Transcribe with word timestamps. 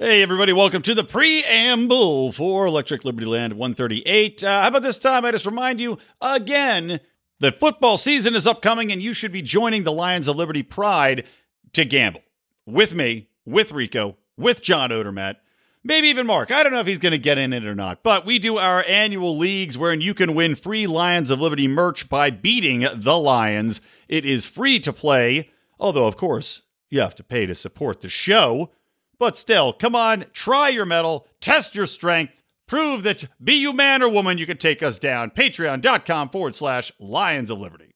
Hey, 0.00 0.22
everybody, 0.22 0.52
welcome 0.52 0.80
to 0.82 0.94
the 0.94 1.02
preamble 1.02 2.30
for 2.30 2.66
Electric 2.66 3.04
Liberty 3.04 3.26
Land 3.26 3.54
138. 3.54 4.44
Uh, 4.44 4.62
how 4.62 4.68
about 4.68 4.82
this 4.82 4.96
time? 4.96 5.24
I 5.24 5.32
just 5.32 5.44
remind 5.44 5.80
you 5.80 5.98
again 6.20 7.00
the 7.40 7.50
football 7.50 7.98
season 7.98 8.36
is 8.36 8.46
upcoming, 8.46 8.92
and 8.92 9.02
you 9.02 9.12
should 9.12 9.32
be 9.32 9.42
joining 9.42 9.82
the 9.82 9.90
Lions 9.90 10.28
of 10.28 10.36
Liberty 10.36 10.62
Pride 10.62 11.24
to 11.72 11.84
gamble 11.84 12.22
with 12.64 12.94
me, 12.94 13.28
with 13.44 13.72
Rico, 13.72 14.16
with 14.36 14.62
John 14.62 14.90
Odermatt, 14.90 15.38
maybe 15.82 16.06
even 16.06 16.28
Mark. 16.28 16.52
I 16.52 16.62
don't 16.62 16.72
know 16.72 16.78
if 16.78 16.86
he's 16.86 16.98
going 16.98 17.10
to 17.10 17.18
get 17.18 17.36
in 17.36 17.52
it 17.52 17.64
or 17.64 17.74
not, 17.74 18.04
but 18.04 18.24
we 18.24 18.38
do 18.38 18.56
our 18.56 18.84
annual 18.86 19.36
leagues 19.36 19.76
wherein 19.76 20.00
you 20.00 20.14
can 20.14 20.36
win 20.36 20.54
free 20.54 20.86
Lions 20.86 21.32
of 21.32 21.40
Liberty 21.40 21.66
merch 21.66 22.08
by 22.08 22.30
beating 22.30 22.86
the 22.94 23.18
Lions. 23.18 23.80
It 24.06 24.24
is 24.24 24.46
free 24.46 24.78
to 24.78 24.92
play, 24.92 25.50
although, 25.80 26.06
of 26.06 26.16
course, 26.16 26.62
you 26.88 27.00
have 27.00 27.16
to 27.16 27.24
pay 27.24 27.46
to 27.46 27.56
support 27.56 28.00
the 28.00 28.08
show. 28.08 28.70
But 29.18 29.36
still, 29.36 29.72
come 29.72 29.96
on, 29.96 30.26
try 30.32 30.68
your 30.68 30.84
mettle, 30.84 31.26
test 31.40 31.74
your 31.74 31.88
strength, 31.88 32.40
prove 32.68 33.02
that 33.02 33.24
be 33.42 33.54
you 33.54 33.72
man 33.72 34.00
or 34.00 34.08
woman, 34.08 34.38
you 34.38 34.46
can 34.46 34.58
take 34.58 34.80
us 34.80 34.96
down. 34.96 35.32
Patreon.com 35.32 36.28
forward 36.28 36.54
slash 36.54 36.92
Lions 37.00 37.50
of 37.50 37.58
Liberty. 37.58 37.90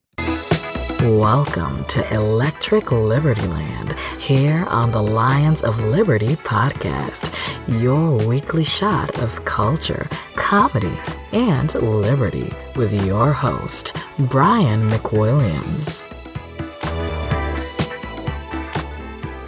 Welcome 1.01 1.85
to 1.87 2.13
Electric 2.13 2.91
Liberty 2.91 3.47
Land 3.47 3.93
here 4.19 4.65
on 4.69 4.91
the 4.91 5.03
Lions 5.03 5.63
of 5.63 5.79
Liberty 5.85 6.35
podcast, 6.35 7.33
your 7.81 8.27
weekly 8.27 8.65
shot 8.65 9.17
of 9.23 9.45
culture, 9.45 10.09
comedy, 10.35 10.99
and 11.31 11.73
liberty 11.75 12.53
with 12.75 13.07
your 13.07 13.33
host, 13.33 13.97
Brian 14.19 14.91
McWilliams. 14.91 16.09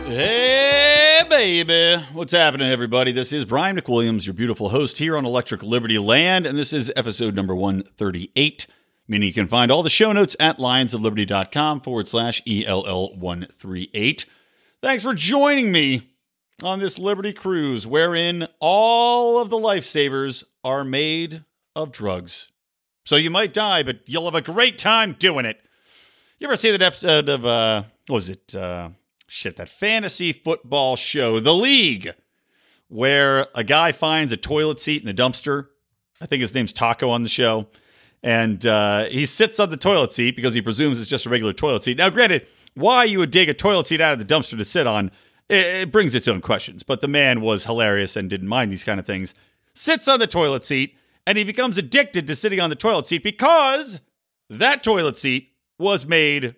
Hey, 0.06 0.83
baby. 1.28 2.02
What's 2.12 2.32
happening, 2.32 2.70
everybody? 2.70 3.10
This 3.10 3.32
is 3.32 3.44
Brian 3.44 3.76
McWilliams, 3.78 4.26
your 4.26 4.34
beautiful 4.34 4.68
host 4.68 4.98
here 4.98 5.16
on 5.16 5.24
Electric 5.24 5.62
Liberty 5.62 5.98
Land, 5.98 6.46
and 6.46 6.58
this 6.58 6.72
is 6.72 6.92
episode 6.96 7.34
number 7.34 7.54
138, 7.54 8.66
meaning 9.08 9.28
you 9.28 9.32
can 9.32 9.48
find 9.48 9.70
all 9.70 9.82
the 9.82 9.90
show 9.90 10.12
notes 10.12 10.36
at 10.38 10.58
lionsofliberty.com 10.58 11.80
forward 11.80 12.08
slash 12.08 12.42
ELL138. 12.44 14.24
Thanks 14.82 15.02
for 15.02 15.14
joining 15.14 15.72
me 15.72 16.10
on 16.62 16.78
this 16.78 16.98
Liberty 16.98 17.32
cruise, 17.32 17.86
wherein 17.86 18.46
all 18.60 19.40
of 19.40 19.48
the 19.50 19.58
lifesavers 19.58 20.44
are 20.62 20.84
made 20.84 21.44
of 21.74 21.90
drugs. 21.90 22.50
So 23.06 23.16
you 23.16 23.30
might 23.30 23.54
die, 23.54 23.82
but 23.82 24.00
you'll 24.06 24.26
have 24.26 24.34
a 24.34 24.42
great 24.42 24.76
time 24.76 25.16
doing 25.18 25.46
it. 25.46 25.58
You 26.38 26.48
ever 26.48 26.56
see 26.56 26.70
that 26.70 26.82
episode 26.82 27.28
of, 27.28 27.46
uh, 27.46 27.84
what 28.08 28.14
was 28.14 28.28
it? 28.28 28.54
Uh, 28.54 28.90
shit, 29.26 29.56
that 29.56 29.68
fantasy 29.68 30.32
football 30.32 30.96
show, 30.96 31.40
The 31.40 31.54
League, 31.54 32.12
where 32.88 33.46
a 33.54 33.64
guy 33.64 33.92
finds 33.92 34.32
a 34.32 34.36
toilet 34.36 34.80
seat 34.80 35.02
in 35.02 35.06
the 35.06 35.22
dumpster. 35.22 35.66
I 36.20 36.26
think 36.26 36.42
his 36.42 36.54
name's 36.54 36.72
Taco 36.72 37.10
on 37.10 37.22
the 37.22 37.28
show. 37.28 37.68
And 38.22 38.64
uh, 38.64 39.04
he 39.06 39.26
sits 39.26 39.60
on 39.60 39.70
the 39.70 39.76
toilet 39.76 40.12
seat 40.12 40.36
because 40.36 40.54
he 40.54 40.62
presumes 40.62 41.00
it's 41.00 41.10
just 41.10 41.26
a 41.26 41.30
regular 41.30 41.52
toilet 41.52 41.82
seat. 41.82 41.98
Now, 41.98 42.08
granted, 42.08 42.46
why 42.74 43.04
you 43.04 43.18
would 43.18 43.30
dig 43.30 43.48
a 43.48 43.54
toilet 43.54 43.86
seat 43.86 44.00
out 44.00 44.14
of 44.14 44.18
the 44.18 44.34
dumpster 44.34 44.56
to 44.56 44.64
sit 44.64 44.86
on, 44.86 45.10
it, 45.48 45.66
it 45.66 45.92
brings 45.92 46.14
its 46.14 46.28
own 46.28 46.40
questions. 46.40 46.82
But 46.82 47.00
the 47.00 47.08
man 47.08 47.40
was 47.40 47.64
hilarious 47.64 48.16
and 48.16 48.30
didn't 48.30 48.48
mind 48.48 48.72
these 48.72 48.84
kind 48.84 48.98
of 48.98 49.06
things. 49.06 49.34
Sits 49.74 50.08
on 50.08 50.20
the 50.20 50.26
toilet 50.26 50.64
seat 50.64 50.96
and 51.26 51.36
he 51.36 51.44
becomes 51.44 51.76
addicted 51.76 52.26
to 52.26 52.36
sitting 52.36 52.60
on 52.60 52.70
the 52.70 52.76
toilet 52.76 53.06
seat 53.06 53.22
because 53.22 54.00
that 54.48 54.82
toilet 54.82 55.16
seat 55.16 55.50
was 55.78 56.06
made 56.06 56.54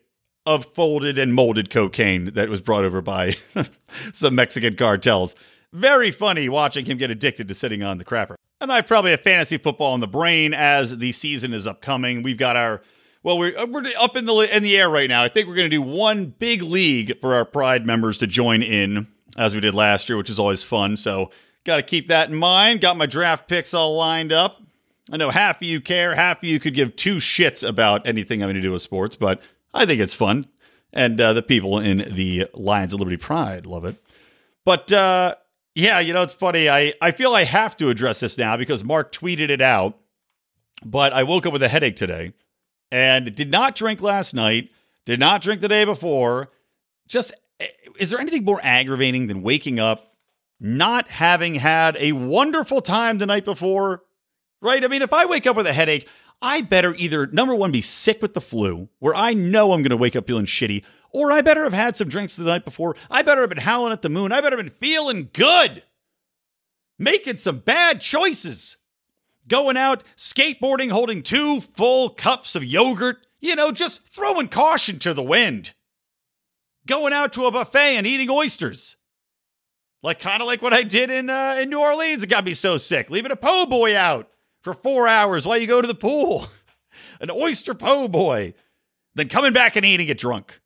of 0.47 0.67
folded 0.75 1.19
and 1.19 1.35
molded 1.35 1.71
cocaine 1.71 2.33
that 2.35 2.49
was 2.49 2.61
brought 2.61 2.85
over 2.85 3.03
by 3.03 3.37
some 4.13 4.35
Mexican 4.35 4.77
cartels. 4.77 5.35
Very 5.73 6.11
funny 6.11 6.49
watching 6.49 6.87
him 6.87 6.97
get 6.97 7.11
addicted 7.11 7.49
to 7.49 7.55
sitting 7.55 7.83
on 7.83 7.99
the 7.99 8.05
crapper. 8.05 8.37
And 8.61 8.73
I 8.73 8.81
probably 8.81 9.11
have 9.11 9.21
fantasy 9.21 9.59
football 9.59 9.95
in 9.95 10.01
the 10.01 10.09
brain 10.09 10.55
as 10.55 10.97
the 10.97 11.13
season 11.13 11.53
is 11.53 11.67
upcoming. 11.67 12.23
We've 12.23 12.39
got 12.39 12.57
our 12.57 12.81
well, 13.23 13.39
we're 13.39 13.59
uh, 13.59 13.67
we're 13.67 13.83
up 13.99 14.17
in 14.17 14.25
the 14.25 14.57
in 14.57 14.63
the 14.63 14.79
air 14.79 14.89
right 14.89 15.09
now. 15.09 15.25
I 15.25 15.29
think 15.29 15.49
we're 15.49 15.57
going 15.57 15.69
to 15.69 15.77
do 15.77 15.83
one 15.83 16.27
big 16.27 16.63
league 16.63 17.21
for 17.21 17.35
our 17.35 17.45
Pride 17.45 17.85
members 17.85 18.19
to 18.19 18.27
join 18.29 18.63
in, 18.63 19.09
as 19.37 19.53
we 19.53 19.61
did 19.61 19.75
last 19.75 20.09
year, 20.09 20.17
which 20.17 20.31
is 20.31 20.39
always 20.39 20.63
fun. 20.63 20.97
So, 20.97 21.33
got 21.65 21.77
to 21.77 21.83
keep 21.83 22.07
that 22.07 22.31
in 22.31 22.37
mind. 22.37 22.81
Got 22.81 22.97
my 22.97 23.07
draft 23.07 23.49
picks 23.49 23.75
all 23.75 23.97
lined 23.97 24.33
up. 24.33 24.63
I 25.11 25.17
know 25.17 25.31
half 25.31 25.57
of 25.57 25.65
you 25.65 25.81
care, 25.81 26.15
half 26.15 26.39
of 26.39 26.45
you 26.45 26.61
could 26.61 26.75
give 26.75 26.95
two 26.95 27.17
shits 27.17 27.69
about 27.69 28.07
anything 28.07 28.41
having 28.41 28.55
to 28.55 28.63
do 28.63 28.71
with 28.71 28.83
sports, 28.83 29.17
but 29.17 29.41
I 29.77 29.87
think 29.87 30.01
it's 30.01 30.15
fun, 30.15 30.47
and 30.93 31.21
uh, 31.21 31.35
the 31.35 31.43
people 31.43 31.79
in 31.79 31.99
the 31.99 32.49
Lions 32.55 32.93
of 32.93 33.01
Liberty 33.01 33.19
Pride 33.19 33.67
love 33.67 33.85
it. 33.85 34.03
But 34.65 34.91
uh, 34.91 35.35
yeah, 35.75 36.01
you 36.01 36.13
know 36.13 36.23
it's 36.23 36.33
funny. 36.33 36.69
I 36.69 36.95
I 37.01 37.13
feel 37.13 37.35
I 37.35 37.45
have 37.45 37.77
to 37.77 37.91
address 37.91 38.21
this 38.21 38.39
now 38.39 38.57
because 38.57 38.83
Mark 38.83 39.13
tweeted 39.13 39.51
it 39.51 39.61
out. 39.61 39.99
But 40.85 41.13
I 41.13 41.23
woke 41.23 41.47
up 41.47 41.53
with 41.53 41.63
a 41.63 41.69
headache 41.69 41.97
today, 41.97 42.33
and 42.91 43.35
did 43.35 43.51
not 43.51 43.75
drink 43.75 44.01
last 44.01 44.35
night. 44.35 44.71
Did 45.05 45.21
not 45.21 45.43
drink 45.43 45.61
the 45.61 45.69
day 45.69 45.85
before. 45.85 46.51
Just 47.07 47.33
eh, 47.61 47.67
is 47.99 48.11
there 48.11 48.21
anything 48.21 48.45
more 48.45 48.61
aggravating 48.63 49.27
than 49.27 49.43
waking 49.43 49.79
up 49.79 50.15
not 50.59 51.11
having 51.11 51.55
had 51.55 51.97
a 51.99 52.13
wonderful 52.13 52.81
time 52.81 53.19
the 53.19 53.27
night 53.27 53.45
before? 53.45 54.03
Right? 54.63 54.83
I 54.83 54.89
mean, 54.89 55.03
if 55.03 55.13
I 55.13 55.27
wake 55.27 55.47
up 55.47 55.57
with 55.57 55.67
a 55.67 55.73
headache, 55.73 56.09
I 56.43 56.61
better 56.61 56.95
either, 56.95 57.27
number 57.27 57.55
one, 57.55 57.73
be 57.73 57.81
sick 57.81 58.21
with 58.21 58.35
the 58.35 58.41
flu, 58.41 58.89
where 58.99 59.15
I 59.15 59.33
know 59.33 59.73
I'm 59.73 59.83
going 59.83 59.91
to 59.91 59.97
wake 59.97 60.17
up 60.17 60.27
feeling 60.27 60.47
shitty, 60.47 60.85
or 61.11 61.33
I 61.33 61.41
better 61.41 61.65
have 61.65 61.73
had 61.73 61.97
some 61.97 62.09
drinks 62.09 62.37
the 62.37 62.45
night 62.45 62.65
before. 62.65 62.97
I 63.11 63.23
better 63.23 63.41
have 63.41 63.51
been 63.51 63.59
howling 63.59 63.93
at 63.93 64.03
the 64.03 64.11
moon. 64.11 64.33
I 64.33 64.41
better 64.41 64.57
have 64.57 64.67
been 64.67 64.75
feeling 64.79 65.31
good, 65.33 65.83
making 66.99 67.39
some 67.39 67.61
bad 67.61 68.01
choices, 68.01 68.77
going 69.49 69.77
out 69.77 70.05
skateboarding, 70.17 70.91
holding 70.91 71.23
two 71.23 71.61
full 71.61 72.11
cups 72.11 72.55
of 72.55 72.65
yogurt, 72.65 73.27
you 73.41 73.57
know, 73.57 73.73
just 73.73 74.07
throwing 74.07 74.49
caution 74.49 74.99
to 75.01 75.15
the 75.15 75.23
wind, 75.23 75.73
going 76.87 77.13
out 77.15 77.33
to 77.35 77.47
a 77.47 77.51
buffet 77.51 77.97
and 77.97 78.07
eating 78.07 78.29
oysters. 78.31 78.97
Like 80.03 80.21
kind 80.21 80.43
of 80.43 80.47
like 80.47 80.63
what 80.63 80.75
I 80.75 80.83
did 80.83 81.11
in 81.11 81.31
uh, 81.31 81.57
in 81.59 81.71
New 81.71 81.81
Orleans. 81.81 82.23
It 82.23 82.29
got 82.29 82.45
me 82.45 82.55
so 82.55 82.77
sick. 82.77 83.11
Leaving 83.11 83.33
a 83.33 83.37
po' 83.37 83.67
boy 83.67 83.97
out 83.97 84.31
for 84.67 84.75
four 84.75 85.07
hours 85.07 85.47
while 85.47 85.57
you 85.57 85.69
go 85.69 85.81
to 85.81 85.87
the 85.87 85.95
pool. 85.95 86.49
An 87.21 87.31
oyster 87.31 87.73
po' 87.73 88.09
boy. 88.09 88.53
Then 89.15 89.29
coming 89.29 89.53
back 89.53 89.77
and 89.77 89.87
eating 89.87 90.09
it 90.09 90.19
drunk. 90.19 90.61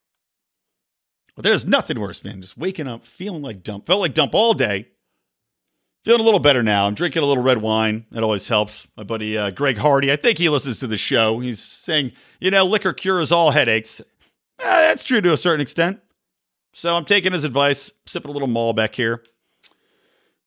But 1.36 1.42
there's 1.42 1.66
nothing 1.66 2.00
worse, 2.00 2.24
man. 2.24 2.40
Just 2.40 2.56
waking 2.56 2.86
up 2.88 3.04
feeling 3.04 3.42
like 3.42 3.62
dump. 3.62 3.86
Felt 3.86 4.00
like 4.00 4.14
dump 4.14 4.34
all 4.34 4.54
day. 4.54 4.88
Feeling 6.02 6.22
a 6.22 6.24
little 6.24 6.40
better 6.40 6.62
now. 6.62 6.86
I'm 6.86 6.94
drinking 6.94 7.22
a 7.22 7.26
little 7.26 7.42
red 7.42 7.58
wine. 7.58 8.06
That 8.12 8.22
always 8.22 8.48
helps. 8.48 8.86
My 8.96 9.02
buddy 9.02 9.36
uh, 9.36 9.50
Greg 9.50 9.76
Hardy, 9.76 10.10
I 10.10 10.16
think 10.16 10.38
he 10.38 10.48
listens 10.48 10.78
to 10.78 10.86
the 10.86 10.96
show. 10.96 11.38
He's 11.40 11.60
saying, 11.62 12.12
you 12.40 12.50
know, 12.50 12.64
liquor 12.64 12.94
cures 12.94 13.30
all 13.30 13.50
headaches. 13.50 14.00
Eh, 14.00 14.04
that's 14.64 15.04
true 15.04 15.20
to 15.20 15.34
a 15.34 15.36
certain 15.36 15.60
extent. 15.60 16.00
So 16.72 16.96
I'm 16.96 17.04
taking 17.04 17.32
his 17.32 17.44
advice, 17.44 17.90
sipping 18.06 18.30
a 18.30 18.32
little 18.32 18.48
Malbec 18.48 18.94
here. 18.94 19.22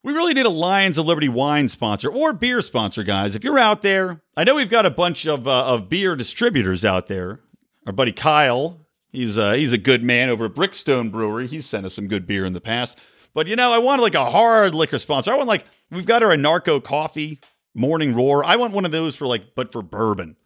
We 0.04 0.12
really 0.12 0.34
need 0.34 0.44
a 0.44 0.50
Lions 0.50 0.98
of 0.98 1.06
Liberty 1.06 1.30
wine 1.30 1.70
sponsor 1.70 2.10
or 2.10 2.34
beer 2.34 2.60
sponsor, 2.60 3.02
guys. 3.04 3.34
If 3.34 3.42
you're 3.42 3.58
out 3.58 3.80
there, 3.80 4.20
I 4.36 4.44
know 4.44 4.54
we've 4.54 4.68
got 4.68 4.84
a 4.84 4.90
bunch 4.90 5.26
of 5.26 5.48
uh, 5.48 5.64
of 5.64 5.88
beer 5.88 6.14
distributors 6.14 6.84
out 6.84 7.06
there. 7.06 7.40
Our 7.86 7.92
buddy 7.94 8.12
Kyle, 8.12 8.80
he's 9.12 9.38
uh, 9.38 9.54
he's 9.54 9.72
a 9.72 9.78
good 9.78 10.04
man 10.04 10.28
over 10.28 10.44
at 10.44 10.54
Brickstone 10.54 11.10
Brewery. 11.10 11.46
He's 11.46 11.64
sent 11.64 11.86
us 11.86 11.94
some 11.94 12.06
good 12.06 12.26
beer 12.26 12.44
in 12.44 12.52
the 12.52 12.60
past. 12.60 12.98
But 13.32 13.46
you 13.46 13.56
know, 13.56 13.72
I 13.72 13.78
want 13.78 14.02
like 14.02 14.14
a 14.14 14.30
hard 14.30 14.74
liquor 14.74 14.98
sponsor. 14.98 15.32
I 15.32 15.36
want 15.36 15.48
like 15.48 15.64
we've 15.90 16.04
got 16.04 16.22
our 16.22 16.36
Anarco 16.36 16.84
Coffee 16.84 17.40
Morning 17.74 18.14
Roar. 18.14 18.44
I 18.44 18.56
want 18.56 18.74
one 18.74 18.84
of 18.84 18.92
those 18.92 19.16
for 19.16 19.26
like, 19.26 19.54
but 19.54 19.72
for 19.72 19.80
bourbon. 19.80 20.36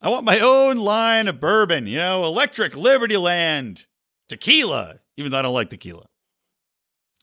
I 0.00 0.10
want 0.10 0.24
my 0.24 0.38
own 0.38 0.76
line 0.76 1.26
of 1.26 1.40
bourbon. 1.40 1.88
You 1.88 1.98
know, 1.98 2.24
Electric 2.24 2.76
Liberty 2.76 3.16
Land 3.16 3.86
tequila, 4.28 5.00
even 5.16 5.32
though 5.32 5.40
I 5.40 5.42
don't 5.42 5.54
like 5.54 5.70
tequila. 5.70 6.06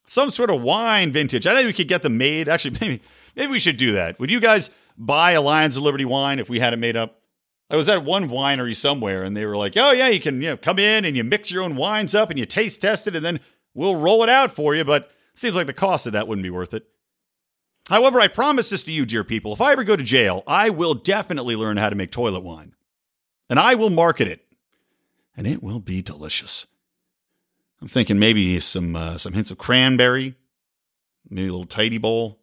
Some 0.08 0.32
sort 0.32 0.50
of 0.50 0.62
wine 0.62 1.12
vintage. 1.12 1.46
I 1.46 1.54
know 1.54 1.68
we 1.68 1.74
could 1.74 1.88
get 1.88 2.02
them 2.02 2.18
made. 2.18 2.50
Actually, 2.50 2.78
maybe 2.82 3.02
maybe 3.36 3.52
we 3.52 3.60
should 3.60 3.78
do 3.78 3.94
that. 3.94 4.20
Would 4.20 4.32
you 4.32 4.40
guys 4.40 4.70
buy 4.98 5.32
a 5.32 5.42
Lions 5.42 5.78
of 5.78 5.84
Liberty 5.84 6.06
wine 6.06 6.40
if 6.40 6.50
we 6.50 6.60
had 6.60 6.74
it 6.74 6.78
made 6.78 6.98
up? 6.98 7.22
I 7.70 7.76
was 7.76 7.90
at 7.90 8.06
one 8.06 8.30
winery 8.30 8.76
somewhere 8.76 9.24
and 9.24 9.36
they 9.36 9.46
were 9.46 9.58
like, 9.58 9.74
"Oh 9.76 9.92
yeah, 9.92 10.08
you 10.08 10.20
can 10.20 10.42
you 10.42 10.50
know, 10.50 10.58
come 10.58 10.80
in 10.80 11.06
and 11.06 11.16
you 11.18 11.24
mix 11.24 11.52
your 11.52 11.64
own 11.64 11.76
wines 11.76 12.16
up 12.16 12.30
and 12.30 12.40
you 12.40 12.46
taste 12.46 12.82
test 12.82 13.08
it 13.08 13.16
and 13.16 13.26
then 13.26 13.40
we'll 13.74 13.98
roll 13.98 14.24
it 14.24 14.30
out 14.30 14.52
for 14.54 14.74
you." 14.74 14.86
But 14.86 15.12
seems 15.36 15.56
like 15.56 15.68
the 15.68 15.74
cost 15.74 16.06
of 16.06 16.14
that 16.14 16.28
wouldn't 16.28 16.44
be 16.44 16.50
worth 16.50 16.74
it. 16.74 16.88
However, 17.90 18.20
I 18.20 18.28
promise 18.28 18.70
this 18.70 18.84
to 18.86 18.92
you, 18.92 19.06
dear 19.06 19.24
people. 19.24 19.54
If 19.54 19.62
I 19.62 19.72
ever 19.72 19.84
go 19.84 19.96
to 19.96 20.04
jail, 20.04 20.44
I 20.46 20.70
will 20.70 20.94
definitely 20.94 21.56
learn 21.56 21.78
how 21.78 21.90
to 21.90 21.96
make 21.96 22.12
toilet 22.12 22.44
wine. 22.44 22.76
And 23.50 23.60
I 23.60 23.76
will 23.76 23.90
market 23.90 24.28
it. 24.28 24.46
And 25.38 25.48
it 25.48 25.64
will 25.64 25.80
be 25.80 26.02
delicious. 26.02 26.66
I'm 27.82 27.88
thinking 27.88 28.20
maybe 28.20 28.60
some 28.60 28.96
uh, 28.96 29.18
some 29.18 29.34
hints 29.34 29.52
of 29.52 29.58
cranberry, 29.58 30.36
maybe 31.30 31.48
a 31.48 31.52
little 31.52 31.66
tidy 31.66 31.98
bowl. 31.98 32.40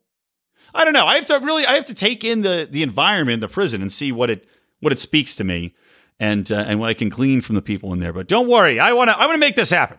I 0.74 0.84
don't 0.84 0.94
know. 0.94 1.06
I 1.06 1.16
have 1.16 1.26
to 1.26 1.38
really 1.38 1.66
I 1.66 1.72
have 1.72 1.84
to 1.86 1.94
take 1.94 2.24
in 2.24 2.42
the 2.42 2.68
the 2.70 2.82
environment 2.82 3.40
the 3.40 3.48
prison 3.48 3.82
and 3.82 3.90
see 3.92 4.12
what 4.12 4.30
it 4.30 4.46
what 4.80 4.92
it 4.92 4.98
speaks 4.98 5.34
to 5.36 5.44
me 5.44 5.74
and 6.20 6.50
uh, 6.50 6.64
and 6.66 6.78
what 6.80 6.88
I 6.88 6.94
can 6.94 7.08
glean 7.08 7.40
from 7.40 7.54
the 7.54 7.62
people 7.62 7.92
in 7.92 8.00
there. 8.00 8.12
But 8.12 8.28
don't 8.28 8.48
worry, 8.48 8.78
I 8.78 8.92
want 8.92 9.10
to 9.10 9.18
I 9.18 9.26
want 9.26 9.34
to 9.34 9.40
make 9.40 9.56
this 9.56 9.70
happen 9.70 9.98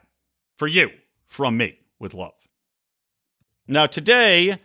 for 0.58 0.68
you 0.68 0.90
from 1.28 1.58
me 1.58 1.80
with 2.00 2.14
love. 2.14 2.34
Now, 3.68 3.88
today, 3.88 4.60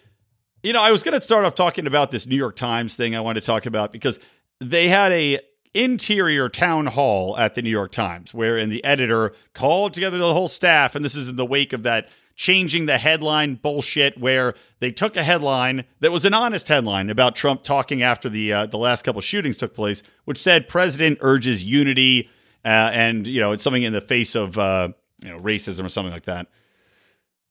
you 0.62 0.72
know, 0.72 0.82
I 0.82 0.90
was 0.90 1.02
going 1.02 1.14
to 1.14 1.20
start 1.20 1.46
off 1.46 1.54
talking 1.54 1.86
about 1.86 2.10
this 2.10 2.26
New 2.26 2.36
York 2.36 2.54
Times 2.54 2.94
thing 2.96 3.16
I 3.16 3.20
wanted 3.20 3.40
to 3.40 3.46
talk 3.46 3.66
about 3.66 3.92
because 3.92 4.18
they 4.60 4.88
had 4.88 5.10
a 5.12 5.38
interior 5.74 6.48
town 6.48 6.86
hall 6.86 7.36
at 7.36 7.54
the 7.54 7.62
New 7.62 7.70
York 7.70 7.92
Times 7.92 8.34
wherein 8.34 8.70
the 8.70 8.84
editor 8.84 9.32
called 9.54 9.92
together 9.92 10.18
the 10.18 10.34
whole 10.34 10.48
staff 10.48 10.94
and 10.94 11.04
this 11.04 11.14
is 11.14 11.28
in 11.28 11.36
the 11.36 11.46
wake 11.46 11.72
of 11.72 11.84
that 11.84 12.08
changing 12.34 12.86
the 12.86 12.98
headline 12.98 13.54
bullshit 13.54 14.18
where 14.18 14.54
they 14.80 14.90
took 14.90 15.16
a 15.16 15.22
headline 15.22 15.84
that 16.00 16.10
was 16.10 16.24
an 16.24 16.34
honest 16.34 16.66
headline 16.68 17.08
about 17.08 17.36
Trump 17.36 17.62
talking 17.62 18.02
after 18.02 18.28
the 18.28 18.52
uh, 18.52 18.66
the 18.66 18.78
last 18.78 19.02
couple 19.02 19.20
shootings 19.20 19.56
took 19.56 19.74
place 19.74 20.02
which 20.24 20.38
said 20.38 20.66
president 20.66 21.18
urges 21.20 21.62
unity 21.62 22.28
uh, 22.64 22.90
and 22.92 23.26
you 23.26 23.40
know 23.40 23.52
it's 23.52 23.62
something 23.62 23.82
in 23.82 23.92
the 23.92 24.00
face 24.00 24.34
of 24.34 24.58
uh, 24.58 24.88
you 25.22 25.30
know 25.30 25.38
racism 25.38 25.84
or 25.84 25.88
something 25.88 26.12
like 26.12 26.24
that. 26.24 26.46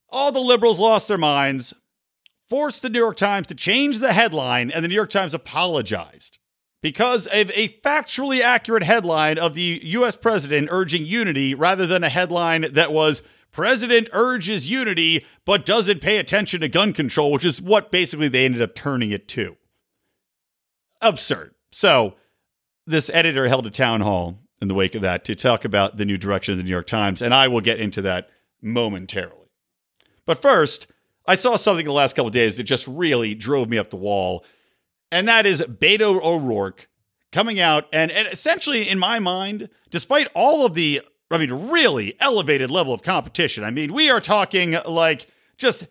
All 0.09 0.31
the 0.31 0.39
liberals 0.39 0.79
lost 0.79 1.07
their 1.07 1.17
minds 1.17 1.73
forced 2.49 2.81
the 2.81 2.89
New 2.89 2.99
York 2.99 3.15
Times 3.15 3.45
to 3.47 3.55
change 3.55 3.99
the 3.99 4.13
headline, 4.13 4.71
and 4.71 4.83
the 4.83 4.87
New 4.87 4.95
York 4.95 5.11
Times 5.11 5.35
apologized 5.35 6.38
because 6.81 7.27
of 7.27 7.51
a 7.51 7.69
factually 7.83 8.41
accurate 8.41 8.83
headline 8.83 9.37
of 9.37 9.53
the 9.53 9.79
US 9.83 10.15
president 10.15 10.69
urging 10.71 11.05
unity 11.05 11.53
rather 11.53 11.85
than 11.85 12.03
a 12.03 12.09
headline 12.09 12.73
that 12.73 12.91
was 12.91 13.21
President 13.51 14.07
urges 14.11 14.69
unity 14.69 15.25
but 15.45 15.65
doesn't 15.65 16.01
pay 16.01 16.17
attention 16.17 16.61
to 16.61 16.67
gun 16.67 16.93
control, 16.93 17.31
which 17.31 17.45
is 17.45 17.61
what 17.61 17.91
basically 17.91 18.27
they 18.27 18.45
ended 18.45 18.61
up 18.61 18.75
turning 18.75 19.11
it 19.11 19.27
to. 19.29 19.57
Absurd. 21.01 21.55
So, 21.71 22.15
this 22.85 23.09
editor 23.13 23.47
held 23.47 23.65
a 23.65 23.71
town 23.71 24.01
hall 24.01 24.39
in 24.61 24.67
the 24.67 24.73
wake 24.73 24.95
of 24.95 25.01
that 25.01 25.23
to 25.25 25.35
talk 25.35 25.63
about 25.63 25.97
the 25.97 26.05
new 26.05 26.17
direction 26.17 26.53
of 26.53 26.57
the 26.57 26.63
New 26.63 26.69
York 26.69 26.87
Times, 26.87 27.21
and 27.21 27.33
I 27.33 27.47
will 27.47 27.61
get 27.61 27.79
into 27.79 28.01
that 28.03 28.29
momentarily. 28.61 29.49
But 30.25 30.41
first, 30.41 30.87
I 31.25 31.35
saw 31.35 31.55
something 31.55 31.85
in 31.85 31.89
the 31.89 31.93
last 31.93 32.15
couple 32.15 32.29
days 32.31 32.57
that 32.57 32.63
just 32.63 32.87
really 32.87 33.35
drove 33.35 33.69
me 33.69 33.77
up 33.77 33.89
the 33.89 33.95
wall, 33.95 34.43
and 35.11 35.27
that 35.27 35.45
is 35.45 35.61
Beto 35.61 36.21
O'Rourke 36.23 36.87
coming 37.31 37.59
out 37.59 37.87
and, 37.93 38.11
and 38.11 38.27
essentially, 38.27 38.87
in 38.87 38.99
my 38.99 39.19
mind, 39.19 39.69
despite 39.89 40.27
all 40.33 40.65
of 40.65 40.73
the, 40.73 41.01
I 41.31 41.37
mean, 41.37 41.51
really 41.69 42.15
elevated 42.19 42.71
level 42.71 42.93
of 42.93 43.03
competition, 43.03 43.63
I 43.63 43.71
mean, 43.71 43.93
we 43.93 44.09
are 44.09 44.21
talking 44.21 44.77
like 44.85 45.27
just 45.57 45.85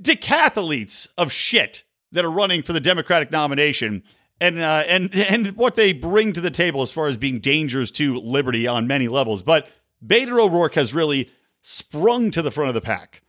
decathletes 0.00 1.06
of 1.16 1.32
shit 1.32 1.84
that 2.12 2.24
are 2.24 2.30
running 2.30 2.62
for 2.62 2.72
the 2.72 2.80
Democratic 2.80 3.30
nomination. 3.30 4.02
And, 4.40 4.58
uh, 4.58 4.82
and 4.88 5.14
and 5.14 5.56
what 5.56 5.76
they 5.76 5.92
bring 5.92 6.32
to 6.32 6.40
the 6.40 6.50
table 6.50 6.82
as 6.82 6.90
far 6.90 7.06
as 7.06 7.16
being 7.16 7.38
dangers 7.38 7.92
to 7.92 8.18
liberty 8.18 8.66
on 8.66 8.88
many 8.88 9.06
levels. 9.06 9.40
But 9.40 9.68
Beto 10.04 10.32
O'Rourke 10.32 10.74
has 10.74 10.92
really 10.92 11.30
sprung 11.60 12.32
to 12.32 12.42
the 12.42 12.50
front 12.50 12.68
of 12.68 12.74
the 12.74 12.80
pack. 12.80 13.22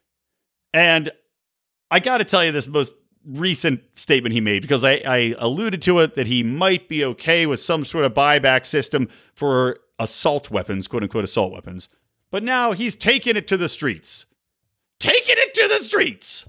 And 0.74 1.12
I 1.92 2.00
got 2.00 2.18
to 2.18 2.26
tell 2.26 2.44
you 2.44 2.52
this 2.52 2.68
most 2.68 2.96
recent 3.26 3.82
statement 3.96 4.34
he 4.34 4.42
made 4.42 4.62
because 4.62 4.84
I, 4.84 5.02
I 5.06 5.36
alluded 5.38 5.82
to 5.84 6.00
it 6.00 6.16
that 6.16 6.28
he 6.28 6.44
might 6.44 6.90
be 6.90 7.06
okay 7.06 7.46
with 7.46 7.60
some 7.60 7.86
sort 7.86 8.06
of 8.06 8.14
buyback 8.14 8.66
system 8.66 9.08
for 9.34 9.80
assault 10.00 10.52
weapons, 10.52 10.88
quote 10.88 11.04
unquote 11.04 11.24
assault 11.24 11.54
weapons. 11.54 11.88
But 12.32 12.44
now 12.44 12.72
he's 12.72 12.96
taken 12.96 13.38
it 13.38 13.48
to 13.48 13.58
the 13.58 13.70
streets. 13.70 14.26
Taking 15.00 15.36
it 15.38 15.54
to 15.54 15.68
the 15.68 15.84
streets 15.84 16.46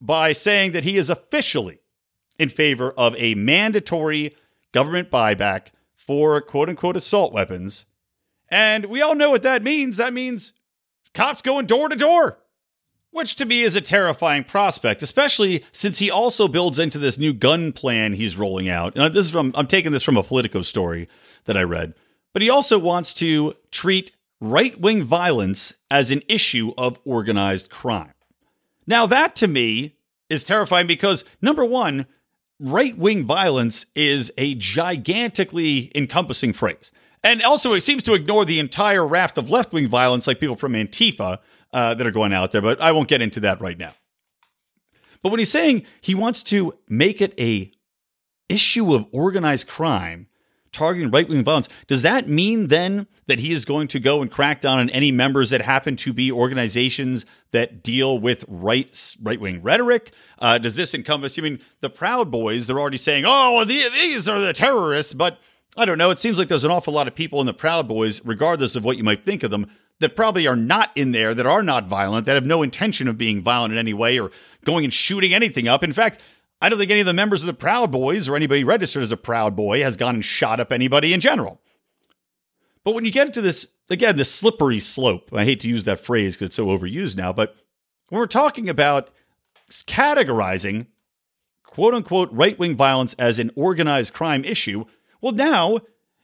by 0.00 0.32
saying 0.32 0.72
that 0.72 0.84
he 0.84 0.96
is 0.96 1.10
officially 1.10 1.80
in 2.38 2.48
favor 2.48 2.92
of 2.92 3.14
a 3.16 3.34
mandatory 3.34 4.34
government 4.72 5.10
buyback 5.10 5.68
for 5.94 6.40
quote 6.40 6.68
unquote 6.68 6.96
assault 6.96 7.32
weapons. 7.32 7.84
And 8.48 8.86
we 8.86 9.00
all 9.00 9.14
know 9.14 9.30
what 9.30 9.42
that 9.42 9.62
means. 9.62 9.98
That 9.98 10.12
means 10.12 10.52
cops 11.14 11.42
going 11.42 11.66
door 11.66 11.88
to 11.88 11.96
door 11.96 12.38
which 13.10 13.36
to 13.36 13.44
me 13.44 13.62
is 13.62 13.76
a 13.76 13.80
terrifying 13.80 14.44
prospect, 14.44 15.02
especially 15.02 15.64
since 15.72 15.98
he 15.98 16.10
also 16.10 16.48
builds 16.48 16.78
into 16.78 16.98
this 16.98 17.18
new 17.18 17.32
gun 17.32 17.72
plan 17.72 18.12
he's 18.12 18.36
rolling 18.36 18.68
out. 18.68 18.96
And 18.96 19.14
this 19.14 19.26
is 19.26 19.32
from 19.32 19.52
I'm 19.54 19.66
taking 19.66 19.92
this 19.92 20.02
from 20.02 20.16
a 20.16 20.22
Politico 20.22 20.62
story 20.62 21.08
that 21.44 21.56
I 21.56 21.62
read. 21.62 21.94
But 22.32 22.42
he 22.42 22.50
also 22.50 22.78
wants 22.78 23.12
to 23.14 23.54
treat 23.70 24.12
right-wing 24.40 25.04
violence 25.04 25.72
as 25.90 26.10
an 26.10 26.22
issue 26.28 26.72
of 26.78 26.98
organized 27.04 27.70
crime. 27.70 28.14
Now 28.86 29.06
that 29.06 29.36
to 29.36 29.48
me 29.48 29.96
is 30.28 30.44
terrifying 30.44 30.86
because 30.86 31.24
number 31.42 31.64
1, 31.64 32.06
right-wing 32.60 33.24
violence 33.24 33.86
is 33.94 34.32
a 34.38 34.54
gigantically 34.54 35.90
encompassing 35.94 36.52
phrase. 36.52 36.92
And 37.22 37.42
also, 37.42 37.74
it 37.74 37.82
seems 37.82 38.02
to 38.04 38.14
ignore 38.14 38.46
the 38.46 38.60
entire 38.60 39.06
raft 39.06 39.36
of 39.36 39.50
left 39.50 39.72
wing 39.72 39.88
violence, 39.88 40.26
like 40.26 40.40
people 40.40 40.56
from 40.56 40.72
Antifa, 40.72 41.38
uh, 41.72 41.94
that 41.94 42.06
are 42.06 42.10
going 42.10 42.32
out 42.32 42.52
there, 42.52 42.62
but 42.62 42.80
I 42.80 42.92
won't 42.92 43.08
get 43.08 43.22
into 43.22 43.40
that 43.40 43.60
right 43.60 43.78
now. 43.78 43.94
But 45.22 45.30
when 45.30 45.38
he's 45.38 45.50
saying 45.50 45.84
he 46.00 46.14
wants 46.14 46.42
to 46.44 46.74
make 46.88 47.20
it 47.20 47.38
a 47.38 47.70
issue 48.48 48.94
of 48.94 49.06
organized 49.12 49.68
crime 49.68 50.26
targeting 50.72 51.10
right 51.10 51.28
wing 51.28 51.44
violence, 51.44 51.68
does 51.88 52.02
that 52.02 52.28
mean 52.28 52.68
then 52.68 53.06
that 53.26 53.40
he 53.40 53.52
is 53.52 53.64
going 53.64 53.88
to 53.88 54.00
go 54.00 54.22
and 54.22 54.30
crack 54.30 54.60
down 54.60 54.78
on 54.78 54.90
any 54.90 55.12
members 55.12 55.50
that 55.50 55.60
happen 55.60 55.96
to 55.96 56.12
be 56.12 56.32
organizations 56.32 57.26
that 57.52 57.82
deal 57.82 58.18
with 58.18 58.44
right 58.48 59.16
right 59.22 59.40
wing 59.40 59.62
rhetoric? 59.62 60.12
Uh, 60.38 60.58
does 60.58 60.76
this 60.76 60.94
encompass? 60.94 61.38
I 61.38 61.42
mean, 61.42 61.60
the 61.80 61.90
Proud 61.90 62.30
Boys, 62.30 62.66
they're 62.66 62.80
already 62.80 62.98
saying, 62.98 63.24
oh, 63.26 63.64
these 63.64 64.28
are 64.28 64.40
the 64.40 64.52
terrorists, 64.52 65.12
but 65.12 65.38
I 65.76 65.84
don't 65.84 65.98
know. 65.98 66.10
It 66.10 66.18
seems 66.18 66.38
like 66.38 66.48
there's 66.48 66.64
an 66.64 66.70
awful 66.70 66.92
lot 66.92 67.08
of 67.08 67.14
people 67.14 67.40
in 67.40 67.46
the 67.46 67.54
Proud 67.54 67.86
Boys, 67.86 68.20
regardless 68.24 68.74
of 68.74 68.84
what 68.84 68.96
you 68.96 69.04
might 69.04 69.24
think 69.24 69.42
of 69.42 69.50
them, 69.50 69.70
that 70.00 70.16
probably 70.16 70.46
are 70.46 70.56
not 70.56 70.90
in 70.94 71.12
there, 71.12 71.34
that 71.34 71.46
are 71.46 71.62
not 71.62 71.86
violent, 71.86 72.26
that 72.26 72.34
have 72.34 72.46
no 72.46 72.62
intention 72.62 73.06
of 73.06 73.16
being 73.16 73.42
violent 73.42 73.72
in 73.72 73.78
any 73.78 73.94
way 73.94 74.18
or 74.18 74.30
going 74.64 74.84
and 74.84 74.92
shooting 74.92 75.32
anything 75.32 75.68
up. 75.68 75.84
In 75.84 75.92
fact, 75.92 76.20
I 76.60 76.68
don't 76.68 76.78
think 76.78 76.90
any 76.90 77.00
of 77.00 77.06
the 77.06 77.14
members 77.14 77.42
of 77.42 77.46
the 77.46 77.54
Proud 77.54 77.90
Boys 77.90 78.28
or 78.28 78.36
anybody 78.36 78.64
registered 78.64 79.02
as 79.02 79.12
a 79.12 79.16
Proud 79.16 79.54
Boy 79.56 79.82
has 79.82 79.96
gone 79.96 80.16
and 80.16 80.24
shot 80.24 80.60
up 80.60 80.72
anybody 80.72 81.12
in 81.12 81.20
general. 81.20 81.60
But 82.84 82.94
when 82.94 83.04
you 83.04 83.12
get 83.12 83.26
into 83.26 83.42
this, 83.42 83.68
again, 83.88 84.16
the 84.16 84.24
slippery 84.24 84.80
slope, 84.80 85.30
I 85.32 85.44
hate 85.44 85.60
to 85.60 85.68
use 85.68 85.84
that 85.84 86.00
phrase 86.00 86.34
because 86.34 86.46
it's 86.46 86.56
so 86.56 86.66
overused 86.66 87.16
now, 87.16 87.32
but 87.32 87.54
when 88.08 88.18
we're 88.18 88.26
talking 88.26 88.68
about 88.68 89.10
categorizing 89.70 90.86
quote 91.64 91.94
unquote 91.94 92.30
right 92.32 92.58
wing 92.58 92.74
violence 92.74 93.14
as 93.14 93.38
an 93.38 93.50
organized 93.54 94.12
crime 94.12 94.44
issue, 94.44 94.84
well, 95.20 95.32
now 95.32 95.80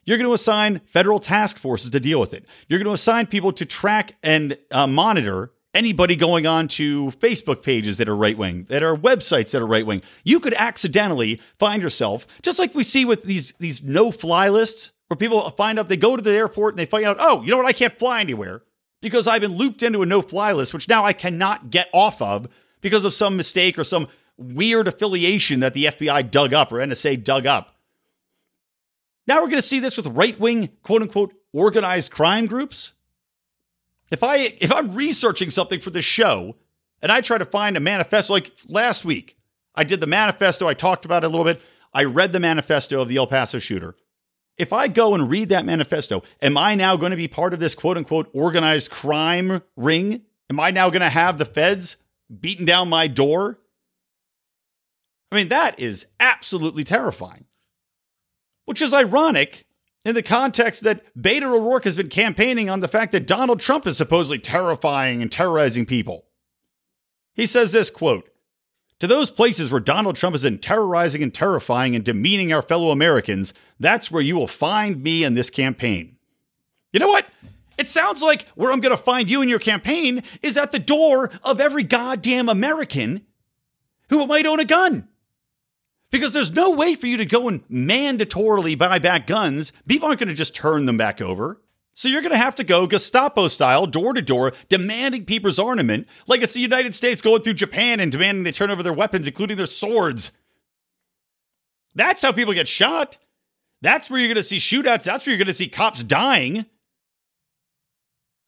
you're 0.07 0.17
going 0.17 0.29
to 0.29 0.35
assign 0.35 0.81
federal 0.87 1.21
task 1.21 1.59
forces 1.59 1.91
to 1.91 2.01
deal 2.01 2.19
with 2.19 2.33
it. 2.33 2.47
You're 2.69 2.79
going 2.79 2.87
to 2.87 2.95
assign 2.95 3.27
people 3.27 3.53
to 3.53 3.67
track 3.67 4.15
and 4.23 4.57
uh, 4.71 4.87
monitor 4.87 5.53
anybody 5.75 6.17
going 6.17 6.47
on 6.47 6.69
to 6.69 7.11
Facebook 7.11 7.63
pages 7.63 7.99
that 7.99 8.09
are 8.09 8.17
right 8.17 8.39
wing, 8.39 8.65
that 8.71 8.83
are 8.83 8.97
websites 8.97 9.51
that 9.51 9.61
are 9.61 9.67
right 9.67 9.85
wing. 9.85 10.01
You 10.25 10.41
could 10.41 10.55
accidentally 10.55 11.41
find 11.59 11.83
yourself, 11.83 12.27
just 12.43 12.59
like 12.59 12.75
we 12.75 12.83
see 12.83 13.05
with 13.05 13.25
these 13.25 13.53
these 13.59 13.83
no 13.83 14.11
fly 14.11 14.49
lists, 14.49 14.91
where 15.09 15.19
people 15.19 15.49
find 15.51 15.79
out 15.79 15.89
they 15.89 15.99
go 15.99 16.17
to 16.17 16.23
the 16.23 16.33
airport 16.33 16.75
and 16.75 16.79
they 16.79 16.87
find 16.87 17.05
out, 17.05 17.19
oh, 17.21 17.43
you 17.43 17.51
know 17.51 17.59
what, 17.59 17.67
I 17.67 17.73
can't 17.73 17.99
fly 17.99 18.21
anywhere 18.21 18.63
because 19.03 19.27
I've 19.27 19.43
been 19.43 19.57
looped 19.57 19.83
into 19.83 20.03
a 20.03 20.07
no 20.07 20.23
fly 20.23 20.53
list, 20.53 20.73
which 20.73 20.89
now 20.89 21.05
I 21.05 21.13
cannot 21.13 21.71
get 21.71 21.89
off 21.93 22.23
of 22.23 22.49
because 22.81 23.05
of 23.05 23.13
some 23.13 23.37
mistake 23.37 23.79
or 23.79 23.85
some 23.85 24.09
weird 24.39 24.89
affiliation 24.89 25.61
that 25.61 25.75
the 25.75 25.87
FBI 25.87 26.31
dug 26.31 26.55
up 26.55 26.73
or 26.73 26.77
NSA 26.77 27.23
dug 27.23 27.47
up. 27.47 27.76
Now 29.27 29.37
we're 29.37 29.49
going 29.49 29.63
to 29.63 29.63
see 29.63 29.81
this 29.81 29.97
with 29.97 30.07
right 30.07 30.39
wing, 30.39 30.71
quote 30.83 31.03
unquote, 31.03 31.35
organized 31.53 32.11
crime 32.11 32.47
groups. 32.47 32.93
If 34.11 34.23
I 34.23 34.37
if 34.61 34.71
I'm 34.71 34.95
researching 34.95 35.51
something 35.51 35.81
for 35.81 35.91
the 35.91 36.03
show 36.03 36.57
and 37.03 37.11
I 37.11 37.21
try 37.21 37.39
to 37.39 37.45
find 37.45 37.77
a 37.77 37.81
manifesto, 37.81 38.33
like 38.33 38.53
last 38.69 39.05
week, 39.05 39.37
I 39.75 39.85
did 39.85 40.01
the 40.01 40.07
manifesto. 40.07 40.69
I 40.69 40.75
talked 40.75 41.05
about 41.05 41.25
it 41.25 41.27
a 41.27 41.31
little 41.31 41.45
bit. 41.45 41.61
I 41.93 42.05
read 42.05 42.33
the 42.33 42.41
manifesto 42.41 43.01
of 43.01 43.09
the 43.09 43.17
El 43.17 43.27
Paso 43.27 43.59
shooter. 43.59 43.97
If 44.59 44.73
I 44.73 44.89
go 44.89 45.15
and 45.15 45.29
read 45.29 45.49
that 45.51 45.67
manifesto, 45.67 46.23
am 46.41 46.57
I 46.57 46.75
now 46.75 46.97
going 46.97 47.11
to 47.11 47.17
be 47.17 47.29
part 47.29 47.53
of 47.53 47.59
this 47.59 47.75
quote 47.75 47.97
unquote 47.97 48.31
organized 48.33 48.91
crime 48.91 49.61
ring? 49.77 50.23
Am 50.49 50.61
I 50.61 50.71
now 50.71 50.89
going 50.89 51.03
to 51.03 51.11
have 51.11 51.39
the 51.39 51.45
feds 51.45 51.97
beating 52.41 52.65
down 52.65 52.89
my 52.89 53.09
door? 53.09 53.59
I 55.33 55.37
mean, 55.37 55.49
that 55.49 55.81
is 55.81 56.07
absolutely 56.21 56.85
terrifying 56.85 57.46
which 58.67 58.83
is 58.83 58.93
ironic 58.93 59.67
in 60.05 60.15
the 60.15 60.23
context 60.23 60.83
that 60.83 61.03
Beto 61.21 61.45
O'Rourke 61.45 61.85
has 61.85 61.97
been 61.97 62.09
campaigning 62.09 62.69
on 62.69 62.81
the 62.81 62.89
fact 62.89 63.13
that 63.13 63.27
Donald 63.27 63.59
Trump 63.59 63.87
is 63.87 63.97
supposedly 63.97 64.39
terrifying 64.39 65.23
and 65.23 65.33
terrorizing 65.33 65.87
people. 65.87 66.27
He 67.35 67.47
says 67.47 67.73
this 67.73 67.91
quote, 67.91 68.31
to 69.01 69.07
those 69.07 69.31
places 69.31 69.71
where 69.71 69.81
Donald 69.81 70.17
Trump 70.17 70.35
is 70.37 70.45
in 70.45 70.59
terrorizing 70.59 71.23
and 71.23 71.35
terrifying 71.35 71.95
and 71.95 72.05
demeaning 72.05 72.53
our 72.53 72.63
fellow 72.63 72.91
Americans, 72.91 73.53
that's 73.79 74.11
where 74.11 74.23
you 74.23 74.37
will 74.37 74.47
find 74.47 75.03
me 75.03 75.23
in 75.23 75.35
this 75.35 75.51
campaign. 75.51 76.17
You 76.93 77.01
know 77.01 77.09
what? 77.09 77.27
It 77.77 77.89
sounds 77.89 78.23
like 78.23 78.47
where 78.55 78.73
I'm 78.73 78.81
going 78.81 78.97
to 78.97 79.03
find 79.03 79.29
you 79.29 79.43
in 79.43 79.51
your 79.51 79.59
campaign 79.59 80.23
is 80.43 80.57
at 80.57 80.73
the 80.73 80.79
door 80.79 81.31
of 81.43 81.61
every 81.61 81.83
goddamn 81.83 82.49
American 82.49 83.27
who 84.09 84.27
might 84.27 84.47
own 84.47 84.61
a 84.61 84.65
gun. 84.65 85.09
Because 86.11 86.33
there's 86.33 86.53
no 86.53 86.71
way 86.71 86.95
for 86.95 87.07
you 87.07 87.17
to 87.17 87.27
go 87.27 87.49
and 87.49 87.67
mandatorily 87.69 88.79
buy 88.79 88.99
back 88.99 89.27
guns. 89.27 89.73
People 89.87 90.07
aren't 90.07 90.21
going 90.21 90.29
to 90.29 90.35
just 90.35 90.55
turn 90.55 90.87
them 90.87 90.97
back 90.97 91.21
over. 91.21 91.61
So 91.95 92.09
you're 92.09 92.21
going 92.21 92.33
to 92.33 92.39
have 92.39 92.55
to 92.57 92.65
go 92.65 92.87
Gestapo 92.87 93.49
style, 93.49 93.87
door 93.87 94.13
to 94.13 94.21
door, 94.21 94.53
demanding 94.69 95.25
people's 95.25 95.59
armament, 95.59 96.07
like 96.27 96.43
it's 96.43 96.53
the 96.53 96.61
United 96.61 96.95
States 96.95 97.23
going 97.23 97.41
through 97.43 97.55
Japan 97.55 98.01
and 98.01 98.13
demanding 98.13 98.45
they 98.45 98.53
turn 98.53 98.71
over 98.71 98.83
their 98.83 98.93
weapons, 98.93 99.27
including 99.27 99.57
their 99.57 99.67
swords. 99.67 100.31
That's 101.95 102.21
how 102.21 102.33
people 102.33 102.53
get 102.53 102.69
shot. 102.69 103.17
That's 103.81 104.11
where 104.11 104.21
you're 104.21 104.29
going 104.29 104.37
to 104.37 104.43
see 104.43 104.59
shootouts. 104.59 105.05
That's 105.05 105.25
where 105.25 105.33
you're 105.33 105.43
going 105.43 105.49
to 105.49 105.55
see 105.55 105.69
cops 105.69 106.03
dying. 106.03 106.67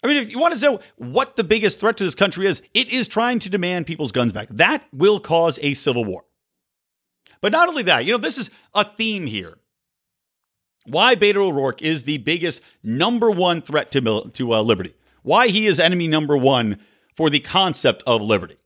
I 0.05 0.07
mean, 0.07 0.19
if 0.19 0.31
you 0.31 0.39
want 0.39 0.55
to 0.55 0.61
know 0.61 0.81
what 0.97 1.37
the 1.37 1.45
biggest 1.45 1.81
threat 1.81 1.97
to 1.97 2.05
this 2.05 2.15
country 2.15 2.47
is, 2.47 2.61
it 2.75 2.89
is 2.89 3.09
trying 3.09 3.39
to 3.41 3.49
demand 3.49 3.87
people's 3.87 4.13
guns 4.13 4.33
back. 4.33 4.49
That 4.51 4.85
will 4.93 5.21
cause 5.21 5.59
a 5.63 5.73
civil 5.73 6.05
war. 6.05 6.25
But 7.41 7.53
not 7.53 7.69
only 7.69 7.85
that, 7.85 8.05
you 8.05 8.13
know, 8.13 8.19
this 8.19 8.39
is 8.39 8.51
a 8.75 8.85
theme 8.85 9.27
here. 9.27 9.59
Why 10.87 11.15
Beto 11.15 11.37
O'Rourke 11.37 11.83
is 11.83 12.05
the 12.05 12.19
biggest 12.19 12.63
number 12.83 13.31
one 13.31 13.61
threat 13.61 13.91
to, 13.93 14.31
to 14.33 14.55
uh, 14.55 14.63
liberty. 14.63 14.95
Why 15.23 15.49
he 15.49 15.67
is 15.67 15.79
enemy 15.79 16.09
number 16.09 16.37
one 16.37 16.79
for 17.15 17.29
the 17.29 17.41
concept 17.41 18.03
of 18.07 18.23
liberty. 18.23 18.57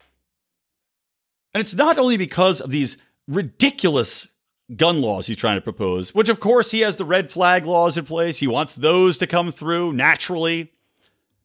And 1.54 1.60
it's 1.60 1.74
not 1.74 1.98
only 1.98 2.16
because 2.16 2.60
of 2.60 2.70
these 2.70 2.96
ridiculous 3.26 4.28
gun 4.76 5.02
laws 5.02 5.26
he's 5.26 5.36
trying 5.36 5.56
to 5.56 5.62
propose, 5.62 6.14
which 6.14 6.28
of 6.28 6.40
course 6.40 6.70
he 6.70 6.80
has 6.80 6.96
the 6.96 7.04
red 7.04 7.30
flag 7.30 7.66
laws 7.66 7.96
in 7.96 8.04
place. 8.04 8.38
He 8.38 8.46
wants 8.46 8.74
those 8.74 9.18
to 9.18 9.26
come 9.26 9.50
through 9.50 9.92
naturally. 9.92 10.72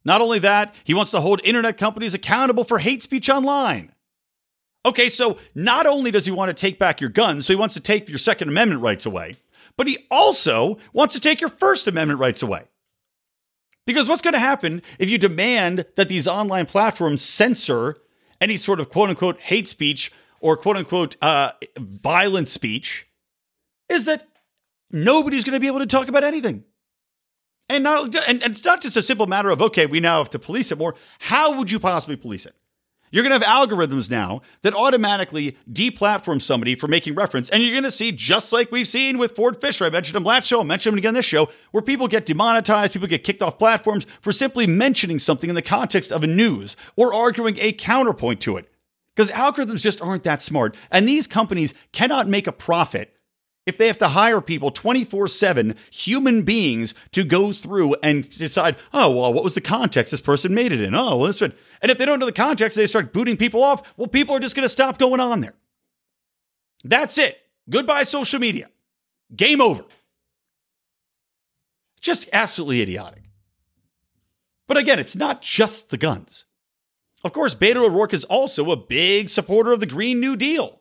Not 0.06 0.22
only 0.22 0.40
that, 0.40 0.76
he 0.84 0.94
wants 0.94 1.12
to 1.12 1.22
hold 1.22 1.42
internet 1.44 1.78
companies 1.78 2.14
accountable 2.14 2.64
for 2.64 2.80
hate 2.80 3.04
speech 3.04 3.30
online. 3.30 3.92
Okay, 4.88 5.10
so 5.10 5.38
not 5.54 5.86
only 5.86 6.12
does 6.12 6.26
he 6.26 6.32
want 6.32 6.48
to 6.48 6.54
take 6.54 6.80
back 6.80 7.02
your 7.02 7.10
guns, 7.10 7.46
so 7.46 7.52
he 7.52 7.60
wants 7.60 7.74
to 7.74 7.82
take 7.82 8.08
your 8.08 8.18
Second 8.18 8.48
Amendment 8.48 8.82
rights 8.82 9.06
away, 9.06 9.36
but 9.76 9.86
he 9.86 10.08
also 10.10 10.78
wants 10.94 11.14
to 11.14 11.20
take 11.20 11.42
your 11.42 11.50
First 11.50 11.88
Amendment 11.88 12.22
rights 12.22 12.42
away. 12.42 12.64
Because 13.86 14.08
what's 14.08 14.22
going 14.22 14.34
to 14.34 14.40
happen 14.40 14.82
if 14.98 15.10
you 15.10 15.18
demand 15.18 15.86
that 15.98 16.08
these 16.08 16.26
online 16.26 16.68
platforms 16.68 17.22
censor 17.22 17.98
any 18.40 18.56
sort 18.56 18.80
of 18.80 18.90
quote 18.90 19.10
unquote 19.10 19.42
hate 19.42 19.68
speech 19.68 20.10
or 20.40 20.56
quote 20.56 20.78
unquote 20.78 21.18
uh, 21.22 21.52
violent 21.78 22.48
speech 22.48 23.08
is 23.90 24.06
that 24.06 24.26
nobody's 24.90 25.44
going 25.44 25.54
to 25.54 25.60
be 25.60 25.68
able 25.68 25.80
to 25.80 25.86
talk 25.86 26.08
about 26.08 26.24
anything. 26.24 26.64
And 27.68 27.84
not 27.84 28.16
and, 28.16 28.42
and 28.42 28.54
it's 28.54 28.64
not 28.64 28.82
just 28.82 28.96
a 28.96 29.02
simple 29.02 29.28
matter 29.28 29.50
of 29.50 29.62
okay, 29.62 29.86
we 29.86 30.00
now 30.00 30.20
have 30.20 30.30
to 30.30 30.40
police 30.40 30.72
it 30.72 30.78
more. 30.78 30.96
How 31.20 31.58
would 31.58 31.72
you 31.72 31.80
possibly 31.80 32.16
police 32.16 32.46
it? 32.46 32.56
You're 33.12 33.24
going 33.24 33.40
to 33.40 33.46
have 33.46 33.70
algorithms 33.70 34.10
now 34.10 34.42
that 34.64 34.74
automatically 34.74 35.58
deplatform 35.72 36.42
somebody 36.42 36.76
for 36.76 36.88
making 36.88 37.16
reference. 37.16 37.50
And 37.50 37.64
you're 37.64 37.72
going 37.72 37.84
to 37.84 37.92
see, 37.92 38.12
just 38.12 38.52
like 38.52 38.72
we've 38.72 38.88
seen 38.88 39.18
with 39.18 39.36
Ford 39.36 39.62
Fischer, 39.62 39.86
I 39.86 39.90
mentioned 39.90 40.18
him 40.18 40.24
last 40.24 40.46
show, 40.46 40.60
I 40.60 40.64
mentioned 40.64 40.94
him 40.94 40.98
again 41.00 41.14
this 41.14 41.26
show, 41.26 41.50
where 41.72 41.82
people 41.82 42.08
get 42.08 42.26
demonetized, 42.26 42.94
people 42.94 43.08
get 43.08 43.24
kicked 43.24 43.42
off 43.42 43.58
platforms 43.58 44.06
for 44.22 44.32
simply 44.32 44.68
mentioning 44.68 45.20
something 45.20 45.50
in 45.50 45.56
the 45.56 45.62
context 45.62 46.12
of 46.12 46.24
a 46.24 46.28
news 46.28 46.76
or 46.96 47.14
arguing 47.14 47.58
a 47.60 47.72
counterpoint 47.72 48.42
to 48.42 48.58
it. 48.58 48.70
Because 49.16 49.32
algorithms 49.32 49.82
just 49.82 50.02
aren't 50.02 50.24
that 50.26 50.44
smart. 50.44 50.76
And 50.92 51.08
these 51.08 51.26
companies 51.26 51.74
cannot 51.92 52.28
make 52.28 52.46
a 52.46 52.52
profit 52.52 53.17
if 53.68 53.78
they 53.78 53.88
have 53.88 53.98
to 53.98 54.08
hire 54.08 54.40
people 54.40 54.72
24 54.72 55.28
7, 55.28 55.76
human 55.92 56.44
beings, 56.44 56.94
to 57.12 57.24
go 57.24 57.52
through 57.52 57.96
and 58.02 58.28
decide, 58.38 58.78
oh, 58.94 59.12
well, 59.12 59.34
what 59.34 59.44
was 59.44 59.54
the 59.54 59.62
context 59.62 60.12
this 60.12 60.22
person 60.22 60.56
made 60.56 60.72
it 60.72 60.82
in? 60.82 60.96
Oh, 60.96 61.18
well, 61.18 61.28
this 61.28 61.42
one. 61.42 61.54
And 61.82 61.92
if 61.92 61.98
they 61.98 62.06
don't 62.06 62.20
know 62.20 62.26
the 62.26 62.32
context, 62.32 62.78
they 62.78 62.88
start 62.88 63.14
booting 63.14 63.36
people 63.36 63.62
off. 63.62 63.84
Well, 63.98 64.08
people 64.08 64.34
are 64.36 64.40
just 64.40 64.56
going 64.56 64.64
to 64.66 64.70
stop 64.70 64.98
going 64.98 65.20
on 65.20 65.42
there. 65.42 65.54
That's 66.84 67.18
it. 67.18 67.38
Goodbye, 67.70 68.04
social 68.04 68.40
media. 68.40 68.70
Game 69.36 69.60
over. 69.60 69.84
Just 72.00 72.30
absolutely 72.32 72.82
idiotic. 72.82 73.24
But 74.68 74.78
again, 74.78 74.98
it's 74.98 75.16
not 75.16 75.42
just 75.42 75.90
the 75.90 75.98
guns. 75.98 76.46
Of 77.24 77.34
course, 77.34 77.54
Beto 77.54 77.86
O'Rourke 77.86 78.14
is 78.14 78.24
also 78.24 78.72
a 78.72 78.78
big 78.78 79.28
supporter 79.28 79.74
of 79.74 79.82
the 79.82 79.86
Green 79.86 80.22
New 80.22 80.38
Deal 80.38 80.80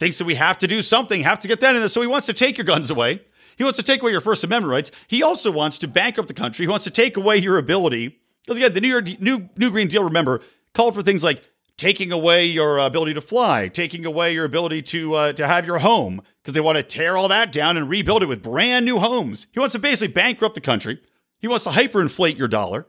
thinks 0.00 0.18
that 0.18 0.24
we 0.24 0.34
have 0.34 0.58
to 0.58 0.66
do 0.66 0.82
something, 0.82 1.22
have 1.22 1.38
to 1.40 1.48
get 1.48 1.60
that 1.60 1.76
in 1.76 1.82
there. 1.82 1.88
So 1.88 2.00
he 2.00 2.06
wants 2.06 2.26
to 2.26 2.32
take 2.32 2.58
your 2.58 2.64
guns 2.64 2.90
away. 2.90 3.22
He 3.56 3.62
wants 3.62 3.76
to 3.76 3.82
take 3.82 4.00
away 4.00 4.10
your 4.10 4.22
First 4.22 4.42
Amendment 4.42 4.72
rights. 4.72 4.90
He 5.06 5.22
also 5.22 5.50
wants 5.50 5.76
to 5.78 5.86
bankrupt 5.86 6.26
the 6.26 6.34
country. 6.34 6.64
He 6.64 6.70
wants 6.70 6.84
to 6.84 6.90
take 6.90 7.18
away 7.18 7.36
your 7.36 7.58
ability. 7.58 8.18
Because 8.44 8.56
again, 8.56 8.72
the 8.72 8.80
New, 8.80 8.88
York, 8.88 9.20
New, 9.20 9.50
New 9.56 9.70
Green 9.70 9.86
Deal, 9.86 10.02
remember, 10.02 10.40
called 10.74 10.94
for 10.94 11.02
things 11.02 11.22
like 11.22 11.44
taking 11.76 12.10
away 12.10 12.46
your 12.46 12.78
ability 12.78 13.14
to 13.14 13.20
fly, 13.20 13.68
taking 13.68 14.06
away 14.06 14.32
your 14.32 14.46
ability 14.46 14.82
to 14.82 15.14
uh, 15.14 15.32
to 15.34 15.46
have 15.46 15.66
your 15.66 15.78
home, 15.78 16.22
because 16.42 16.54
they 16.54 16.60
want 16.60 16.76
to 16.76 16.82
tear 16.82 17.16
all 17.16 17.28
that 17.28 17.52
down 17.52 17.76
and 17.76 17.88
rebuild 17.88 18.22
it 18.22 18.26
with 18.26 18.42
brand 18.42 18.86
new 18.86 18.98
homes. 18.98 19.46
He 19.52 19.60
wants 19.60 19.74
to 19.74 19.78
basically 19.78 20.12
bankrupt 20.12 20.54
the 20.54 20.60
country. 20.62 21.00
He 21.38 21.48
wants 21.48 21.64
to 21.64 21.70
hyperinflate 21.70 22.38
your 22.38 22.48
dollar. 22.48 22.86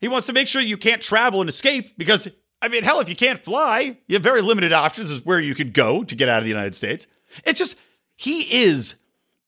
He 0.00 0.08
wants 0.08 0.26
to 0.28 0.32
make 0.32 0.48
sure 0.48 0.62
you 0.62 0.78
can't 0.78 1.02
travel 1.02 1.40
and 1.40 1.48
escape 1.50 1.98
because 1.98 2.28
I 2.62 2.68
mean, 2.68 2.84
hell, 2.84 3.00
if 3.00 3.08
you 3.08 3.16
can't 3.16 3.42
fly, 3.42 3.96
you 4.06 4.14
have 4.14 4.22
very 4.22 4.42
limited 4.42 4.72
options 4.72 5.10
as 5.10 5.24
where 5.24 5.40
you 5.40 5.54
could 5.54 5.72
go 5.72 6.04
to 6.04 6.14
get 6.14 6.28
out 6.28 6.38
of 6.38 6.44
the 6.44 6.50
United 6.50 6.74
States. 6.74 7.06
It's 7.44 7.58
just, 7.58 7.76
he 8.16 8.64
is 8.64 8.96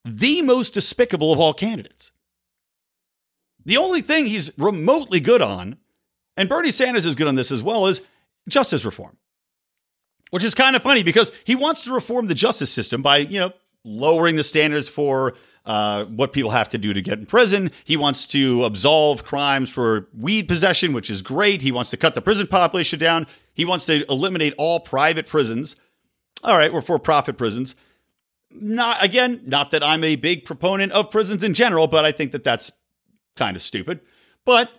the 0.05 0.43
most 0.43 0.73
despicable 0.73 1.33
of 1.33 1.39
all 1.39 1.53
candidates. 1.53 2.13
The 3.65 3.77
only 3.77 4.01
thing 4.01 4.27
he's 4.27 4.51
remotely 4.59 5.21
good 5.21 5.43
on, 5.43 5.77
and 6.37 6.49
Bernie 6.49 6.71
Sanders 6.71 7.07
is 7.07 7.15
good 7.15 7.29
on 7.29 7.35
this 7.35 7.53
as 7.53 7.63
well, 7.63 7.87
is 7.87 8.01
justice 8.49 8.85
reform. 8.85 9.17
Which 10.31 10.45
is 10.45 10.55
kind 10.55 10.75
of 10.75 10.83
funny 10.83 11.03
because 11.03 11.31
he 11.45 11.55
wants 11.55 11.85
to 11.85 11.93
reform 11.93 12.27
the 12.27 12.35
justice 12.35 12.71
system 12.71 13.03
by, 13.03 13.19
you 13.19 13.39
know, 13.39 13.53
lowering 13.85 14.37
the 14.37 14.45
standards 14.45 14.89
for 14.89 15.35
uh, 15.65 16.05
what 16.07 16.33
people 16.33 16.51
have 16.51 16.69
to 16.71 16.79
do 16.79 16.93
to 16.93 17.03
get 17.03 17.19
in 17.19 17.27
prison. 17.27 17.71
He 17.85 17.97
wants 17.97 18.27
to 18.29 18.65
absolve 18.65 19.25
crimes 19.25 19.71
for 19.71 20.09
weed 20.19 20.49
possession, 20.49 20.93
which 20.93 21.11
is 21.11 21.23
great. 21.23 21.63
He 21.63 21.73
wants 21.73 21.91
to 21.91 21.97
cut 21.97 22.15
the 22.15 22.23
prison 22.23 22.47
population 22.47 22.99
down. 22.99 23.27
He 23.55 23.65
wants 23.65 23.87
to 23.87 24.05
eliminate 24.11 24.55
all 24.59 24.81
private 24.81 25.27
prisons. 25.27 25.77
All 26.43 26.57
right, 26.57 26.73
we're 26.73 26.81
for 26.81 26.99
profit 26.99 27.39
prisons. 27.39 27.77
Not 28.51 29.03
again, 29.03 29.41
not 29.47 29.71
that 29.71 29.85
I'm 29.85 30.05
a 30.05 30.17
big 30.17 30.45
proponent 30.45 30.93
of 30.93 31.11
prisons 31.11 31.43
in 31.43 31.55
general, 31.55 31.87
but 31.87 32.05
I 32.05 32.13
think 32.13 32.33
that 32.33 32.45
that's 32.45 32.73
kind 33.37 33.57
of 33.57 33.63
stupid. 33.63 34.01
But 34.45 34.71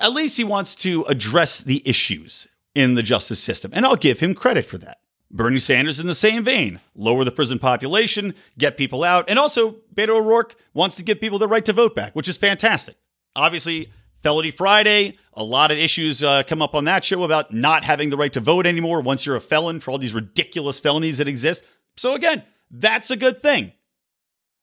at 0.00 0.12
least 0.12 0.36
he 0.36 0.44
wants 0.44 0.74
to 0.76 1.04
address 1.04 1.60
the 1.60 1.82
issues 1.88 2.48
in 2.74 2.94
the 2.94 3.02
justice 3.02 3.40
system, 3.40 3.70
and 3.74 3.86
I'll 3.86 3.96
give 3.96 4.20
him 4.20 4.34
credit 4.34 4.64
for 4.64 4.78
that. 4.78 4.98
Bernie 5.36 5.58
Sanders 5.58 6.00
in 6.00 6.06
the 6.06 6.14
same 6.14 6.44
vein 6.44 6.80
lower 6.94 7.24
the 7.24 7.30
prison 7.30 7.58
population, 7.58 8.34
get 8.58 8.76
people 8.76 9.04
out, 9.04 9.28
and 9.28 9.38
also 9.38 9.76
Beto 9.94 10.20
O'Rourke 10.20 10.56
wants 10.74 10.96
to 10.96 11.02
give 11.02 11.20
people 11.20 11.38
the 11.38 11.48
right 11.48 11.64
to 11.64 11.72
vote 11.72 11.94
back, 11.94 12.16
which 12.16 12.28
is 12.28 12.36
fantastic. 12.36 12.96
Obviously, 13.34 13.92
Felony 14.22 14.50
Friday, 14.50 15.18
a 15.34 15.44
lot 15.44 15.70
of 15.70 15.78
issues 15.78 16.22
uh, 16.22 16.42
come 16.44 16.62
up 16.62 16.74
on 16.74 16.84
that 16.84 17.04
show 17.04 17.22
about 17.22 17.52
not 17.52 17.84
having 17.84 18.10
the 18.10 18.16
right 18.16 18.32
to 18.32 18.40
vote 18.40 18.66
anymore 18.66 19.00
once 19.00 19.26
you're 19.26 19.36
a 19.36 19.40
felon 19.40 19.78
for 19.78 19.90
all 19.90 19.98
these 19.98 20.14
ridiculous 20.14 20.80
felonies 20.80 21.18
that 21.18 21.28
exist. 21.28 21.62
So, 21.96 22.14
again, 22.14 22.42
that's 22.70 23.10
a 23.10 23.16
good 23.16 23.42
thing. 23.42 23.72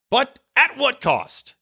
But 0.10 0.39
at 0.56 0.77
what 0.77 1.01
cost? 1.01 1.56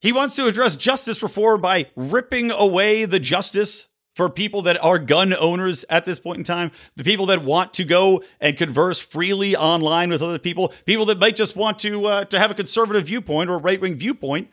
He 0.00 0.12
wants 0.12 0.34
to 0.36 0.46
address 0.46 0.76
justice 0.76 1.22
reform 1.22 1.60
by 1.60 1.90
ripping 1.94 2.50
away 2.50 3.04
the 3.04 3.20
justice 3.20 3.86
for 4.20 4.28
people 4.28 4.60
that 4.60 4.76
are 4.84 4.98
gun 4.98 5.32
owners 5.32 5.82
at 5.88 6.04
this 6.04 6.20
point 6.20 6.36
in 6.36 6.44
time, 6.44 6.70
the 6.94 7.02
people 7.02 7.24
that 7.24 7.42
want 7.42 7.72
to 7.72 7.84
go 7.84 8.22
and 8.38 8.58
converse 8.58 8.98
freely 8.98 9.56
online 9.56 10.10
with 10.10 10.20
other 10.20 10.38
people, 10.38 10.74
people 10.84 11.06
that 11.06 11.18
might 11.18 11.34
just 11.34 11.56
want 11.56 11.78
to 11.78 12.04
uh, 12.04 12.24
to 12.26 12.38
have 12.38 12.50
a 12.50 12.54
conservative 12.54 13.06
viewpoint 13.06 13.48
or 13.48 13.54
a 13.54 13.56
right 13.56 13.80
wing 13.80 13.94
viewpoint 13.94 14.50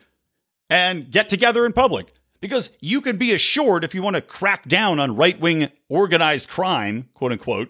and 0.70 1.10
get 1.10 1.28
together 1.28 1.66
in 1.66 1.74
public. 1.74 2.14
Because 2.40 2.70
you 2.80 3.02
can 3.02 3.18
be 3.18 3.34
assured 3.34 3.84
if 3.84 3.94
you 3.94 4.00
want 4.00 4.16
to 4.16 4.22
crack 4.22 4.66
down 4.66 4.98
on 4.98 5.16
right 5.16 5.38
wing 5.38 5.70
organized 5.90 6.48
crime, 6.48 7.10
quote 7.12 7.32
unquote, 7.32 7.68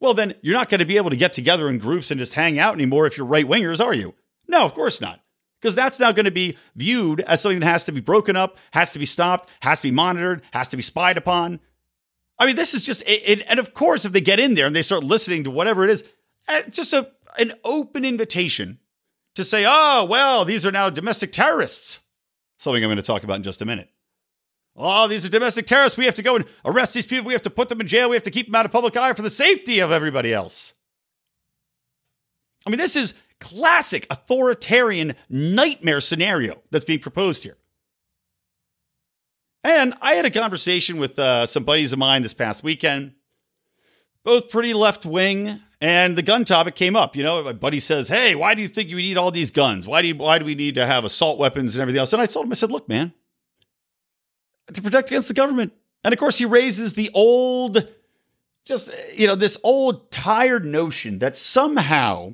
well, 0.00 0.14
then 0.14 0.32
you're 0.40 0.56
not 0.56 0.70
going 0.70 0.80
to 0.80 0.86
be 0.86 0.96
able 0.96 1.10
to 1.10 1.16
get 1.16 1.34
together 1.34 1.68
in 1.68 1.76
groups 1.76 2.10
and 2.10 2.18
just 2.18 2.32
hang 2.32 2.58
out 2.58 2.72
anymore 2.72 3.06
if 3.06 3.18
you're 3.18 3.26
right 3.26 3.44
wingers, 3.44 3.84
are 3.84 3.92
you? 3.92 4.14
No, 4.48 4.64
of 4.64 4.72
course 4.72 4.98
not 4.98 5.20
because 5.64 5.74
that's 5.74 5.98
now 5.98 6.12
going 6.12 6.26
to 6.26 6.30
be 6.30 6.58
viewed 6.76 7.20
as 7.20 7.40
something 7.40 7.60
that 7.60 7.66
has 7.66 7.84
to 7.84 7.92
be 7.92 8.00
broken 8.02 8.36
up, 8.36 8.58
has 8.72 8.90
to 8.90 8.98
be 8.98 9.06
stopped, 9.06 9.48
has 9.60 9.80
to 9.80 9.84
be 9.84 9.90
monitored, 9.90 10.42
has 10.50 10.68
to 10.68 10.76
be 10.76 10.82
spied 10.82 11.16
upon. 11.16 11.58
I 12.38 12.44
mean, 12.44 12.54
this 12.54 12.74
is 12.74 12.82
just, 12.82 13.00
it, 13.06 13.22
it, 13.24 13.44
and 13.48 13.58
of 13.58 13.72
course, 13.72 14.04
if 14.04 14.12
they 14.12 14.20
get 14.20 14.38
in 14.38 14.56
there 14.56 14.66
and 14.66 14.76
they 14.76 14.82
start 14.82 15.02
listening 15.02 15.44
to 15.44 15.50
whatever 15.50 15.82
it 15.82 15.90
is, 15.90 16.04
eh, 16.48 16.64
just 16.68 16.92
a, 16.92 17.10
an 17.38 17.54
open 17.64 18.04
invitation 18.04 18.78
to 19.36 19.42
say, 19.42 19.64
oh, 19.66 20.06
well, 20.06 20.44
these 20.44 20.66
are 20.66 20.70
now 20.70 20.90
domestic 20.90 21.32
terrorists. 21.32 21.98
Something 22.58 22.84
I'm 22.84 22.88
going 22.88 22.96
to 22.96 23.02
talk 23.02 23.24
about 23.24 23.36
in 23.36 23.42
just 23.42 23.62
a 23.62 23.64
minute. 23.64 23.88
Oh, 24.76 25.08
these 25.08 25.24
are 25.24 25.30
domestic 25.30 25.66
terrorists. 25.66 25.96
We 25.96 26.04
have 26.04 26.16
to 26.16 26.22
go 26.22 26.36
and 26.36 26.44
arrest 26.66 26.92
these 26.92 27.06
people. 27.06 27.24
We 27.26 27.32
have 27.32 27.40
to 27.40 27.48
put 27.48 27.70
them 27.70 27.80
in 27.80 27.86
jail. 27.86 28.10
We 28.10 28.16
have 28.16 28.22
to 28.24 28.30
keep 28.30 28.48
them 28.48 28.54
out 28.54 28.66
of 28.66 28.70
public 28.70 28.98
eye 28.98 29.14
for 29.14 29.22
the 29.22 29.30
safety 29.30 29.78
of 29.78 29.92
everybody 29.92 30.34
else. 30.34 30.74
I 32.66 32.70
mean, 32.70 32.78
this 32.78 32.96
is 32.96 33.14
classic 33.44 34.06
authoritarian 34.10 35.14
nightmare 35.28 36.00
scenario 36.00 36.62
that's 36.70 36.86
being 36.86 37.00
proposed 37.00 37.42
here. 37.42 37.58
And 39.62 39.94
I 40.00 40.12
had 40.14 40.26
a 40.26 40.30
conversation 40.30 40.98
with 40.98 41.18
uh, 41.18 41.46
some 41.46 41.64
buddies 41.64 41.92
of 41.92 41.98
mine 41.98 42.22
this 42.22 42.34
past 42.34 42.62
weekend, 42.62 43.12
both 44.24 44.50
pretty 44.50 44.74
left 44.74 45.06
wing 45.06 45.60
And 45.84 46.16
the 46.16 46.22
gun 46.22 46.46
topic 46.46 46.76
came 46.76 46.96
up. 46.96 47.14
You 47.14 47.22
know, 47.22 47.42
my 47.42 47.52
buddy 47.52 47.78
says, 47.78 48.08
"Hey, 48.08 48.34
why 48.34 48.54
do 48.54 48.62
you 48.62 48.68
think 48.68 48.88
you 48.88 48.96
need 48.96 49.18
all 49.18 49.30
these 49.30 49.50
guns? 49.50 49.86
Why 49.86 50.00
do 50.00 50.08
you, 50.08 50.14
why 50.14 50.38
do 50.38 50.46
we 50.46 50.54
need 50.54 50.76
to 50.76 50.86
have 50.86 51.04
assault 51.04 51.38
weapons 51.38 51.74
and 51.74 51.82
everything 51.82 52.00
else?" 52.00 52.14
And 52.14 52.22
I 52.22 52.26
told 52.26 52.46
him, 52.46 52.52
I 52.52 52.54
said, 52.54 52.72
"Look, 52.72 52.88
man, 52.88 53.12
to 54.72 54.80
protect 54.80 55.10
against 55.10 55.28
the 55.28 55.34
government." 55.34 55.74
And 56.02 56.14
of 56.14 56.18
course, 56.18 56.38
he 56.38 56.46
raises 56.46 56.94
the 56.94 57.10
old, 57.12 57.86
just 58.64 58.90
you 59.14 59.26
know, 59.26 59.34
this 59.34 59.58
old 59.62 60.10
tired 60.10 60.64
notion 60.64 61.18
that 61.18 61.36
somehow 61.36 62.32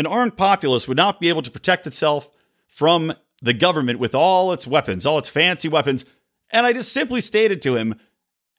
an 0.00 0.06
armed 0.06 0.36
populace 0.36 0.88
would 0.88 0.96
not 0.96 1.20
be 1.20 1.28
able 1.28 1.42
to 1.42 1.50
protect 1.50 1.86
itself 1.86 2.28
from 2.66 3.12
the 3.42 3.52
government 3.52 3.98
with 3.98 4.14
all 4.14 4.52
its 4.52 4.66
weapons, 4.66 5.04
all 5.04 5.18
its 5.18 5.28
fancy 5.28 5.68
weapons. 5.68 6.04
And 6.50 6.66
I 6.66 6.72
just 6.72 6.92
simply 6.92 7.20
stated 7.20 7.60
to 7.62 7.76
him, 7.76 8.00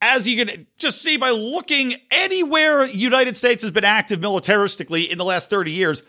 as 0.01 0.27
you 0.27 0.43
can 0.43 0.67
just 0.77 1.01
see 1.01 1.17
by 1.17 1.31
looking 1.31 1.95
anywhere 2.11 2.85
United 2.85 3.35
States 3.35 3.63
has 3.63 3.71
been 3.71 3.83
active 3.83 4.19
militaristically 4.19 5.09
in 5.09 5.17
the 5.17 5.25
last 5.25 5.49
30 5.49 5.71
years, 5.71 6.03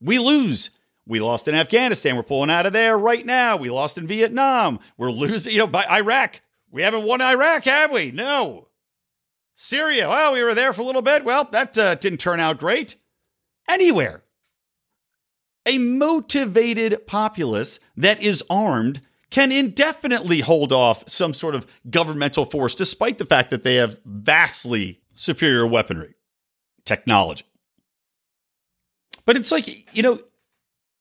we 0.00 0.18
lose. 0.18 0.70
We 1.04 1.20
lost 1.20 1.46
in 1.46 1.54
Afghanistan. 1.54 2.16
We're 2.16 2.22
pulling 2.22 2.50
out 2.50 2.66
of 2.66 2.72
there 2.72 2.96
right 2.96 3.26
now. 3.26 3.56
We 3.56 3.70
lost 3.70 3.98
in 3.98 4.06
Vietnam. 4.06 4.80
We're 4.96 5.12
losing, 5.12 5.52
you 5.52 5.58
know, 5.58 5.66
by 5.66 5.84
Iraq. 5.84 6.40
We 6.70 6.82
haven't 6.82 7.04
won 7.04 7.20
Iraq, 7.20 7.64
have 7.64 7.92
we? 7.92 8.10
No. 8.12 8.68
Syria. 9.56 10.08
Well, 10.08 10.32
we 10.32 10.42
were 10.42 10.54
there 10.54 10.72
for 10.72 10.82
a 10.82 10.84
little 10.84 11.02
bit. 11.02 11.24
Well, 11.24 11.48
that 11.52 11.76
uh, 11.78 11.94
didn't 11.96 12.18
turn 12.18 12.40
out 12.40 12.58
great. 12.58 12.96
Anywhere. 13.68 14.22
A 15.66 15.78
motivated 15.78 17.06
populace 17.06 17.80
that 17.96 18.22
is 18.22 18.42
armed 18.48 19.00
can 19.30 19.50
indefinitely 19.50 20.40
hold 20.40 20.72
off 20.72 21.08
some 21.08 21.34
sort 21.34 21.56
of 21.56 21.66
governmental 21.90 22.44
force, 22.44 22.74
despite 22.74 23.18
the 23.18 23.26
fact 23.26 23.50
that 23.50 23.64
they 23.64 23.74
have 23.74 23.98
vastly 24.04 25.00
superior 25.16 25.66
weaponry, 25.66 26.14
technology. 26.84 27.44
But 29.24 29.36
it's 29.36 29.50
like, 29.50 29.94
you 29.94 30.02
know, 30.02 30.20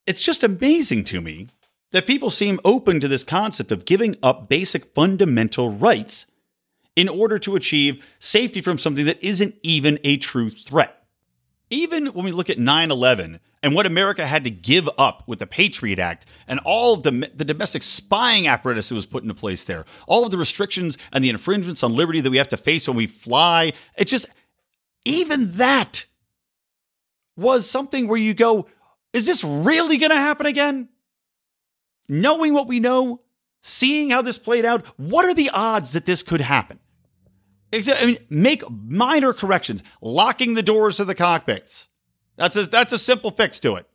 it's 0.07 0.23
just 0.23 0.43
amazing 0.43 1.03
to 1.05 1.21
me 1.21 1.49
that 1.91 2.07
people 2.07 2.31
seem 2.31 2.59
open 2.65 2.99
to 2.99 3.07
this 3.07 3.23
concept 3.23 3.71
of 3.71 3.85
giving 3.85 4.17
up 4.23 4.49
basic 4.49 4.93
fundamental 4.93 5.69
rights 5.69 6.25
in 6.95 7.07
order 7.07 7.37
to 7.39 7.55
achieve 7.55 8.03
safety 8.19 8.61
from 8.61 8.77
something 8.77 9.05
that 9.05 9.23
isn't 9.23 9.55
even 9.61 9.99
a 10.03 10.17
true 10.17 10.49
threat. 10.49 11.03
Even 11.69 12.07
when 12.07 12.25
we 12.25 12.31
look 12.31 12.49
at 12.49 12.57
9 12.57 12.91
11 12.91 13.39
and 13.65 13.73
what 13.73 13.87
America 13.87 14.27
had 14.27 14.43
to 14.43 14.51
give 14.51 14.87
up 14.95 15.23
with 15.25 15.39
the 15.39 15.47
Patriot 15.47 15.97
Act 15.97 16.27
and 16.47 16.59
all 16.65 16.93
of 16.93 17.01
the, 17.01 17.31
the 17.33 17.43
domestic 17.43 17.81
spying 17.81 18.47
apparatus 18.47 18.89
that 18.89 18.95
was 18.95 19.07
put 19.07 19.23
into 19.23 19.33
place 19.33 19.63
there, 19.63 19.85
all 20.05 20.23
of 20.23 20.29
the 20.29 20.37
restrictions 20.37 20.99
and 21.11 21.23
the 21.23 21.31
infringements 21.31 21.81
on 21.81 21.95
liberty 21.95 22.21
that 22.21 22.29
we 22.29 22.37
have 22.37 22.49
to 22.49 22.57
face 22.57 22.87
when 22.87 22.95
we 22.95 23.07
fly, 23.07 23.73
it's 23.97 24.11
just, 24.11 24.27
even 25.03 25.53
that 25.53 26.05
was 27.35 27.67
something 27.67 28.07
where 28.07 28.19
you 28.19 28.35
go, 28.35 28.67
is 29.13 29.25
this 29.25 29.43
really 29.43 29.97
going 29.97 30.11
to 30.11 30.15
happen 30.15 30.45
again? 30.45 30.87
Knowing 32.07 32.53
what 32.53 32.67
we 32.67 32.79
know, 32.79 33.17
seeing 33.63 34.11
how 34.11 34.21
this 34.21 34.37
played 34.37 34.63
out, 34.63 34.85
what 34.97 35.25
are 35.25 35.33
the 35.33 35.49
odds 35.49 35.93
that 35.93 36.05
this 36.05 36.21
could 36.21 36.41
happen? 36.41 36.79
I 37.73 38.05
mean, 38.05 38.19
make 38.29 38.61
minor 38.69 39.33
corrections, 39.33 39.81
locking 40.03 40.53
the 40.53 40.61
doors 40.61 40.97
to 40.97 41.05
the 41.05 41.15
cockpits. 41.15 41.87
That's 42.37 42.55
a, 42.55 42.65
that's 42.65 42.93
a 42.93 42.97
simple 42.97 43.31
fix 43.31 43.59
to 43.59 43.75
it. 43.75 43.87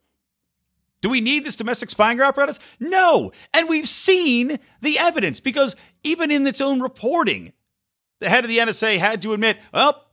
Do 1.00 1.08
we 1.08 1.20
need 1.20 1.44
this 1.44 1.56
domestic 1.56 1.90
spying 1.90 2.20
apparatus? 2.20 2.58
No. 2.78 3.32
And 3.54 3.68
we've 3.68 3.88
seen 3.88 4.58
the 4.82 4.98
evidence 4.98 5.40
because 5.40 5.74
even 6.02 6.30
in 6.30 6.46
its 6.46 6.60
own 6.60 6.80
reporting, 6.80 7.52
the 8.20 8.28
head 8.28 8.44
of 8.44 8.50
the 8.50 8.58
NSA 8.58 8.98
had 8.98 9.22
to 9.22 9.32
admit, 9.32 9.58
well, 9.72 10.06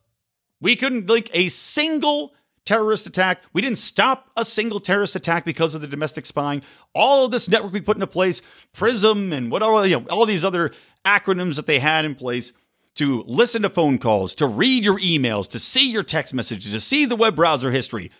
we 0.61 0.75
couldn't 0.75 1.07
link 1.07 1.29
a 1.33 1.49
single 1.49 2.33
terrorist 2.65 3.05
attack. 3.05 3.41
We 3.53 3.61
didn't 3.61 3.77
stop 3.77 4.29
a 4.37 4.45
single 4.45 4.79
terrorist 4.79 5.15
attack 5.15 5.45
because 5.45 5.75
of 5.75 5.81
the 5.81 5.87
domestic 5.87 6.25
spying. 6.25 6.61
All 6.93 7.25
of 7.25 7.31
this 7.31 7.49
network 7.49 7.73
we 7.73 7.81
put 7.81 7.97
into 7.97 8.07
place, 8.07 8.41
PRISM 8.73 9.33
and 9.33 9.51
whatever, 9.51 9.85
you 9.85 9.99
know, 9.99 10.05
all 10.09 10.25
these 10.25 10.45
other 10.45 10.71
acronyms 11.05 11.55
that 11.55 11.65
they 11.65 11.79
had 11.79 12.05
in 12.05 12.15
place 12.15 12.53
to 12.97 13.23
listen 13.27 13.61
to 13.61 13.69
phone 13.69 13.99
calls, 13.99 14.33
to 14.35 14.47
read 14.47 14.83
your 14.83 14.99
emails, 14.99 15.47
to 15.49 15.59
see 15.59 15.91
your 15.91 16.03
text 16.03 16.33
messages, 16.33 16.71
to 16.71 16.79
see 16.79 17.05
the 17.05 17.15
web 17.15 17.35
browser 17.35 17.71
history. 17.71 18.11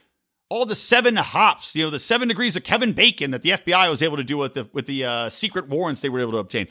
All 0.50 0.66
the 0.66 0.76
seven 0.76 1.16
hops, 1.18 1.76
you 1.76 1.84
know, 1.84 1.90
the 1.90 2.00
seven 2.00 2.28
degrees 2.28 2.56
of 2.56 2.64
Kevin 2.64 2.94
Bacon 2.94 3.32
that 3.32 3.42
the 3.42 3.52
FBI 3.52 3.90
was 3.90 4.02
able 4.02 4.18
to 4.18 4.24
do 4.24 4.38
with 4.38 4.54
the 4.54 4.70
with 4.72 4.86
the 4.86 5.04
uh, 5.04 5.30
secret 5.30 5.68
warrants 5.68 6.02
they 6.02 6.10
were 6.10 6.22
able 6.22 6.34
to 6.34 6.38
obtain. 6.38 6.68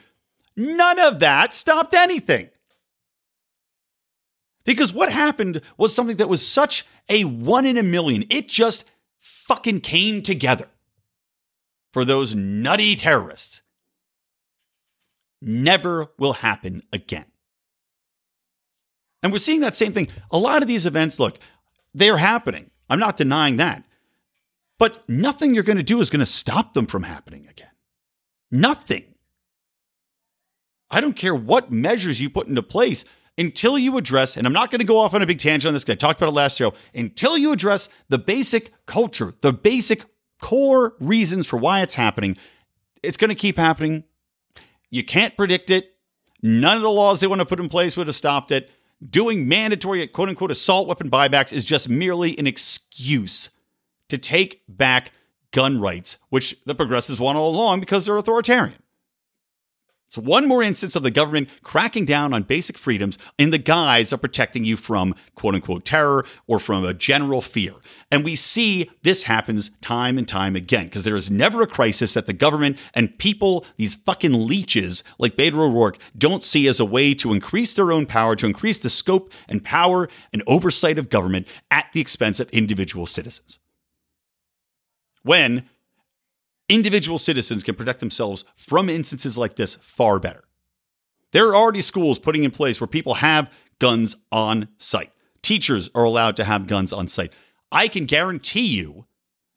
None 0.57 0.99
of 0.99 1.21
that 1.21 1.53
stopped 1.53 1.93
anything. 1.93 2.49
Because 4.65 4.93
what 4.93 5.13
happened 5.13 5.61
was 5.77 5.95
something 5.95 6.17
that 6.17 6.29
was 6.29 6.47
such 6.47 6.87
a 7.09 7.25
one 7.25 7.67
in 7.67 7.77
a 7.77 7.83
million. 7.83 8.25
It 8.31 8.49
just 8.49 8.85
fucking 9.19 9.81
came 9.81 10.23
together 10.23 10.69
for 11.93 12.05
those 12.05 12.35
nutty 12.35 12.97
terrorists. 12.97 13.61
Never 15.43 16.09
will 16.19 16.35
happen 16.35 16.83
again. 16.93 17.27
And 19.23 19.33
we're 19.33 19.39
seeing 19.39 19.61
that 19.61 19.77
same 19.77 19.93
thing. 19.93 20.09
A 20.31 20.39
lot 20.39 20.63
of 20.63 20.69
these 20.69 20.87
events, 20.87 21.19
look, 21.19 21.39
they're 21.95 22.19
happening. 22.19 22.71
I'm 22.89 22.99
not 22.99 23.17
denying 23.17 23.57
that. 23.57 23.85
But 24.79 25.09
nothing 25.09 25.55
you're 25.55 25.65
going 25.65 25.79
to 25.79 25.83
do 25.83 26.01
is 26.01 26.11
going 26.11 26.21
to 26.21 26.27
stop 26.27 26.75
them 26.75 26.87
from 26.87 27.03
happening 27.03 27.47
again. 27.49 27.71
Nothing. 28.51 29.15
I 30.91 31.01
don't 31.01 31.17
care 31.17 31.35
what 31.35 31.73
measures 31.73 32.21
you 32.21 32.31
put 32.31 32.47
into 32.47 32.63
place 32.63 33.05
until 33.39 33.79
you 33.79 33.97
address, 33.97 34.37
and 34.37 34.47
I'm 34.47 34.53
not 34.53 34.71
going 34.71 34.81
to 34.81 34.87
go 34.87 34.99
off 34.99 35.15
on 35.15 35.23
a 35.23 35.27
big 35.27 35.39
tangent 35.39 35.69
on 35.69 35.75
this 35.75 35.85
because 35.85 35.95
I 35.95 35.97
talked 35.97 36.21
about 36.21 36.31
it 36.31 36.35
last 36.35 36.57
show, 36.57 36.75
until 36.95 37.37
you 37.37 37.53
address 37.53 37.89
the 38.09 38.19
basic 38.19 38.73
culture, 38.87 39.35
the 39.41 39.53
basic 39.53 40.05
core 40.41 40.95
reasons 41.01 41.47
for 41.47 41.57
why 41.57 41.83
it's 41.83 41.95
happening, 41.95 42.37
it's 43.03 43.17
going 43.17 43.29
to 43.29 43.35
keep 43.35 43.59
happening. 43.59 44.05
You 44.91 45.05
can't 45.05 45.37
predict 45.37 45.71
it. 45.71 45.97
None 46.43 46.77
of 46.77 46.83
the 46.83 46.91
laws 46.91 47.21
they 47.21 47.27
want 47.27 47.41
to 47.41 47.47
put 47.47 47.61
in 47.61 47.69
place 47.69 47.97
would 47.97 48.07
have 48.07 48.17
stopped 48.17 48.53
it 48.53 48.71
doing 49.09 49.49
mandatory 49.49 50.07
quote 50.07 50.29
unquote 50.29 50.51
assault 50.51 50.89
weapon 50.89 51.11
buybacks 51.11 51.53
is 51.53 51.65
just 51.65 51.89
merely 51.89 52.39
an 52.39 52.47
excuse 52.47 53.51
to 54.09 54.19
take 54.19 54.63
back 54.69 55.13
gun 55.53 55.81
rights, 55.81 56.17
which 56.29 56.57
the 56.65 56.75
progressives 56.75 57.19
want 57.19 57.39
all 57.39 57.55
along 57.55 57.81
because 57.81 58.05
they're 58.05 58.17
authoritarian. 58.17 58.79
It's 60.09 60.17
one 60.17 60.47
more 60.47 60.63
instance 60.63 60.95
of 60.95 61.03
the 61.03 61.11
government 61.11 61.49
cracking 61.63 62.05
down 62.05 62.33
on 62.33 62.45
basic 62.45 62.79
freedoms 62.79 63.19
in 63.39 63.51
the 63.51 63.59
guise 63.59 64.13
of 64.13 64.21
protecting 64.21 64.65
you 64.65 64.77
from 64.77 65.17
quote 65.35 65.57
unquote 65.57 65.85
terror 65.85 66.25
or 66.47 66.61
from 66.61 66.85
a 66.85 66.95
general 66.95 67.43
fear. 67.43 67.73
And 68.13 68.25
we 68.25 68.37
see 68.37 68.89
this 69.03 69.25
happens 69.25 69.71
time 69.81 70.17
and 70.17 70.29
time 70.29 70.55
again 70.55 70.85
because 70.85 71.03
there 71.03 71.17
is 71.17 71.29
never 71.29 71.63
a 71.63 71.67
crisis 71.67 72.15
that 72.15 72.27
the 72.27 72.33
government 72.33 72.79
and 72.95 73.19
people, 73.19 73.67
these 73.79 73.97
fucking 73.97 74.47
leeches 74.47 75.03
like 75.19 75.37
Beto 75.37 75.59
O'Rourke, 75.59 75.99
don't 76.17 76.45
see 76.45 76.69
as 76.69 76.79
a 76.79 76.85
way 76.85 77.13
to 77.15 77.33
increase 77.33 77.75
their 77.75 77.91
own 77.91 78.07
power, 78.07 78.37
to 78.37 78.47
increase 78.47 78.79
the 78.79 78.91
scope 78.91 79.33
and 79.49 79.65
power 79.65 80.09
and 80.33 80.43
oversight 80.47 80.99
of 80.99 81.11
government 81.11 81.49
at 81.73 81.87
the 81.93 82.01
expense 82.01 82.39
of 82.39 82.49
individual 82.51 83.07
citizens. 83.07 83.59
When 85.25 85.69
individual 86.69 87.19
citizens 87.19 87.63
can 87.63 87.75
protect 87.75 88.01
themselves 88.01 88.45
from 88.57 88.89
instances 88.89 89.39
like 89.39 89.57
this 89.57 89.77
far 89.77 90.19
better. 90.19 90.45
There 91.33 91.49
are 91.49 91.57
already 91.57 91.83
schools 91.83 92.19
putting 92.19 92.45
in 92.45 92.51
place 92.51 92.81
where 92.81 92.89
people 92.89 93.15
have 93.15 93.51
guns 93.79 94.17
on 94.33 94.69
site. 94.79 95.13
Teachers 95.43 95.91
are 95.95 96.05
allowed 96.05 96.37
to 96.37 96.45
have 96.45 96.67
guns 96.67 96.93
on 96.93 97.09
site. 97.09 97.33
I 97.71 97.89
can 97.89 98.05
guarantee 98.05 98.67
you, 98.67 99.07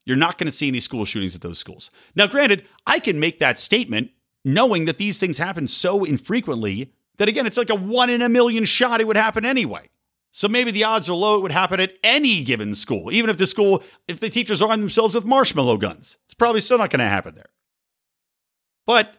you're 0.04 0.16
not 0.16 0.38
going 0.38 0.46
to 0.46 0.52
see 0.52 0.68
any 0.68 0.80
school 0.80 1.04
shootings 1.04 1.34
at 1.34 1.40
those 1.40 1.58
schools. 1.58 1.90
Now, 2.14 2.26
granted, 2.26 2.66
I 2.86 2.98
can 2.98 3.20
make 3.20 3.38
that 3.38 3.58
statement 3.58 4.10
knowing 4.44 4.86
that 4.86 4.98
these 4.98 5.18
things 5.18 5.38
happen 5.38 5.66
so 5.66 6.04
infrequently 6.04 6.92
that, 7.18 7.28
again, 7.28 7.46
it's 7.46 7.56
like 7.56 7.70
a 7.70 7.74
one 7.74 8.10
in 8.10 8.22
a 8.22 8.28
million 8.28 8.64
shot 8.64 9.00
it 9.00 9.06
would 9.06 9.16
happen 9.16 9.44
anyway. 9.44 9.88
So 10.32 10.46
maybe 10.48 10.70
the 10.70 10.84
odds 10.84 11.08
are 11.08 11.14
low 11.14 11.36
it 11.36 11.42
would 11.42 11.52
happen 11.52 11.80
at 11.80 11.94
any 12.04 12.44
given 12.44 12.74
school, 12.74 13.12
even 13.12 13.30
if 13.30 13.36
the 13.36 13.46
school, 13.46 13.82
if 14.06 14.20
the 14.20 14.30
teachers 14.30 14.62
arm 14.62 14.80
themselves 14.80 15.14
with 15.14 15.24
marshmallow 15.24 15.76
guns. 15.78 16.16
It's 16.24 16.34
probably 16.34 16.60
still 16.60 16.78
not 16.78 16.90
going 16.90 17.00
to 17.00 17.06
happen 17.06 17.34
there. 17.34 17.50
But 18.86 19.14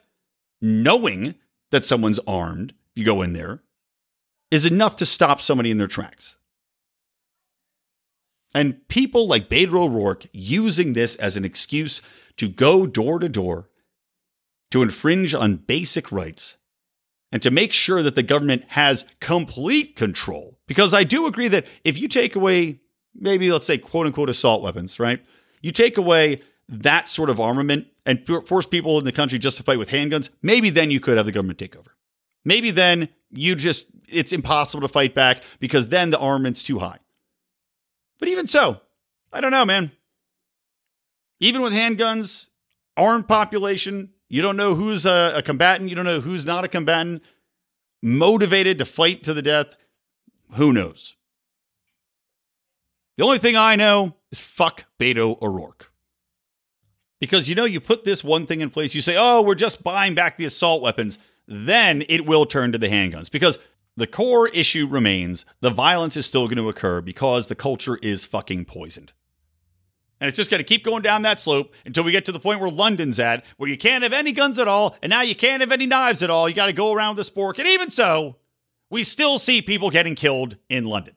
knowing 0.62 1.36
that 1.72 1.86
someone's 1.86 2.20
armed, 2.26 2.72
if 2.72 3.00
you 3.00 3.06
go 3.06 3.22
in 3.22 3.34
there, 3.34 3.62
is 4.52 4.66
enough 4.66 4.96
to 4.98 5.06
stop 5.06 5.42
somebody 5.42 5.72
in 5.72 5.78
their 5.78 5.88
tracks. 5.88 6.38
And 8.54 8.88
people 8.90 9.28
like 9.28 9.50
Beto 9.50 9.76
O'Rourke 9.76 10.26
using 10.34 10.94
this 10.94 11.16
as 11.16 11.38
an 11.38 11.46
excuse 11.46 12.02
to 12.38 12.50
go 12.50 12.86
door 12.86 13.20
to 13.20 13.30
door 13.30 13.70
to 14.72 14.82
infringe 14.82 15.34
on 15.34 15.58
basic 15.58 16.12
rights 16.12 16.58
and 17.32 17.42
to 17.42 17.52
make 17.52 17.72
sure 17.72 18.02
that 18.02 18.16
the 18.16 18.24
government 18.24 18.64
has 18.70 19.06
complete 19.20 19.96
control. 19.96 20.58
Because 20.72 20.94
I 20.94 21.04
do 21.04 21.28
agree 21.28 21.50
that 21.50 21.68
if 21.84 21.98
you 21.98 22.08
take 22.08 22.34
away, 22.34 22.80
maybe 23.14 23.52
let's 23.52 23.66
say, 23.66 23.78
quote 23.78 24.08
unquote, 24.08 24.30
assault 24.30 24.64
weapons, 24.64 25.02
right? 25.02 25.22
You 25.62 25.74
take 25.74 25.98
away 25.98 26.44
that 26.70 27.10
sort 27.10 27.30
of 27.30 27.42
armament 27.42 27.88
and 28.06 28.26
force 28.26 28.66
people 28.66 28.98
in 28.98 29.04
the 29.04 29.12
country 29.12 29.38
just 29.38 29.58
to 29.58 29.64
fight 29.64 29.78
with 29.80 29.90
handguns, 29.90 30.30
maybe 30.42 30.70
then 30.70 30.90
you 30.90 31.02
could 31.02 31.18
have 31.18 31.26
the 31.26 31.34
government 31.34 31.60
take 31.60 31.76
over. 31.76 31.94
Maybe 32.46 32.72
then 32.72 33.10
you 33.32 33.56
just, 33.56 33.88
it's 34.08 34.32
impossible 34.32 34.80
to 34.84 34.88
fight 34.88 35.14
back 35.14 35.44
because 35.60 35.90
then 35.90 36.10
the 36.10 36.18
armament's 36.18 36.64
too 36.64 36.80
high. 36.80 37.00
But 38.18 38.30
even 38.30 38.48
so, 38.48 38.80
I 39.34 39.42
don't 39.42 39.52
know, 39.52 39.66
man. 39.66 39.92
Even 41.42 41.64
with 41.64 41.74
handguns, 41.74 42.48
armed 42.96 43.28
population, 43.28 44.12
you 44.30 44.42
don't 44.42 44.56
know 44.56 44.76
who's 44.76 45.06
a, 45.06 45.34
a 45.36 45.42
combatant, 45.42 45.90
you 45.90 45.98
don't 45.98 46.06
know 46.06 46.22
who's 46.22 46.46
not 46.46 46.64
a 46.64 46.70
combatant, 46.70 47.24
motivated 48.02 48.78
to 48.78 48.86
fight 48.86 49.24
to 49.24 49.34
the 49.34 49.42
death. 49.42 49.76
Who 50.54 50.74
knows? 50.74 51.16
The 53.18 53.24
only 53.24 53.40
thing 53.40 53.56
I 53.56 53.76
know 53.76 54.16
is 54.32 54.40
fuck 54.40 54.86
Beto 55.00 55.42
O'Rourke. 55.42 55.92
Because 57.20 57.48
you 57.48 57.56
know, 57.56 57.66
you 57.66 57.80
put 57.80 58.04
this 58.04 58.24
one 58.24 58.48
thing 58.48 58.62
in 58.62 58.72
place, 58.72 58.96
you 58.96 59.02
say, 59.02 59.16
oh, 59.18 59.42
we're 59.42 59.56
just 59.56 59.84
buying 59.84 60.16
back 60.16 60.38
the 60.38 60.46
assault 60.46 60.82
weapons, 60.82 61.20
then 61.48 62.04
it 62.10 62.26
will 62.26 62.46
turn 62.46 62.72
to 62.72 62.78
the 62.78 62.88
handguns. 62.88 63.30
Because 63.30 63.60
the 63.96 64.08
core 64.08 64.48
issue 64.48 64.88
remains 64.88 65.46
the 65.60 65.70
violence 65.70 66.18
is 66.18 66.26
still 66.26 66.48
going 66.48 66.58
to 66.58 66.70
occur 66.70 67.02
because 67.02 67.48
the 67.48 67.56
culture 67.56 67.98
is 67.98 68.26
fucking 68.26 68.66
poisoned. 68.66 69.14
And 70.20 70.28
it's 70.28 70.38
just 70.38 70.50
going 70.50 70.60
to 70.60 70.68
keep 70.68 70.84
going 70.84 71.02
down 71.02 71.24
that 71.24 71.40
slope 71.40 71.74
until 71.86 72.04
we 72.04 72.12
get 72.12 72.26
to 72.26 72.32
the 72.32 72.40
point 72.40 72.60
where 72.60 72.70
London's 72.70 73.20
at, 73.20 73.44
where 73.58 73.70
you 73.70 73.78
can't 73.78 74.04
have 74.04 74.14
any 74.14 74.32
guns 74.32 74.60
at 74.60 74.68
all, 74.68 74.96
and 75.02 75.10
now 75.10 75.22
you 75.22 75.36
can't 75.36 75.62
have 75.62 75.72
any 75.72 75.88
knives 75.88 76.22
at 76.24 76.30
all. 76.30 76.48
You 76.48 76.56
got 76.56 76.68
to 76.68 76.74
go 76.74 76.94
around 76.94 77.16
the 77.16 77.24
spork. 77.24 77.58
And 77.58 77.68
even 77.68 77.90
so, 77.90 78.38
we 78.92 79.04
still 79.04 79.40
see 79.40 79.62
people 79.64 79.90
getting 79.90 80.14
killed 80.14 80.58
in 80.70 80.86
London 80.86 81.16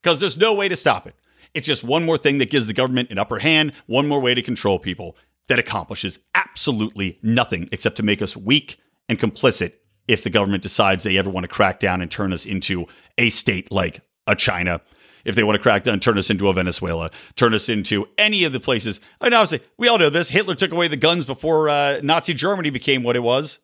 because 0.00 0.20
there's 0.20 0.36
no 0.36 0.52
way 0.52 0.68
to 0.68 0.76
stop 0.76 1.08
it. 1.08 1.16
It's 1.54 1.66
just 1.66 1.82
one 1.82 2.04
more 2.04 2.18
thing 2.18 2.38
that 2.38 2.50
gives 2.50 2.66
the 2.68 2.74
government 2.74 3.10
an 3.10 3.18
upper 3.18 3.38
hand, 3.38 3.72
one 3.86 4.06
more 4.06 4.20
way 4.20 4.34
to 4.34 4.42
control 4.42 4.78
people 4.78 5.16
that 5.48 5.58
accomplishes 5.58 6.20
absolutely 6.34 7.18
nothing 7.22 7.68
except 7.72 7.96
to 7.96 8.02
make 8.02 8.20
us 8.20 8.36
weak 8.36 8.78
and 9.08 9.18
complicit 9.18 9.72
if 10.06 10.22
the 10.22 10.30
government 10.30 10.62
decides 10.62 11.02
they 11.02 11.16
ever 11.16 11.30
want 11.30 11.44
to 11.44 11.48
crack 11.48 11.80
down 11.80 12.02
and 12.02 12.10
turn 12.10 12.32
us 12.32 12.44
into 12.44 12.86
a 13.16 13.30
state 13.30 13.72
like 13.72 14.00
a 14.26 14.36
China. 14.36 14.80
If 15.24 15.34
they 15.34 15.42
want 15.42 15.56
to 15.56 15.62
crack 15.62 15.82
down, 15.82 15.98
turn 15.98 16.18
us 16.18 16.30
into 16.30 16.48
a 16.48 16.52
Venezuela, 16.52 17.10
turn 17.34 17.54
us 17.54 17.68
into 17.68 18.06
any 18.18 18.44
of 18.44 18.52
the 18.52 18.60
places. 18.60 19.00
I 19.20 19.24
mean, 19.24 19.32
obviously, 19.32 19.66
we 19.76 19.88
all 19.88 19.98
know 19.98 20.10
this. 20.10 20.28
Hitler 20.28 20.54
took 20.54 20.70
away 20.70 20.86
the 20.86 20.96
guns 20.96 21.24
before 21.24 21.68
uh, 21.68 22.00
Nazi 22.02 22.34
Germany 22.34 22.70
became 22.70 23.02
what 23.02 23.16
it 23.16 23.22
was. 23.22 23.58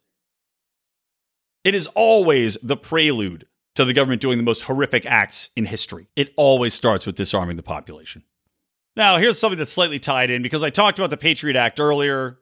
It 1.64 1.74
is 1.74 1.86
always 1.88 2.58
the 2.62 2.76
prelude 2.76 3.46
to 3.74 3.84
the 3.84 3.92
government 3.92 4.20
doing 4.20 4.38
the 4.38 4.44
most 4.44 4.62
horrific 4.62 5.06
acts 5.06 5.50
in 5.56 5.64
history. 5.64 6.08
It 6.16 6.32
always 6.36 6.74
starts 6.74 7.06
with 7.06 7.16
disarming 7.16 7.56
the 7.56 7.62
population. 7.62 8.24
Now, 8.96 9.16
here's 9.16 9.38
something 9.38 9.58
that's 9.58 9.72
slightly 9.72 9.98
tied 9.98 10.30
in 10.30 10.42
because 10.42 10.62
I 10.62 10.70
talked 10.70 10.98
about 10.98 11.10
the 11.10 11.16
Patriot 11.16 11.56
Act 11.56 11.80
earlier. 11.80 12.38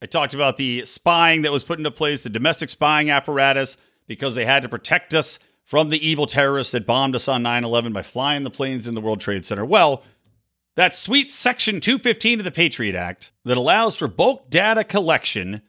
I 0.00 0.06
talked 0.06 0.32
about 0.32 0.56
the 0.56 0.86
spying 0.86 1.42
that 1.42 1.52
was 1.52 1.64
put 1.64 1.78
into 1.78 1.90
place, 1.90 2.22
the 2.22 2.30
domestic 2.30 2.70
spying 2.70 3.10
apparatus, 3.10 3.76
because 4.06 4.34
they 4.34 4.46
had 4.46 4.62
to 4.62 4.68
protect 4.68 5.12
us 5.12 5.38
from 5.62 5.90
the 5.90 6.04
evil 6.06 6.26
terrorists 6.26 6.72
that 6.72 6.86
bombed 6.86 7.14
us 7.14 7.28
on 7.28 7.42
9 7.42 7.64
11 7.64 7.92
by 7.92 8.02
flying 8.02 8.44
the 8.44 8.50
planes 8.50 8.86
in 8.86 8.94
the 8.94 9.00
World 9.00 9.20
Trade 9.20 9.44
Center. 9.44 9.64
Well, 9.64 10.02
that 10.76 10.94
sweet 10.94 11.30
Section 11.30 11.80
215 11.80 12.40
of 12.40 12.44
the 12.44 12.50
Patriot 12.50 12.94
Act 12.94 13.30
that 13.44 13.58
allows 13.58 13.96
for 13.96 14.08
bulk 14.08 14.48
data 14.48 14.84
collection 14.84 15.60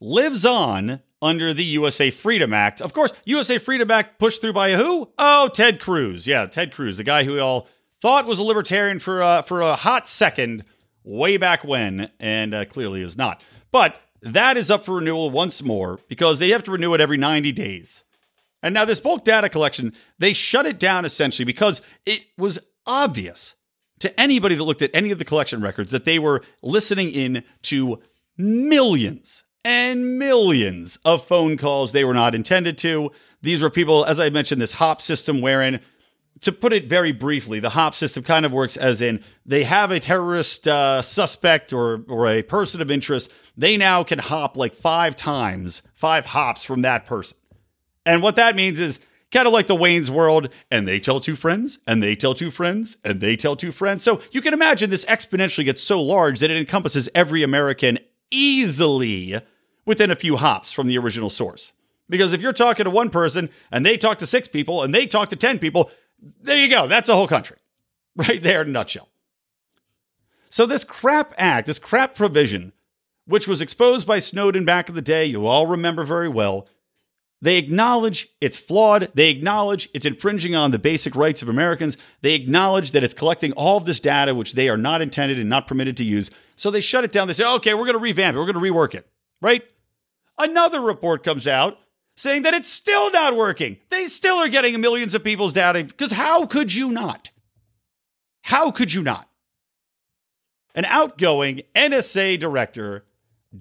lives 0.00 0.44
on 0.44 1.00
under 1.22 1.54
the 1.54 1.64
USA 1.64 2.10
Freedom 2.10 2.52
Act. 2.52 2.82
Of 2.82 2.92
course, 2.92 3.12
USA 3.24 3.58
Freedom 3.58 3.90
Act 3.90 4.18
pushed 4.18 4.40
through 4.40 4.52
by 4.52 4.74
who? 4.74 5.08
Oh, 5.18 5.48
Ted 5.48 5.80
Cruz. 5.80 6.26
Yeah, 6.26 6.46
Ted 6.46 6.74
Cruz, 6.74 6.96
the 6.96 7.04
guy 7.04 7.24
who 7.24 7.34
we 7.34 7.38
all 7.38 7.68
thought 8.00 8.26
was 8.26 8.40
a 8.40 8.42
libertarian 8.42 8.98
for 8.98 9.22
uh, 9.22 9.42
for 9.42 9.60
a 9.60 9.76
hot 9.76 10.08
second 10.08 10.64
way 11.04 11.36
back 11.36 11.64
when, 11.64 12.10
and 12.18 12.52
uh, 12.52 12.64
clearly 12.64 13.00
is 13.00 13.16
not. 13.16 13.40
But 13.70 14.00
that 14.20 14.56
is 14.56 14.70
up 14.70 14.84
for 14.84 14.96
renewal 14.96 15.30
once 15.30 15.62
more 15.62 16.00
because 16.08 16.38
they 16.38 16.50
have 16.50 16.64
to 16.64 16.72
renew 16.72 16.94
it 16.94 17.00
every 17.00 17.16
90 17.16 17.52
days. 17.52 18.04
And 18.62 18.74
now, 18.74 18.84
this 18.84 19.00
bulk 19.00 19.24
data 19.24 19.48
collection, 19.48 19.92
they 20.18 20.32
shut 20.32 20.66
it 20.66 20.78
down 20.78 21.04
essentially 21.04 21.44
because 21.44 21.80
it 22.06 22.22
was 22.36 22.58
obvious 22.86 23.54
to 24.00 24.20
anybody 24.20 24.54
that 24.54 24.64
looked 24.64 24.82
at 24.82 24.90
any 24.94 25.10
of 25.10 25.18
the 25.18 25.24
collection 25.24 25.60
records 25.60 25.92
that 25.92 26.04
they 26.04 26.18
were 26.18 26.42
listening 26.62 27.10
in 27.10 27.44
to 27.62 28.00
millions 28.36 29.44
and 29.64 30.18
millions 30.18 30.98
of 31.04 31.26
phone 31.26 31.56
calls 31.56 31.92
they 31.92 32.04
were 32.04 32.14
not 32.14 32.34
intended 32.34 32.78
to. 32.78 33.10
These 33.42 33.60
were 33.60 33.70
people, 33.70 34.04
as 34.04 34.20
I 34.20 34.30
mentioned, 34.30 34.60
this 34.60 34.72
HOP 34.72 35.00
system 35.02 35.40
wherein 35.40 35.80
to 36.42 36.52
put 36.52 36.72
it 36.72 36.88
very 36.88 37.12
briefly, 37.12 37.60
the 37.60 37.70
HOP 37.70 37.94
system 37.94 38.24
kind 38.24 38.44
of 38.44 38.52
works 38.52 38.76
as 38.76 39.00
in 39.00 39.22
they 39.46 39.64
have 39.64 39.90
a 39.90 40.00
terrorist 40.00 40.66
uh, 40.66 41.00
suspect 41.02 41.72
or 41.72 42.04
or 42.08 42.26
a 42.26 42.42
person 42.42 42.80
of 42.80 42.90
interest. 42.90 43.30
They 43.56 43.76
now 43.76 44.02
can 44.02 44.18
hop 44.18 44.56
like 44.56 44.74
five 44.74 45.14
times, 45.14 45.82
five 45.94 46.26
hops 46.26 46.64
from 46.64 46.82
that 46.82 47.06
person. 47.06 47.36
And 48.04 48.22
what 48.22 48.36
that 48.36 48.56
means 48.56 48.80
is 48.80 48.98
kind 49.30 49.46
of 49.46 49.52
like 49.52 49.66
the 49.68 49.74
Wayne's 49.74 50.10
World, 50.10 50.48
and 50.70 50.86
they 50.86 50.98
tell 50.98 51.20
two 51.20 51.36
friends, 51.36 51.78
and 51.86 52.02
they 52.02 52.16
tell 52.16 52.34
two 52.34 52.50
friends, 52.50 52.96
and 53.04 53.20
they 53.20 53.36
tell 53.36 53.54
two 53.54 53.72
friends. 53.72 54.02
So 54.02 54.20
you 54.32 54.40
can 54.40 54.52
imagine 54.52 54.90
this 54.90 55.04
exponentially 55.04 55.64
gets 55.64 55.82
so 55.82 56.02
large 56.02 56.40
that 56.40 56.50
it 56.50 56.56
encompasses 56.56 57.08
every 57.14 57.42
American 57.42 57.98
easily 58.30 59.38
within 59.84 60.10
a 60.10 60.16
few 60.16 60.36
hops 60.36 60.72
from 60.72 60.86
the 60.86 60.98
original 60.98 61.30
source. 61.30 61.72
Because 62.08 62.32
if 62.32 62.40
you're 62.40 62.52
talking 62.52 62.84
to 62.84 62.90
one 62.90 63.10
person 63.10 63.50
and 63.70 63.86
they 63.86 63.96
talk 63.96 64.18
to 64.18 64.26
six 64.26 64.48
people 64.48 64.82
and 64.82 64.94
they 64.94 65.06
talk 65.06 65.30
to 65.30 65.36
10 65.36 65.58
people, 65.58 65.90
there 66.42 66.58
you 66.58 66.68
go. 66.68 66.86
That's 66.86 67.08
a 67.08 67.14
whole 67.14 67.28
country 67.28 67.58
right 68.16 68.42
there 68.42 68.62
in 68.62 68.68
a 68.68 68.72
nutshell. 68.72 69.08
So, 70.50 70.66
this 70.66 70.84
crap 70.84 71.32
act, 71.38 71.66
this 71.66 71.78
crap 71.78 72.14
provision, 72.14 72.74
which 73.26 73.48
was 73.48 73.62
exposed 73.62 74.06
by 74.06 74.18
Snowden 74.18 74.66
back 74.66 74.90
in 74.90 74.94
the 74.94 75.00
day, 75.00 75.24
you 75.24 75.46
all 75.46 75.66
remember 75.66 76.04
very 76.04 76.28
well, 76.28 76.68
they 77.42 77.56
acknowledge 77.56 78.28
it's 78.40 78.56
flawed. 78.56 79.10
They 79.14 79.28
acknowledge 79.28 79.88
it's 79.92 80.06
infringing 80.06 80.54
on 80.54 80.70
the 80.70 80.78
basic 80.78 81.16
rights 81.16 81.42
of 81.42 81.48
Americans. 81.48 81.96
They 82.20 82.34
acknowledge 82.34 82.92
that 82.92 83.02
it's 83.02 83.14
collecting 83.14 83.50
all 83.52 83.76
of 83.76 83.84
this 83.84 83.98
data, 83.98 84.32
which 84.32 84.52
they 84.52 84.68
are 84.68 84.76
not 84.76 85.02
intended 85.02 85.40
and 85.40 85.48
not 85.48 85.66
permitted 85.66 85.96
to 85.96 86.04
use. 86.04 86.30
So 86.54 86.70
they 86.70 86.80
shut 86.80 87.02
it 87.02 87.10
down. 87.10 87.26
They 87.26 87.34
say, 87.34 87.44
okay, 87.54 87.74
we're 87.74 87.86
going 87.86 87.98
to 87.98 88.02
revamp 88.02 88.36
it. 88.36 88.38
We're 88.38 88.52
going 88.52 88.62
to 88.62 88.72
rework 88.72 88.94
it, 88.94 89.08
right? 89.40 89.62
Another 90.42 90.80
report 90.80 91.22
comes 91.22 91.46
out 91.46 91.78
saying 92.16 92.42
that 92.42 92.52
it's 92.52 92.68
still 92.68 93.12
not 93.12 93.36
working. 93.36 93.76
They 93.90 94.08
still 94.08 94.38
are 94.38 94.48
getting 94.48 94.80
millions 94.80 95.14
of 95.14 95.22
people's 95.22 95.52
data 95.52 95.84
because 95.84 96.10
how 96.10 96.46
could 96.46 96.74
you 96.74 96.90
not? 96.90 97.30
How 98.42 98.72
could 98.72 98.92
you 98.92 99.02
not? 99.02 99.28
An 100.74 100.84
outgoing 100.86 101.62
NSA 101.76 102.40
director, 102.40 103.04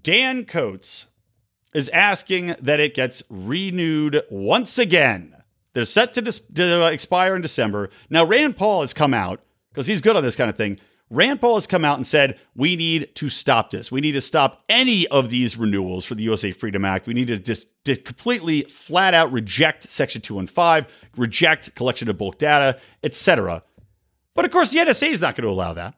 Dan 0.02 0.44
Coats, 0.44 1.06
is 1.76 1.88
asking 1.90 2.56
that 2.60 2.80
it 2.80 2.96
gets 2.96 3.22
renewed 3.30 4.24
once 4.32 4.80
again. 4.80 5.36
They're 5.74 5.86
set 5.86 6.16
to, 6.16 6.22
dis- 6.24 6.42
to 6.56 6.88
expire 6.88 7.36
in 7.36 7.44
December. 7.44 7.92
Now, 8.10 8.26
Rand 8.26 8.58
Paul 8.58 8.82
has 8.82 8.92
come 8.92 9.14
out 9.14 9.42
because 9.72 9.86
he's 9.86 10.02
good 10.02 10.16
on 10.16 10.24
this 10.24 10.36
kind 10.36 10.50
of 10.50 10.58
thing. 10.58 10.80
Rand 11.12 11.42
Paul 11.42 11.56
has 11.56 11.68
come 11.68 11.84
out 11.84 11.98
and 11.98 12.08
said, 12.08 12.40
we 12.56 12.78
need 12.78 13.14
to 13.16 13.28
stop 13.28 13.70
this. 13.70 13.92
We 13.92 14.00
need 14.00 14.14
to 14.14 14.22
stop 14.22 14.64
any 14.70 15.06
of 15.10 15.30
these 15.30 15.58
renewals 15.58 16.06
for 16.06 16.16
the 16.16 16.24
USA 16.24 16.54
Freedom 16.54 16.86
Act. 16.86 17.06
We 17.06 17.14
need 17.14 17.28
to 17.28 17.38
just 17.38 17.68
to 17.84 17.98
completely 17.98 18.62
flat 18.64 19.14
out 19.14 19.30
reject 19.30 19.92
Section 19.92 20.22
215, 20.22 20.90
reject 21.18 21.76
collection 21.76 22.10
of 22.10 22.18
bulk 22.18 22.38
data, 22.38 22.80
etc. 23.04 23.62
But 24.36 24.46
of 24.46 24.52
course, 24.52 24.70
the 24.70 24.80
NSA 24.80 25.10
is 25.10 25.20
not 25.20 25.36
going 25.36 25.44
to 25.44 25.54
allow 25.54 25.74
that. 25.74 25.96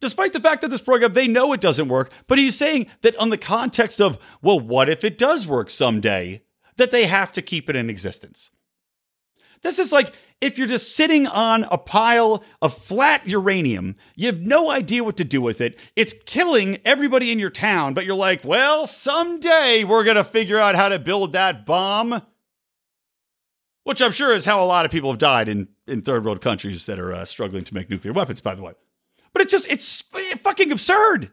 Despite 0.00 0.32
the 0.32 0.40
fact 0.40 0.62
that 0.62 0.68
this 0.68 0.80
program, 0.80 1.12
they 1.12 1.28
know 1.28 1.52
it 1.52 1.60
doesn't 1.60 1.88
work, 1.88 2.10
but 2.26 2.38
he's 2.38 2.56
saying 2.56 2.88
that 3.02 3.16
on 3.16 3.30
the 3.30 3.38
context 3.38 4.00
of, 4.00 4.18
well, 4.42 4.58
what 4.58 4.88
if 4.88 5.04
it 5.04 5.18
does 5.18 5.46
work 5.46 5.70
someday, 5.70 6.42
that 6.76 6.90
they 6.90 7.06
have 7.06 7.30
to 7.32 7.42
keep 7.42 7.70
it 7.70 7.76
in 7.76 7.88
existence. 7.88 8.50
This 9.62 9.78
is 9.78 9.92
like 9.92 10.14
if 10.40 10.56
you're 10.56 10.68
just 10.68 10.94
sitting 10.94 11.26
on 11.26 11.64
a 11.64 11.78
pile 11.78 12.44
of 12.62 12.76
flat 12.76 13.26
uranium, 13.26 13.96
you 14.14 14.26
have 14.26 14.40
no 14.40 14.70
idea 14.70 15.02
what 15.02 15.16
to 15.16 15.24
do 15.24 15.42
with 15.42 15.60
it. 15.60 15.78
It's 15.96 16.14
killing 16.26 16.78
everybody 16.84 17.32
in 17.32 17.38
your 17.38 17.50
town, 17.50 17.94
but 17.94 18.04
you're 18.04 18.14
like, 18.14 18.44
well, 18.44 18.86
someday 18.86 19.84
we're 19.84 20.04
going 20.04 20.16
to 20.16 20.24
figure 20.24 20.58
out 20.58 20.76
how 20.76 20.88
to 20.88 20.98
build 20.98 21.32
that 21.32 21.66
bomb. 21.66 22.22
Which 23.82 24.02
I'm 24.02 24.12
sure 24.12 24.32
is 24.32 24.44
how 24.44 24.62
a 24.62 24.66
lot 24.66 24.84
of 24.84 24.90
people 24.90 25.10
have 25.10 25.18
died 25.18 25.48
in, 25.48 25.68
in 25.86 26.02
third 26.02 26.24
world 26.24 26.40
countries 26.40 26.86
that 26.86 27.00
are 27.00 27.12
uh, 27.12 27.24
struggling 27.24 27.64
to 27.64 27.74
make 27.74 27.90
nuclear 27.90 28.12
weapons, 28.12 28.40
by 28.40 28.54
the 28.54 28.62
way. 28.62 28.74
But 29.32 29.42
it's 29.42 29.50
just, 29.50 29.66
it's 29.68 30.02
fucking 30.42 30.70
absurd. 30.70 31.30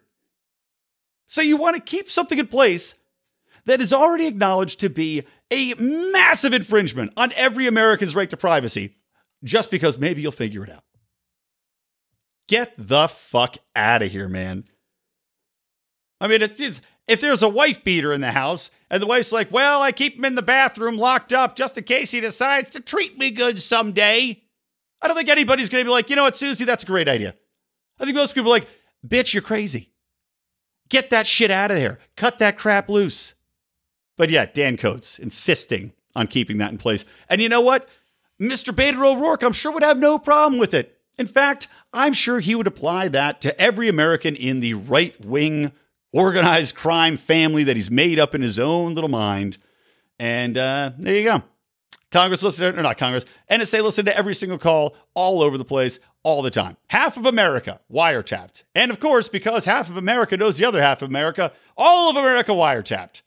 So 1.28 1.42
you 1.42 1.58
want 1.58 1.76
to 1.76 1.82
keep 1.82 2.10
something 2.10 2.40
in 2.40 2.48
place 2.48 2.96
that 3.66 3.82
is 3.82 3.92
already 3.92 4.28
acknowledged 4.28 4.80
to 4.80 4.90
be 4.90 5.24
a 5.52 5.74
massive 5.76 6.54
infringement 6.54 7.14
on 7.18 7.32
every 7.36 7.68
American's 7.68 8.16
right 8.16 8.30
to 8.30 8.38
privacy 8.38 8.96
just 9.44 9.70
because 9.70 9.98
maybe 9.98 10.22
you'll 10.22 10.32
figure 10.32 10.64
it 10.64 10.70
out. 10.70 10.84
Get 12.48 12.74
the 12.78 13.08
fuck 13.08 13.58
out 13.76 14.02
of 14.02 14.12
here, 14.12 14.30
man. 14.30 14.66
I 16.22 16.28
mean, 16.28 16.42
it's, 16.42 16.60
it's, 16.60 16.82
if 17.08 17.22
there's 17.22 17.44
a 17.44 17.50
wife 17.50 17.84
beater 17.84 18.12
in 18.12 18.22
the 18.22 18.32
house 18.32 18.70
and 18.90 19.02
the 19.02 19.08
wife's 19.08 19.32
like, 19.32 19.52
well, 19.52 19.82
I 19.82 19.92
keep 19.92 20.18
him 20.18 20.26
in 20.26 20.36
the 20.36 20.42
bathroom 20.42 20.98
locked 20.98 21.34
up 21.34 21.56
just 21.56 21.78
in 21.78 21.84
case 21.84 22.12
he 22.12 22.20
decides 22.20 22.72
to 22.72 22.80
treat 22.80 23.18
me 23.18 23.32
good 23.32 23.60
someday. 23.60 24.42
I 25.02 25.08
don't 25.08 25.16
think 25.16 25.30
anybody's 25.30 25.70
going 25.70 25.84
to 25.84 25.88
be 25.88 25.92
like, 25.92 26.10
you 26.10 26.16
know 26.16 26.24
what, 26.24 26.38
Susie, 26.38 26.66
that's 26.66 26.84
a 26.84 26.88
great 26.88 27.08
idea. 27.08 27.36
I 28.00 28.06
think 28.06 28.16
most 28.16 28.34
people 28.34 28.50
are 28.52 28.58
like, 28.58 28.68
bitch, 29.06 29.34
you're 29.34 29.44
crazy. 29.44 29.92
Get 30.90 31.12
that 31.12 31.28
shit 31.28 31.52
out 31.52 31.72
of 31.72 31.78
there. 31.78 32.00
Cut 32.18 32.40
that 32.40 32.58
crap 32.58 32.90
loose. 32.90 33.35
But 34.18 34.30
yeah, 34.30 34.46
Dan 34.46 34.78
Coats 34.78 35.20
insisting 35.20 35.94
on 36.16 36.28
keeping 36.28 36.58
that 36.58 36.72
in 36.72 36.78
place. 36.78 37.06
And 37.30 37.42
you 37.42 37.50
know 37.50 37.62
what? 37.62 37.90
Mr. 38.40 38.74
Beto 38.74 39.16
O'Rourke, 39.16 39.44
I'm 39.44 39.54
sure 39.54 39.72
would 39.72 39.84
have 39.84 40.00
no 40.00 40.20
problem 40.20 40.60
with 40.60 40.74
it. 40.74 41.00
In 41.18 41.28
fact, 41.28 41.68
I'm 41.94 42.14
sure 42.14 42.40
he 42.40 42.56
would 42.56 42.68
apply 42.68 43.08
that 43.10 43.42
to 43.42 43.60
every 43.60 43.88
American 43.88 44.36
in 44.36 44.60
the 44.60 44.74
right 44.74 45.20
wing 45.24 45.72
organized 46.12 46.76
crime 46.76 47.18
family 47.18 47.64
that 47.66 47.76
he's 47.76 47.92
made 47.92 48.20
up 48.20 48.36
in 48.36 48.42
his 48.42 48.60
own 48.60 48.96
little 48.96 49.10
mind. 49.10 49.58
And 50.20 50.58
uh, 50.58 50.92
there 50.98 51.16
you 51.16 51.24
go. 51.24 51.44
Congress 52.12 52.44
listened, 52.44 52.78
or 52.78 52.82
not 52.82 52.98
Congress, 52.98 53.26
NSA 53.50 53.84
listened 53.84 54.08
to 54.08 54.18
every 54.18 54.36
single 54.36 54.58
call 54.58 54.96
all 55.14 55.42
over 55.42 55.58
the 55.58 55.66
place, 55.66 56.00
all 56.24 56.42
the 56.42 56.52
time. 56.52 56.78
Half 56.88 57.18
of 57.18 57.26
America 57.26 57.80
wiretapped. 57.92 58.64
And 58.74 58.92
of 58.92 59.00
course, 59.00 59.28
because 59.28 59.66
half 59.66 59.90
of 59.90 59.98
America 59.98 60.38
knows 60.38 60.58
the 60.58 60.66
other 60.66 60.82
half 60.82 61.02
of 61.02 61.10
America, 61.10 61.52
all 61.78 62.10
of 62.10 62.16
America 62.16 62.52
wiretapped. 62.52 63.22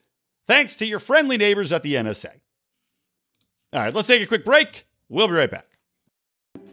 Thanks 0.49 0.77
to 0.77 0.87
your 0.87 0.99
friendly 0.99 1.37
neighbors 1.37 1.71
at 1.73 1.83
the 1.83 1.95
NSA. 1.95 2.31
All 3.75 3.81
right, 3.81 3.95
let's 3.95 4.09
take 4.09 4.23
a 4.23 4.27
quick 4.27 4.47
break. 4.47 4.87
We'll 5.11 5.29
be 5.29 5.35
right 5.35 5.51
back. 5.51 5.67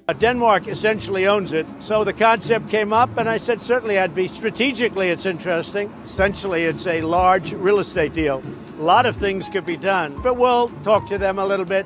Uh, 0.07 0.13
Denmark 0.13 0.69
essentially 0.69 1.27
owns 1.27 1.51
it. 1.51 1.67
So 1.79 2.05
the 2.05 2.13
concept 2.13 2.69
came 2.69 2.93
up, 2.93 3.17
and 3.17 3.27
I 3.27 3.37
said, 3.37 3.61
certainly 3.61 3.99
I'd 3.99 4.15
be 4.15 4.29
strategically, 4.29 5.09
it's 5.09 5.25
interesting. 5.25 5.91
Essentially, 6.05 6.63
it's 6.63 6.87
a 6.87 7.01
large 7.01 7.51
real 7.53 7.79
estate 7.79 8.13
deal. 8.13 8.41
A 8.79 8.81
lot 8.81 9.05
of 9.05 9.17
things 9.17 9.49
could 9.49 9.65
be 9.65 9.77
done, 9.77 10.15
but 10.21 10.37
we'll 10.37 10.69
talk 10.83 11.07
to 11.09 11.17
them 11.17 11.37
a 11.37 11.45
little 11.45 11.65
bit. 11.65 11.85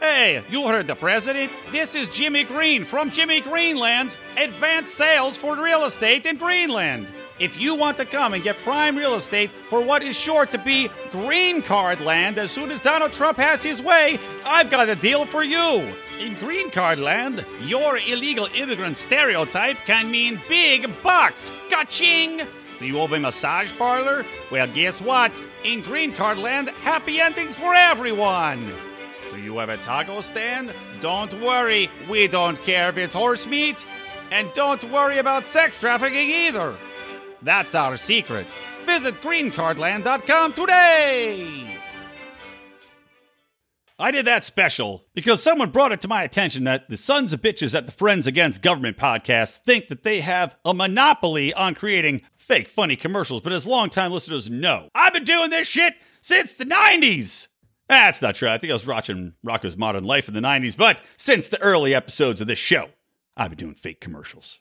Hey, 0.00 0.44
you 0.50 0.68
heard 0.68 0.86
the 0.86 0.94
president? 0.94 1.50
This 1.72 1.94
is 1.96 2.08
Jimmy 2.08 2.44
Green 2.44 2.84
from 2.84 3.10
Jimmy 3.10 3.40
Greenland's 3.40 4.16
advanced 4.36 4.94
sales 4.94 5.36
for 5.36 5.56
real 5.60 5.84
estate 5.84 6.26
in 6.26 6.36
Greenland. 6.36 7.08
If 7.38 7.60
you 7.60 7.74
want 7.74 7.98
to 7.98 8.06
come 8.06 8.32
and 8.32 8.42
get 8.42 8.56
prime 8.58 8.96
real 8.96 9.14
estate 9.14 9.50
for 9.50 9.82
what 9.82 10.02
is 10.02 10.16
sure 10.16 10.46
to 10.46 10.58
be 10.58 10.88
green 11.12 11.60
card 11.60 12.00
land 12.00 12.38
as 12.38 12.50
soon 12.50 12.70
as 12.70 12.80
Donald 12.80 13.12
Trump 13.12 13.36
has 13.36 13.62
his 13.62 13.82
way, 13.82 14.18
I've 14.46 14.70
got 14.70 14.88
a 14.88 14.96
deal 14.96 15.26
for 15.26 15.44
you. 15.44 15.86
In 16.18 16.34
green 16.36 16.70
card 16.70 16.98
land, 16.98 17.44
your 17.60 17.98
illegal 17.98 18.48
immigrant 18.54 18.96
stereotype 18.96 19.76
can 19.84 20.10
mean 20.10 20.40
big 20.48 20.90
bucks. 21.02 21.50
Gaching! 21.68 22.40
Do 22.78 22.86
you 22.86 22.96
have 22.96 23.12
a 23.12 23.18
massage 23.18 23.70
parlor? 23.76 24.24
Well, 24.50 24.66
guess 24.68 24.98
what? 25.02 25.30
In 25.62 25.82
green 25.82 26.14
card 26.14 26.38
land, 26.38 26.70
happy 26.82 27.20
endings 27.20 27.54
for 27.54 27.74
everyone. 27.74 28.66
Do 29.34 29.40
you 29.42 29.58
have 29.58 29.68
a 29.68 29.76
taco 29.76 30.22
stand? 30.22 30.72
Don't 31.02 31.38
worry, 31.42 31.90
we 32.08 32.28
don't 32.28 32.58
care 32.62 32.88
if 32.88 32.96
it's 32.96 33.12
horse 33.12 33.46
meat. 33.46 33.76
And 34.32 34.50
don't 34.54 34.82
worry 34.90 35.18
about 35.18 35.44
sex 35.44 35.78
trafficking 35.78 36.30
either. 36.30 36.74
That's 37.42 37.74
our 37.74 37.96
secret. 37.96 38.46
Visit 38.86 39.20
greencardland.com 39.22 40.52
today. 40.52 41.66
I 43.98 44.10
did 44.10 44.26
that 44.26 44.44
special 44.44 45.06
because 45.14 45.42
someone 45.42 45.70
brought 45.70 45.92
it 45.92 46.02
to 46.02 46.08
my 46.08 46.22
attention 46.22 46.64
that 46.64 46.90
the 46.90 46.98
sons 46.98 47.32
of 47.32 47.40
bitches 47.40 47.74
at 47.74 47.86
the 47.86 47.92
Friends 47.92 48.26
Against 48.26 48.60
Government 48.60 48.98
podcast 48.98 49.62
think 49.64 49.88
that 49.88 50.02
they 50.02 50.20
have 50.20 50.54
a 50.66 50.74
monopoly 50.74 51.54
on 51.54 51.74
creating 51.74 52.20
fake 52.36 52.68
funny 52.68 52.96
commercials, 52.96 53.40
but 53.40 53.54
as 53.54 53.66
longtime 53.66 54.12
listeners 54.12 54.50
know, 54.50 54.90
I've 54.94 55.14
been 55.14 55.24
doing 55.24 55.48
this 55.48 55.66
shit 55.66 55.94
since 56.20 56.54
the 56.54 56.66
90s. 56.66 57.48
That's 57.88 58.20
not 58.20 58.34
true. 58.34 58.50
I 58.50 58.58
think 58.58 58.70
I 58.70 58.74
was 58.74 58.86
watching 58.86 59.32
Rocko's 59.46 59.78
Modern 59.78 60.04
Life 60.04 60.28
in 60.28 60.34
the 60.34 60.40
90s, 60.40 60.76
but 60.76 60.98
since 61.16 61.48
the 61.48 61.62
early 61.62 61.94
episodes 61.94 62.42
of 62.42 62.48
this 62.48 62.58
show, 62.58 62.90
I've 63.34 63.50
been 63.50 63.58
doing 63.58 63.74
fake 63.74 64.02
commercials. 64.02 64.60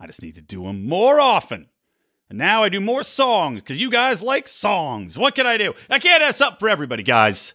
I 0.00 0.08
just 0.08 0.22
need 0.22 0.34
to 0.34 0.40
do 0.42 0.64
them 0.64 0.88
more 0.88 1.20
often. 1.20 1.68
And 2.28 2.38
now 2.38 2.62
I 2.62 2.68
do 2.68 2.80
more 2.80 3.02
songs 3.02 3.62
because 3.62 3.80
you 3.80 3.90
guys 3.90 4.22
like 4.22 4.48
songs. 4.48 5.16
What 5.16 5.34
can 5.34 5.46
I 5.46 5.56
do? 5.56 5.74
I 5.88 5.98
can't 5.98 6.22
have 6.22 6.36
something 6.36 6.58
for 6.58 6.68
everybody, 6.68 7.02
guys. 7.02 7.54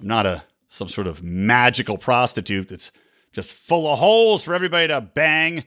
I'm 0.00 0.06
not 0.06 0.26
a 0.26 0.42
some 0.68 0.88
sort 0.88 1.06
of 1.06 1.22
magical 1.22 1.98
prostitute 1.98 2.68
that's 2.68 2.92
just 3.32 3.52
full 3.52 3.92
of 3.92 3.98
holes 3.98 4.42
for 4.42 4.54
everybody 4.54 4.88
to 4.88 5.00
bang. 5.00 5.64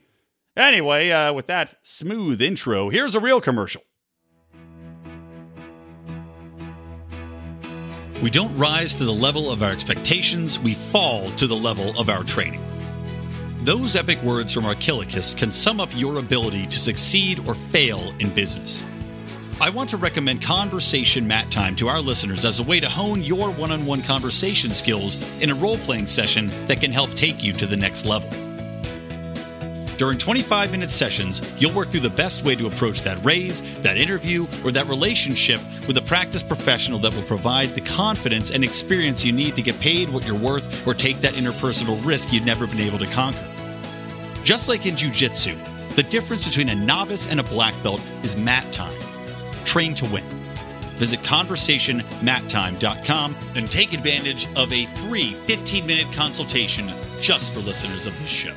Anyway, 0.56 1.10
uh, 1.10 1.34
with 1.34 1.48
that 1.48 1.78
smooth 1.84 2.42
intro, 2.42 2.90
here's 2.90 3.16
a 3.16 3.20
real 3.20 3.42
commercial. 3.42 3.82
We 8.22 8.30
don't 8.30 8.56
rise 8.56 8.96
to 8.96 9.06
the 9.06 9.12
level 9.12 9.52
of 9.52 9.62
our 9.62 9.72
expectations, 9.72 10.58
we 10.58 10.74
fall 10.74 11.30
to 11.32 11.48
the 11.48 11.56
level 11.56 12.00
of 12.00 12.10
our 12.10 12.24
training. 12.24 12.64
Those 13.64 13.96
epic 13.96 14.22
words 14.24 14.52
from 14.52 14.66
Archilochus 14.66 15.34
can 15.34 15.50
sum 15.50 15.80
up 15.80 15.88
your 15.96 16.18
ability 16.18 16.66
to 16.68 16.78
succeed 16.78 17.48
or 17.48 17.54
fail 17.54 18.14
in 18.20 18.30
business. 18.30 18.84
I 19.62 19.70
want 19.70 19.90
to 19.92 19.98
recommend 19.98 20.42
Conversation 20.42 21.26
Mat 21.26 21.50
Time 21.50 21.74
to 21.78 21.88
our 21.88 22.02
listeners 22.02 22.44
as 22.44 22.60
a 22.60 22.64
way 22.64 22.82
to 22.82 22.90
hone 22.90 23.24
your 23.24 23.52
one 23.52 23.72
on 23.72 23.86
one 23.86 24.02
conversation 24.02 24.72
skills 24.72 25.42
in 25.42 25.50
a 25.50 25.56
role 25.56 25.78
playing 25.78 26.08
session 26.08 26.52
that 26.68 26.82
can 26.82 26.92
help 26.92 27.14
take 27.14 27.42
you 27.42 27.54
to 27.54 27.66
the 27.66 27.78
next 27.78 28.06
level. 28.06 28.30
During 29.96 30.18
25 30.18 30.72
minute 30.72 30.90
sessions, 30.90 31.42
you'll 31.58 31.74
work 31.74 31.90
through 31.90 32.02
the 32.02 32.10
best 32.10 32.44
way 32.44 32.56
to 32.56 32.68
approach 32.68 33.04
that 33.04 33.24
raise, 33.24 33.62
that 33.80 33.96
interview, 33.96 34.46
or 34.66 34.74
that 34.74 34.90
relationship 34.90 35.62
with 35.88 35.98
a 35.98 36.02
practice 36.02 36.44
professional 36.44 37.00
that 37.00 37.16
will 37.16 37.24
provide 37.24 37.70
the 37.70 37.82
confidence 37.82 38.52
and 38.52 38.62
experience 38.62 39.24
you 39.24 39.32
need 39.32 39.56
to 39.56 39.62
get 39.62 39.80
paid 39.80 40.10
what 40.10 40.28
you're 40.28 40.38
worth 40.38 40.86
or 40.86 40.94
take 40.94 41.22
that 41.22 41.36
interpersonal 41.36 42.06
risk 42.06 42.34
you've 42.34 42.46
never 42.46 42.68
been 42.68 42.82
able 42.82 43.00
to 43.00 43.08
conquer. 43.08 43.53
Just 44.44 44.68
like 44.68 44.86
in 44.86 44.96
jujitsu, 44.96 45.58
the 45.96 46.04
difference 46.04 46.46
between 46.46 46.68
a 46.70 46.76
novice 46.76 47.28
and 47.28 47.40
a 47.40 47.44
black 47.44 47.74
belt 47.82 48.02
is 48.24 48.36
mat 48.36 48.70
time. 48.74 48.94
Train 49.64 49.94
to 49.96 50.06
win. 50.06 50.24
Visit 50.96 51.22
conversationmattime.com 51.22 53.36
and 53.56 53.72
take 53.72 53.94
advantage 53.94 54.48
of 54.56 54.72
a 54.74 54.86
free 55.08 55.32
15 55.32 55.88
minute 55.88 56.12
consultation 56.14 56.92
just 57.22 57.54
for 57.54 57.62
listeners 57.62 58.06
of 58.06 58.20
this 58.20 58.30
show. 58.30 58.54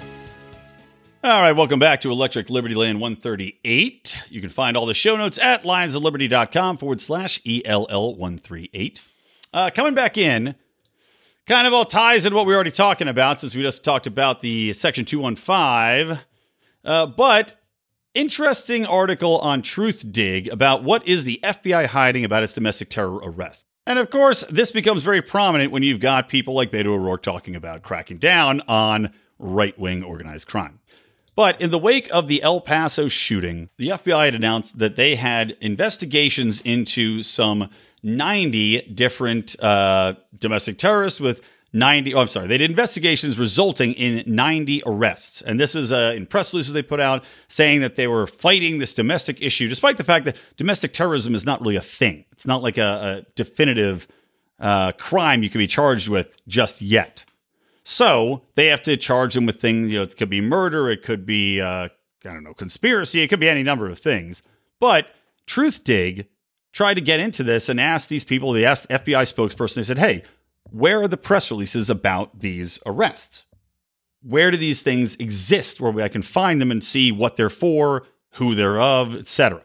All 1.25 1.41
right, 1.41 1.53
welcome 1.53 1.79
back 1.79 2.03
to 2.03 2.11
Electric 2.11 2.51
Liberty 2.51 2.75
Land 2.75 3.01
138. 3.01 4.17
You 4.29 4.41
can 4.41 4.51
find 4.51 4.77
all 4.77 4.87
the 4.87 4.95
show 4.95 5.17
notes 5.17 5.39
at 5.39 5.63
lionsofliberty.com 5.65 6.77
forward 6.77 7.01
slash 7.01 7.41
ELL 7.47 8.15
138. 8.15 9.01
Uh, 9.53 9.71
coming 9.75 9.95
back 9.95 10.19
in, 10.19 10.55
kind 11.47 11.67
of 11.67 11.73
all 11.73 11.85
ties 11.85 12.25
into 12.25 12.37
what 12.37 12.47
we 12.47 12.53
are 12.53 12.57
already 12.57 12.73
talking 12.73 13.09
about 13.09 13.41
since 13.41 13.55
we 13.55 13.63
just 13.63 13.85
talked 13.85 14.07
about 14.07 14.41
the 14.41 14.73
Section 14.73 15.05
215. 15.05 16.19
Uh, 16.85 17.07
but 17.07 17.55
interesting 18.15 18.85
article 18.85 19.39
on 19.39 19.63
Truthdig 19.63 20.51
about 20.51 20.83
what 20.83 21.07
is 21.07 21.25
the 21.25 21.39
FBI 21.43 21.87
hiding 21.87 22.25
about 22.25 22.43
its 22.43 22.53
domestic 22.53 22.91
terror 22.91 23.17
arrest. 23.17 23.67
And 23.87 24.01
of 24.01 24.11
course, 24.11 24.43
this 24.51 24.73
becomes 24.73 25.03
very 25.03 25.23
prominent 25.23 25.71
when 25.71 25.85
you've 25.85 26.01
got 26.01 26.29
people 26.29 26.55
like 26.55 26.73
Beto 26.73 26.87
O'Rourke 26.87 27.23
talking 27.23 27.55
about 27.55 27.83
cracking 27.83 28.19
down 28.19 28.61
on 28.67 29.13
right 29.39 29.79
wing 29.79 30.03
organized 30.03 30.49
crime. 30.49 30.81
But 31.37 31.61
in 31.61 31.71
the 31.71 31.79
wake 31.79 32.09
of 32.13 32.27
the 32.27 32.43
El 32.43 32.61
Paso 32.61 33.09
shooting, 33.09 33.69
the 33.77 33.89
FBI 33.89 34.25
had 34.25 34.35
announced 34.35 34.79
that 34.79 34.97
they 34.97 35.15
had 35.15 35.57
investigations 35.61 36.61
into 36.61 37.23
some 37.23 37.69
90 38.07 38.93
different 38.95 39.59
uh, 39.61 40.15
domestic 40.39 40.79
terrorists 40.79 41.21
with 41.21 41.41
90 41.73 42.15
oh 42.15 42.21
i'm 42.21 42.29
sorry 42.29 42.47
they 42.47 42.57
did 42.57 42.71
investigations 42.71 43.39
resulting 43.39 43.93
in 43.95 44.23
90 44.33 44.83
arrests. 44.87 45.43
And 45.43 45.59
this 45.59 45.75
is 45.75 45.91
uh, 45.91 46.15
in 46.17 46.25
press 46.25 46.53
releases 46.53 46.73
they 46.73 46.83
put 46.83 47.01
out 47.01 47.25
saying 47.49 47.81
that 47.81 47.97
they 47.97 48.07
were 48.07 48.27
fighting 48.27 48.79
this 48.79 48.95
domestic 48.95 49.43
issue 49.43 49.69
despite 49.69 49.99
the 49.99 50.05
fact 50.05 50.25
that 50.25 50.37
domestic 50.57 50.93
terrorism 50.93 51.35
is 51.35 51.45
not 51.45 51.61
really 51.61 51.77
a 51.77 51.81
thing. 51.81 52.25
It's 52.33 52.47
not 52.47 52.63
like 52.63 52.79
a, 52.79 53.25
a 53.27 53.33
definitive 53.35 54.07
uh, 54.61 54.93
crime 54.93 55.43
you 55.43 55.51
can 55.51 55.59
be 55.59 55.67
charged 55.67 56.09
with 56.09 56.29
just 56.47 56.81
yet. 56.81 57.25
So 57.83 58.43
they 58.55 58.67
have 58.67 58.83
to 58.83 58.97
charge 58.97 59.35
them 59.35 59.47
with 59.47 59.61
things 59.61 59.91
you 59.91 59.99
know 59.99 60.05
it 60.05 60.17
could 60.17 60.31
be 60.31 60.41
murder 60.41 60.89
it 60.89 61.03
could 61.03 61.27
be 61.27 61.61
uh, 61.61 61.89
i 61.89 61.89
don't 62.23 62.45
know 62.45 62.55
conspiracy 62.55 63.21
it 63.21 63.29
could 63.29 63.41
be 63.41 63.49
any 63.49 63.65
number 63.65 63.89
of 63.89 63.99
things. 63.99 64.43
But 64.79 65.09
truthdig 65.49 66.27
tried 66.77 66.95
to 66.95 67.01
get 67.01 67.21
into 67.21 67.43
this 67.43 67.69
and 67.69 67.81
asked 67.81 68.09
these 68.09 68.25
people 68.25 68.53
they 68.53 68.65
asked 68.65 68.89
fbi 68.89 69.25
spokesperson 69.33 69.75
they 69.75 69.85
said 69.85 69.99
hey 69.99 70.23
where 70.71 71.01
are 71.03 71.09
the 71.09 71.17
press 71.17 71.51
releases 71.51 71.91
about 71.91 72.41
these 72.41 72.79
arrests? 72.87 73.45
Where 74.23 74.51
do 74.51 74.57
these 74.57 74.83
things 74.83 75.15
exist 75.17 75.81
where 75.81 75.99
I 76.03 76.09
can 76.09 76.23
find 76.23 76.61
them 76.61 76.71
and 76.71 76.83
see 76.83 77.13
what 77.13 77.37
they're 77.37 77.51
for, 77.51 78.07
who 78.33 78.55
they're 78.55 78.81
of, 78.81 79.15
etc. 79.15 79.63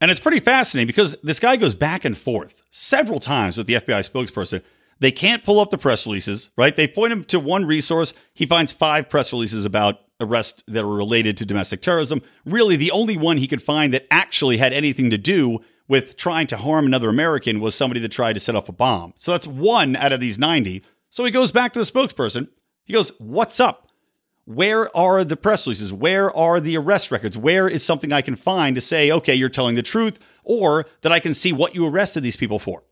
And 0.00 0.10
it's 0.10 0.20
pretty 0.20 0.40
fascinating 0.40 0.86
because 0.86 1.16
this 1.22 1.40
guy 1.40 1.56
goes 1.56 1.74
back 1.74 2.04
and 2.04 2.16
forth 2.16 2.62
several 2.70 3.20
times 3.20 3.56
with 3.56 3.66
the 3.66 3.74
FBI 3.74 4.08
spokesperson. 4.08 4.62
They 5.00 5.10
can't 5.10 5.44
pull 5.44 5.58
up 5.58 5.70
the 5.70 5.78
press 5.78 6.06
releases, 6.06 6.50
right? 6.56 6.76
They 6.76 6.86
point 6.86 7.12
him 7.12 7.24
to 7.24 7.40
one 7.40 7.64
resource. 7.64 8.12
He 8.34 8.46
finds 8.46 8.72
five 8.72 9.08
press 9.08 9.32
releases 9.32 9.64
about 9.64 10.00
arrests 10.20 10.62
that 10.68 10.84
were 10.84 10.94
related 10.94 11.36
to 11.38 11.46
domestic 11.46 11.82
terrorism. 11.82 12.22
Really, 12.44 12.76
the 12.76 12.90
only 12.90 13.16
one 13.16 13.38
he 13.38 13.48
could 13.48 13.62
find 13.62 13.92
that 13.94 14.06
actually 14.10 14.58
had 14.58 14.72
anything 14.72 15.10
to 15.10 15.18
do 15.18 15.60
with 15.88 16.16
trying 16.16 16.46
to 16.48 16.56
harm 16.56 16.86
another 16.86 17.08
American 17.08 17.60
was 17.60 17.74
somebody 17.74 18.00
that 18.00 18.10
tried 18.10 18.34
to 18.34 18.40
set 18.40 18.56
off 18.56 18.68
a 18.68 18.72
bomb. 18.72 19.14
So 19.16 19.32
that's 19.32 19.46
one 19.46 19.96
out 19.96 20.12
of 20.12 20.20
these 20.20 20.38
90. 20.38 20.82
So 21.10 21.24
he 21.24 21.30
goes 21.30 21.52
back 21.52 21.72
to 21.72 21.78
the 21.78 21.84
spokesperson. 21.84 22.48
He 22.84 22.92
goes, 22.92 23.12
What's 23.18 23.60
up? 23.60 23.88
Where 24.46 24.94
are 24.96 25.24
the 25.24 25.36
press 25.36 25.66
releases? 25.66 25.92
Where 25.92 26.34
are 26.36 26.60
the 26.60 26.76
arrest 26.76 27.10
records? 27.10 27.36
Where 27.36 27.66
is 27.66 27.84
something 27.84 28.12
I 28.12 28.20
can 28.20 28.36
find 28.36 28.74
to 28.74 28.80
say, 28.82 29.10
okay, 29.10 29.34
you're 29.34 29.48
telling 29.48 29.74
the 29.74 29.82
truth, 29.82 30.18
or 30.42 30.84
that 31.00 31.12
I 31.12 31.18
can 31.18 31.32
see 31.32 31.50
what 31.50 31.74
you 31.74 31.86
arrested 31.86 32.22
these 32.22 32.36
people 32.36 32.58
for? 32.58 32.82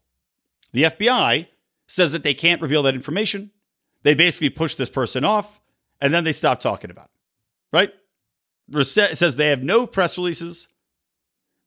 The 0.72 0.84
FBI 0.84 1.48
says 1.86 2.12
that 2.12 2.22
they 2.22 2.32
can't 2.32 2.62
reveal 2.62 2.82
that 2.84 2.94
information. 2.94 3.50
They 4.02 4.14
basically 4.14 4.48
push 4.48 4.76
this 4.76 4.88
person 4.88 5.24
off 5.24 5.60
and 6.00 6.12
then 6.12 6.24
they 6.24 6.32
stop 6.32 6.60
talking 6.60 6.90
about 6.90 7.06
it, 7.06 7.76
right? 7.76 7.92
Reset 8.70 9.18
says 9.18 9.36
they 9.36 9.48
have 9.48 9.62
no 9.62 9.86
press 9.86 10.16
releases. 10.16 10.68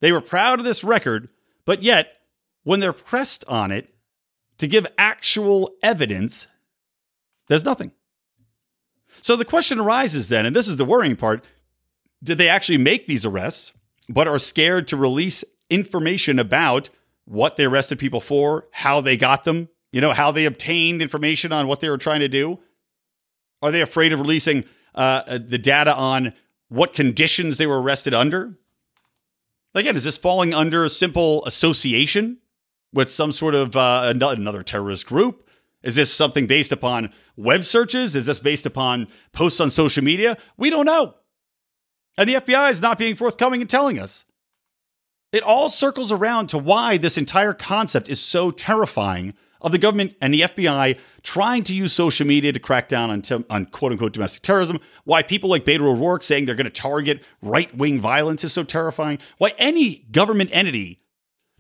They 0.02 0.12
were 0.12 0.22
proud 0.22 0.60
of 0.60 0.66
this 0.66 0.84
record, 0.84 1.30
but 1.66 1.82
yet 1.84 2.14
when 2.64 2.80
they're 2.80 2.94
pressed 2.94 3.46
on 3.48 3.72
it 3.72 3.94
to 4.58 4.68
give 4.68 4.88
actual 4.98 5.76
evidence, 5.82 6.48
there's 7.48 7.66
nothing. 7.66 7.92
So 9.22 9.36
the 9.36 9.46
question 9.46 9.80
arises 9.80 10.28
then, 10.28 10.46
and 10.46 10.56
this 10.56 10.68
is 10.68 10.76
the 10.76 10.86
worrying 10.86 11.16
part 11.16 11.44
did 12.24 12.38
they 12.38 12.50
actually 12.50 12.80
make 12.80 13.08
these 13.08 13.26
arrests, 13.26 13.72
but 14.10 14.28
are 14.28 14.40
scared 14.40 14.88
to 14.88 14.98
release 14.98 15.44
information 15.70 16.40
about 16.40 16.90
what 17.26 17.58
they 17.58 17.66
arrested 17.66 18.00
people 18.00 18.22
for, 18.22 18.68
how 18.72 19.02
they 19.02 19.18
got 19.18 19.44
them, 19.44 19.70
you 19.92 20.02
know, 20.02 20.12
how 20.12 20.32
they 20.32 20.46
obtained 20.46 21.02
information 21.02 21.52
on 21.52 21.68
what 21.68 21.82
they 21.82 21.90
were 21.90 21.98
trying 21.98 22.20
to 22.20 22.28
do? 22.28 22.60
Are 23.62 23.72
they 23.72 23.82
afraid 23.82 24.12
of 24.12 24.20
releasing 24.20 24.66
uh, 24.94 25.38
the 25.38 25.58
data 25.58 25.96
on 25.96 26.34
what 26.70 26.94
conditions 26.94 27.58
they 27.58 27.68
were 27.68 27.82
arrested 27.82 28.14
under? 28.14 28.58
Again, 29.76 29.98
is 29.98 30.06
this 30.06 30.18
falling 30.18 30.54
under 30.54 30.86
a 30.86 30.90
simple 30.90 31.44
association 31.46 32.38
with 32.94 33.12
some 33.12 33.34
sort 33.34 33.56
of 33.56 33.76
uh, 33.76 34.14
another 34.16 34.64
terrorist 34.64 35.06
group? 35.06 35.46
Is 35.84 35.96
this 35.96 36.12
something 36.12 36.48
based 36.48 36.72
upon 36.72 37.12
web 37.36 37.66
searches? 37.66 38.16
Is 38.16 38.26
this 38.26 38.40
based 38.40 38.66
upon 38.66 39.10
posts 39.34 39.60
on 39.60 39.70
social 39.70 40.02
media? 40.04 40.38
We 40.56 40.70
don't 40.70 40.86
know. 40.86 41.16
And 42.18 42.30
the 42.30 42.36
FBI 42.36 42.72
is 42.72 42.82
not 42.82 42.98
being 42.98 43.18
forthcoming 43.18 43.60
in 43.60 43.68
telling 43.68 44.00
us. 44.00 44.24
It 45.34 45.44
all 45.44 45.70
circles 45.70 46.10
around 46.10 46.48
to 46.48 46.58
why 46.58 46.96
this 46.98 47.18
entire 47.18 47.54
concept 47.54 48.08
is 48.08 48.22
so 48.22 48.52
terrifying 48.52 49.34
of 49.66 49.72
the 49.72 49.78
government 49.80 50.16
and 50.22 50.32
the 50.32 50.42
FBI 50.42 50.98
trying 51.24 51.64
to 51.64 51.74
use 51.74 51.92
social 51.92 52.26
media 52.26 52.54
to 52.54 52.60
crack 52.60 52.88
down 52.88 53.10
on, 53.10 53.46
on 53.50 53.66
quote 53.66 53.92
unquote 53.92 54.14
domestic 54.14 54.44
terrorism, 54.44 54.80
why 55.06 55.24
people 55.24 55.50
like 55.50 55.66
Beto 55.66 55.82
O'Rourke 55.82 56.22
saying 56.22 56.46
they're 56.46 56.56
going 56.56 56.66
to 56.66 56.70
target 56.70 57.24
right 57.42 57.76
wing 57.76 58.00
violence 58.00 58.44
is 58.44 58.54
so 58.54 58.64
terrifying, 58.64 59.18
why 59.40 59.54
any 59.58 60.06
government 60.12 60.52
entity 60.54 61.02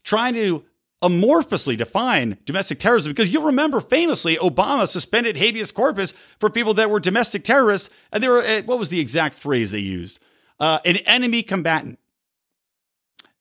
trying 0.03 0.35
to 0.35 0.63
amorphously 1.01 1.75
define 1.75 2.37
domestic 2.45 2.77
terrorism, 2.77 3.11
because 3.11 3.33
you'll 3.33 3.43
remember 3.43 3.81
famously 3.81 4.35
Obama 4.37 4.87
suspended 4.87 5.35
habeas 5.35 5.71
corpus 5.71 6.13
for 6.39 6.49
people 6.49 6.75
that 6.75 6.91
were 6.91 6.99
domestic 6.99 7.43
terrorists. 7.43 7.89
And 8.11 8.23
there 8.23 8.31
were, 8.31 8.43
eh, 8.43 8.61
what 8.61 8.77
was 8.77 8.89
the 8.89 8.99
exact 8.99 9.35
phrase 9.35 9.71
they 9.71 9.79
used? 9.79 10.19
Uh, 10.59 10.77
an 10.85 10.97
enemy 10.97 11.41
combatant. 11.41 11.99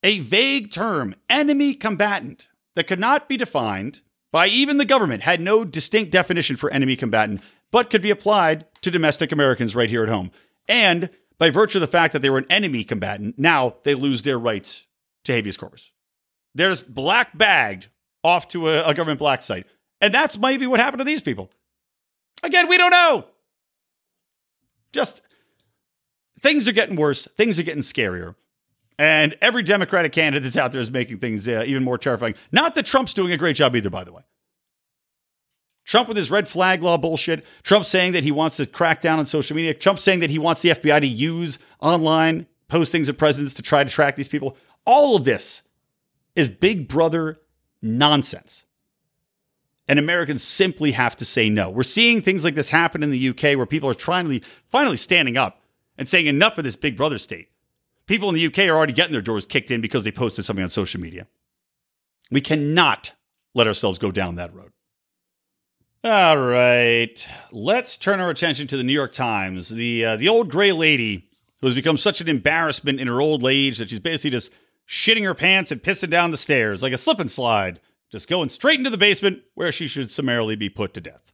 A 0.03 0.19
vague 0.21 0.71
term, 0.71 1.15
enemy 1.31 1.75
combatant, 1.75 2.49
that 2.75 2.87
could 2.87 3.01
not 3.01 3.29
be 3.29 3.37
defined 3.37 4.01
by 4.35 4.49
even 4.49 4.79
the 4.79 4.85
government, 4.85 5.23
had 5.23 5.41
no 5.41 5.65
distinct 5.65 6.11
definition 6.11 6.57
for 6.57 6.69
enemy 6.71 6.97
combatant, 6.97 7.41
but 7.71 7.89
could 7.89 8.03
be 8.03 8.11
applied 8.11 8.67
to 8.83 8.91
domestic 8.91 9.31
Americans 9.31 9.77
right 9.77 9.89
here 9.89 10.03
at 10.03 10.09
home. 10.09 10.33
And 10.67 11.09
by 11.39 11.51
virtue 11.51 11.79
of 11.79 11.83
the 11.83 11.87
fact 11.87 12.13
that 12.15 12.21
they 12.21 12.31
were 12.31 12.39
an 12.39 12.51
enemy 12.51 12.83
combatant, 12.83 13.39
now 13.39 13.77
they 13.85 13.95
lose 13.95 14.25
their 14.25 14.37
rights 14.37 14.89
to 15.23 15.33
habeas 15.33 15.57
corpus. 15.57 15.93
They're 16.53 16.71
just 16.71 16.93
black 16.93 17.39
bagged 17.39 17.87
off 18.25 18.49
to 18.49 18.71
a, 18.71 18.89
a 18.89 18.93
government 18.93 19.21
black 19.21 19.41
site. 19.41 19.69
And 20.01 20.13
that's 20.13 20.37
maybe 20.37 20.67
what 20.67 20.81
happened 20.81 20.99
to 20.99 21.05
these 21.05 21.23
people. 21.23 21.53
Again, 22.43 22.67
we 22.69 22.77
don't 22.77 22.91
know. 22.91 23.27
Just 24.93 25.23
things 26.41 26.67
are 26.67 26.73
getting 26.73 26.97
worse, 26.97 27.29
things 27.37 27.57
are 27.61 27.63
getting 27.63 27.85
scarier. 27.85 28.35
And 28.99 29.37
every 29.41 29.63
Democratic 29.63 30.13
candidate 30.13 30.45
that's 30.45 30.57
out 30.57 30.73
there 30.73 30.81
is 30.81 30.91
making 30.91 31.19
things 31.19 31.49
uh, 31.49 31.65
even 31.67 31.83
more 31.83 31.99
terrifying. 31.99 32.35
Not 32.53 32.75
that 32.77 32.87
Trump's 32.87 33.15
doing 33.15 33.33
a 33.33 33.37
great 33.37 33.57
job 33.57 33.75
either, 33.75 33.91
by 33.91 34.05
the 34.05 34.13
way. 34.13 34.23
Trump 35.85 36.09
with 36.09 36.17
his 36.17 36.31
red 36.31 36.49
flag 36.49 36.83
law 36.83 36.97
bullshit. 36.97 37.45
Trump 37.63 37.85
saying 37.85 38.13
that 38.13 38.25
he 38.25 38.33
wants 38.33 38.57
to 38.57 38.67
crack 38.67 39.01
down 39.01 39.19
on 39.19 39.27
social 39.27 39.55
media. 39.55 39.75
Trump 39.75 39.99
saying 39.99 40.21
that 40.21 40.31
he 40.31 40.39
wants 40.39 40.63
the 40.63 40.71
FBI 40.71 41.01
to 41.01 41.07
use 41.07 41.59
online 41.81 42.47
postings 42.71 43.09
of 43.09 43.19
presidents 43.19 43.55
to 43.55 43.63
try 43.63 43.85
to 43.85 43.91
track 43.91 44.17
these 44.17 44.29
people. 44.29 44.57
All 44.87 45.17
of 45.17 45.25
this 45.25 45.63
is 46.35 46.49
big 46.49 46.89
brother 46.89 47.41
nonsense. 47.83 48.65
And 49.87 49.99
Americans 49.99 50.43
simply 50.43 50.93
have 50.93 51.17
to 51.19 51.27
say 51.27 51.51
no. 51.51 51.69
We're 51.69 51.83
seeing 51.83 52.23
things 52.23 52.43
like 52.43 52.55
this 52.55 52.71
happen 52.71 53.03
in 53.03 53.11
the 53.11 53.29
UK 53.29 53.57
where 53.57 53.67
people 53.67 53.91
are 53.91 53.95
finally, 53.95 54.43
finally 54.71 54.97
standing 54.97 55.37
up 55.37 55.61
and 55.99 56.09
saying 56.09 56.27
enough 56.27 56.57
of 56.57 56.65
this 56.65 56.77
big 56.77 56.97
brother 56.97 57.19
state. 57.19 57.51
People 58.07 58.29
in 58.29 58.35
the 58.35 58.47
UK 58.47 58.61
are 58.61 58.77
already 58.77 58.93
getting 58.93 59.13
their 59.13 59.23
doors 59.23 59.47
kicked 59.47 59.71
in 59.71 59.81
because 59.81 60.05
they 60.05 60.13
posted 60.13 60.45
something 60.45 60.63
on 60.63 60.71
social 60.71 61.01
media. 61.01 61.27
We 62.31 62.41
cannot 62.41 63.13
let 63.55 63.67
ourselves 63.67 63.99
go 63.99 64.11
down 64.11 64.37
that 64.37 64.55
road. 64.55 64.73
All 66.03 66.37
right, 66.37 67.27
let's 67.51 67.97
turn 67.97 68.21
our 68.21 68.29
attention 68.29 68.67
to 68.67 68.77
the 68.77 68.83
New 68.83 68.93
York 68.93 69.13
Times. 69.13 69.71
The 69.71 70.05
uh, 70.05 70.17
the 70.17 70.29
old 70.29 70.51
gray 70.51 70.71
lady 70.71 71.31
who 71.63 71.67
has 71.67 71.75
become 71.75 71.97
such 71.97 72.21
an 72.21 72.29
embarrassment 72.29 73.01
in 73.01 73.09
her 73.09 73.23
old 73.23 73.47
age 73.47 73.79
that 73.79 73.89
she's 73.89 74.01
basically 74.01 74.29
just 74.29 74.51
shitting 74.87 75.25
her 75.25 75.35
pants 75.35 75.71
and 75.71 75.83
pissing 75.83 76.11
down 76.11 76.31
the 76.31 76.37
stairs 76.37 76.83
like 76.83 76.93
a 76.93 76.99
slip 76.99 77.21
and 77.21 77.31
slide, 77.31 77.81
just 78.11 78.29
going 78.29 78.51
straight 78.51 78.79
into 78.79 78.91
the 78.91 78.99
basement 78.99 79.41
where 79.55 79.73
she 79.73 79.89
should 79.89 80.13
summarily 80.13 80.57
be 80.57 80.69
put 80.69 80.93
to 80.93 81.01
death. 81.01 81.33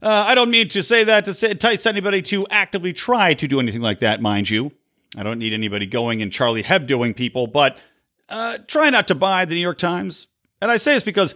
Uh, 0.00 0.24
I 0.26 0.34
don't 0.34 0.50
mean 0.50 0.70
to 0.70 0.82
say 0.82 1.04
that 1.04 1.26
to 1.26 1.50
entice 1.50 1.84
anybody 1.84 2.22
to 2.22 2.46
actively 2.48 2.94
try 2.94 3.34
to 3.34 3.46
do 3.46 3.60
anything 3.60 3.82
like 3.82 3.98
that, 3.98 4.22
mind 4.22 4.48
you. 4.48 4.72
I 5.16 5.22
don't 5.22 5.38
need 5.38 5.52
anybody 5.52 5.86
going 5.86 6.22
and 6.22 6.32
Charlie 6.32 6.62
Hebdoing 6.62 7.16
people, 7.16 7.46
but 7.46 7.78
uh, 8.28 8.58
try 8.66 8.90
not 8.90 9.08
to 9.08 9.14
buy 9.14 9.44
the 9.44 9.54
New 9.54 9.60
York 9.60 9.78
Times. 9.78 10.26
And 10.60 10.70
I 10.70 10.76
say 10.76 10.94
this 10.94 11.02
because, 11.02 11.34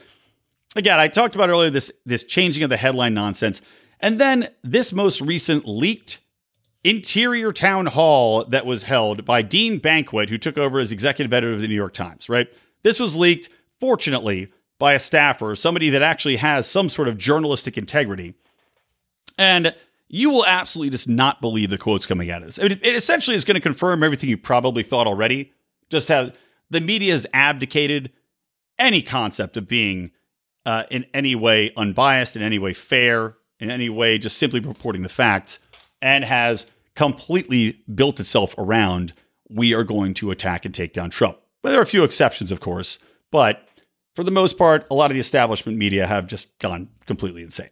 again, 0.77 1.01
I 1.01 1.09
talked 1.09 1.35
about 1.35 1.49
earlier 1.49 1.71
this 1.71 1.91
this 2.05 2.25
changing 2.25 2.63
of 2.63 2.71
the 2.71 2.77
headline 2.77 3.15
nonsense, 3.15 3.61
and 4.01 4.21
then 4.21 4.49
this 4.63 4.93
most 4.93 5.21
recent 5.21 5.67
leaked 5.67 6.19
interior 6.85 7.53
town 7.53 7.87
hall 7.87 8.45
that 8.47 8.67
was 8.67 8.83
held 8.83 9.25
by 9.25 9.41
Dean 9.41 9.81
Baquet, 9.81 10.29
who 10.29 10.39
took 10.39 10.59
over 10.59 10.81
as 10.81 10.93
executive 10.93 11.33
editor 11.33 11.53
of 11.53 11.61
the 11.61 11.69
New 11.69 11.75
York 11.75 11.95
Times. 11.95 12.29
Right, 12.29 12.49
this 12.83 13.01
was 13.01 13.17
leaked, 13.17 13.49
fortunately, 13.81 14.53
by 14.79 14.93
a 14.95 15.01
staffer, 15.01 15.57
somebody 15.57 15.89
that 15.91 16.03
actually 16.03 16.37
has 16.37 16.67
some 16.67 16.91
sort 16.91 17.09
of 17.09 17.17
journalistic 17.17 17.79
integrity, 17.79 18.35
and 19.39 19.75
you 20.13 20.29
will 20.31 20.45
absolutely 20.45 20.91
just 20.91 21.09
not 21.09 21.41
believe 21.41 21.71
the 21.71 21.79
quotes 21.79 22.05
coming 22.05 22.31
out 22.31 22.43
of 22.43 22.47
this. 22.47 22.59
It, 22.59 22.73
it 22.73 22.95
essentially 22.95 23.35
is 23.35 23.45
going 23.45 23.55
to 23.55 23.61
confirm 23.61 24.03
everything 24.03 24.29
you 24.29 24.37
probably 24.37 24.83
thought 24.83 25.07
already. 25.07 25.53
Just 25.91 26.09
how 26.09 26.31
the 26.71 26.83
media 26.83 27.15
has 27.15 27.27
abdicated 27.33 28.13
any 28.79 29.01
concept 29.01 29.57
of 29.57 29.67
being 29.67 30.11
uh, 30.67 30.85
in 30.91 31.07
any 31.15 31.35
way 31.35 31.73
unbiased, 31.79 32.37
in 32.37 32.43
any 32.43 32.59
way 32.59 32.75
fair, 32.75 33.37
in 33.59 33.71
any 33.71 33.89
way 33.89 34.19
just 34.19 34.37
simply 34.37 34.61
reporting 34.61 35.03
the 35.03 35.09
facts, 35.09 35.59
and 36.03 36.25
has 36.25 36.67
completely 36.95 37.81
built 37.93 38.21
itself 38.21 38.55
around 38.59 39.15
we 39.49 39.73
are 39.73 39.85
going 39.85 40.13
to 40.15 40.31
attack 40.31 40.67
and 40.67 40.75
take 40.75 40.93
down 40.93 41.09
Trump. 41.09 41.39
Well, 41.65 41.73
there 41.73 41.81
are 41.81 41.85
a 41.85 41.87
few 41.87 42.05
exceptions, 42.05 42.53
of 42.53 42.61
course, 42.61 42.99
but 43.31 43.67
for 44.15 44.25
the 44.25 44.31
most 44.31 44.59
part, 44.59 44.87
a 44.91 44.95
lot 44.95 45.11
of 45.11 45.15
the 45.15 45.21
establishment 45.21 45.79
media 45.79 46.07
have 46.07 46.27
just 46.27 46.59
gone 46.59 46.91
completely 47.07 47.43
insane. 47.43 47.71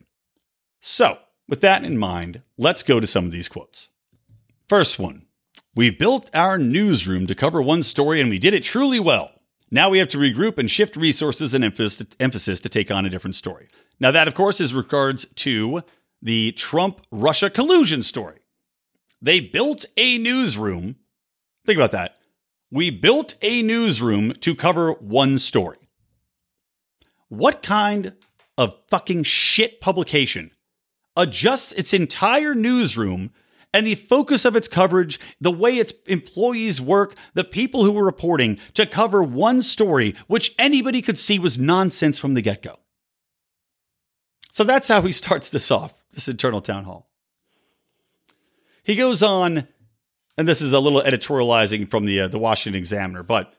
So, 0.81 1.19
with 1.51 1.61
that 1.61 1.85
in 1.85 1.99
mind, 1.99 2.41
let's 2.57 2.83
go 2.83 3.01
to 3.01 3.07
some 3.07 3.27
of 3.27 3.33
these 3.33 3.49
quotes. 3.49 3.89
First 4.69 4.99
one 4.99 5.27
We 5.75 5.91
built 5.91 6.31
our 6.33 6.57
newsroom 6.57 7.27
to 7.27 7.35
cover 7.35 7.61
one 7.61 7.83
story 7.83 8.21
and 8.21 8.31
we 8.31 8.39
did 8.39 8.55
it 8.55 8.65
truly 8.65 9.01
well. 9.01 9.33
Now 9.71 9.91
we 9.91 9.99
have 9.99 10.09
to 10.11 10.19
regroup 10.19 10.59
and 10.59 10.71
shift 10.71 10.97
resources 10.97 11.53
and 11.53 11.65
emphasis 11.65 12.61
to 12.61 12.69
take 12.69 12.91
on 12.91 13.05
a 13.05 13.11
different 13.11 13.37
story. 13.37 13.69
Now, 14.01 14.11
that, 14.11 14.27
of 14.27 14.35
course, 14.35 14.61
is 14.61 14.73
regards 14.73 15.27
to 15.37 15.83
the 16.23 16.53
Trump 16.53 17.03
Russia 17.11 17.51
collusion 17.51 18.03
story. 18.03 18.39
They 19.21 19.41
built 19.41 19.85
a 19.97 20.19
newsroom. 20.19 20.97
Think 21.67 21.77
about 21.77 21.93
that. 21.93 22.17
We 22.71 22.91
built 22.91 23.35
a 23.43 23.63
newsroom 23.63 24.33
to 24.41 24.55
cover 24.55 24.93
one 24.95 25.39
story. 25.39 25.79
What 27.29 27.63
kind 27.63 28.15
of 28.57 28.75
fucking 28.89 29.25
shit 29.25 29.81
publication 29.81 30.51
adjusts 31.17 31.73
its 31.73 31.93
entire 31.93 32.55
newsroom 32.55 33.33
and 33.73 33.87
the 33.87 33.95
focus 33.95 34.45
of 34.45 34.57
its 34.57 34.69
coverage, 34.69 35.21
the 35.41 35.51
way 35.51 35.77
its 35.77 35.93
employees 36.07 36.81
work, 36.81 37.15
the 37.35 37.45
people 37.45 37.85
who 37.85 37.93
were 37.93 38.05
reporting 38.05 38.59
to 38.75 38.87
cover 38.87 39.23
one 39.23 39.63
story, 39.63 40.15
which 40.27 40.55
anybody 40.59 41.01
could 41.03 41.19
see 41.19 41.39
was 41.39 41.59
nonsense 41.59 42.19
from 42.19 42.35
the 42.35 42.43
get 42.43 42.63
go. 42.63 42.79
So 44.51 44.65
that's 44.65 44.89
how 44.89 45.03
he 45.03 45.13
starts 45.13 45.49
this 45.49 45.71
off, 45.71 45.95
this 46.13 46.29
internal 46.29 46.61
town 46.61 46.85
hall. 46.85 47.11
He 48.83 48.97
goes 48.97 49.23
on, 49.23 49.69
and 50.37 50.49
this 50.49 50.63
is 50.63 50.73
a 50.73 50.81
little 50.81 51.03
editorializing 51.03 51.89
from 51.89 52.07
the, 52.07 52.23
uh, 52.23 52.29
the 52.29 52.39
Washington 52.39 52.79
Examiner, 52.79 53.23
but 53.23 53.55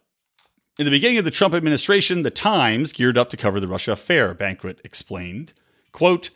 in 0.77 0.85
the 0.85 0.91
beginning 0.91 1.19
of 1.19 1.25
the 1.25 1.31
Trump 1.31 1.53
administration, 1.53 2.23
the 2.23 2.31
Times 2.31 2.91
geared 2.91 3.17
up 3.17 3.29
to 3.29 3.37
cover 3.37 3.59
the 3.59 3.67
Russia 3.67 3.91
affair, 3.91 4.33
Baquet 4.33 4.79
explained. 4.83 5.53
Quote, 5.91 6.31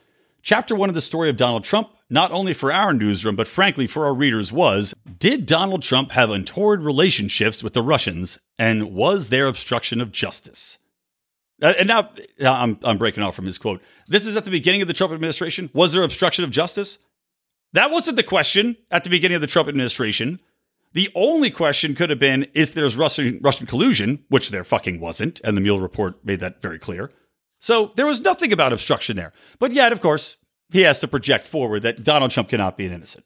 Chapter 0.46 0.76
one 0.76 0.90
of 0.90 0.96
the 0.96 1.02
story 1.02 1.32
of 1.32 1.38
Donald 1.38 1.64
Trump, 1.64 1.90
not 2.08 2.32
only 2.32 2.54
for 2.54 2.72
our 2.72 2.94
newsroom, 2.94 3.36
but 3.36 3.48
frankly 3.48 3.88
for 3.88 4.06
our 4.06 4.14
readers, 4.14 4.52
was 4.52 4.94
Did 5.18 5.48
Donald 5.48 5.82
Trump 5.82 6.12
have 6.12 6.30
untoward 6.30 6.84
relationships 6.84 7.64
with 7.64 7.74
the 7.74 7.82
Russians, 7.82 8.38
and 8.60 8.94
was 8.94 9.30
there 9.30 9.48
obstruction 9.48 10.02
of 10.02 10.12
justice? 10.12 10.78
Uh, 11.64 11.74
and 11.80 11.88
now 11.88 12.12
I'm, 12.40 12.78
I'm 12.84 13.00
breaking 13.00 13.24
off 13.24 13.36
from 13.36 13.48
his 13.48 13.58
quote. 13.58 13.82
This 14.08 14.28
is 14.28 14.36
at 14.36 14.46
the 14.46 14.52
beginning 14.52 14.84
of 14.84 14.88
the 14.88 14.94
Trump 14.94 15.12
administration. 15.12 15.72
Was 15.74 15.94
there 15.94 16.04
obstruction 16.04 16.44
of 16.44 16.52
justice? 16.52 17.00
That 17.74 17.90
wasn't 17.90 18.18
the 18.18 18.22
question 18.22 18.78
at 18.92 19.04
the 19.04 19.10
beginning 19.10 19.38
of 19.38 19.42
the 19.42 19.48
Trump 19.48 19.68
administration. 19.68 20.40
The 20.94 21.10
only 21.16 21.50
question 21.50 21.96
could 21.96 22.12
have 22.12 22.20
been 22.20 22.46
if 22.54 22.76
there's 22.76 22.96
Russian 22.96 23.40
Russian 23.42 23.66
collusion, 23.66 24.24
which 24.30 24.52
there 24.52 24.64
fucking 24.64 25.00
wasn't, 25.00 25.42
and 25.44 25.58
the 25.58 25.62
Mueller 25.62 25.82
report 25.82 26.24
made 26.24 26.40
that 26.42 26.62
very 26.62 26.78
clear. 26.78 27.10
So 27.66 27.94
there 27.96 28.06
was 28.06 28.22
nothing 28.22 28.54
about 28.54 28.74
obstruction 28.74 29.18
there. 29.18 29.34
But 29.58 29.72
yet, 29.72 29.92
of 29.92 30.00
course, 30.00 30.38
he 30.70 30.82
has 30.82 31.00
to 31.00 31.08
project 31.08 31.48
forward 31.48 31.82
that 31.82 32.04
Donald 32.04 32.30
Trump 32.30 32.50
cannot 32.50 32.78
be 32.78 32.86
an 32.86 32.94
innocent. 32.94 33.26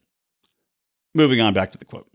Moving 1.14 1.42
on 1.42 1.52
back 1.52 1.72
to 1.72 1.78
the 1.78 1.84
quote. 1.84 2.10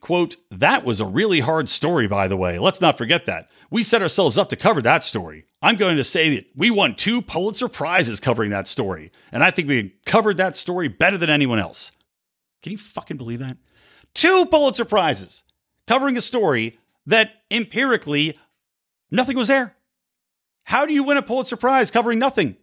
Quote, 0.00 0.34
that 0.50 0.84
was 0.84 0.98
a 0.98 1.06
really 1.06 1.38
hard 1.38 1.68
story, 1.68 2.08
by 2.08 2.26
the 2.26 2.36
way. 2.36 2.58
Let's 2.58 2.80
not 2.80 2.98
forget 2.98 3.26
that. 3.26 3.50
We 3.70 3.84
set 3.84 4.02
ourselves 4.02 4.36
up 4.36 4.48
to 4.48 4.56
cover 4.56 4.82
that 4.82 5.04
story. 5.04 5.44
I'm 5.62 5.76
going 5.76 5.96
to 5.96 6.02
say 6.02 6.34
that 6.34 6.46
we 6.56 6.72
won 6.72 6.96
two 6.96 7.22
Pulitzer 7.22 7.68
Prizes 7.68 8.18
covering 8.18 8.50
that 8.50 8.66
story. 8.66 9.12
And 9.30 9.44
I 9.44 9.52
think 9.52 9.68
we 9.68 9.94
covered 10.06 10.38
that 10.38 10.56
story 10.56 10.88
better 10.88 11.18
than 11.18 11.30
anyone 11.30 11.60
else. 11.60 11.92
Can 12.64 12.72
you 12.72 12.78
fucking 12.78 13.16
believe 13.16 13.38
that? 13.38 13.58
Two 14.12 14.44
Pulitzer 14.46 14.84
Prizes 14.84 15.44
covering 15.86 16.16
a 16.16 16.20
story 16.20 16.80
that 17.06 17.30
empirically 17.48 18.36
nothing 19.12 19.36
was 19.36 19.46
there. 19.46 19.76
How 20.64 20.86
do 20.86 20.92
you 20.92 21.04
win 21.04 21.16
a 21.16 21.22
Pulitzer 21.22 21.56
Prize 21.56 21.90
covering 21.90 22.18
nothing? 22.18 22.56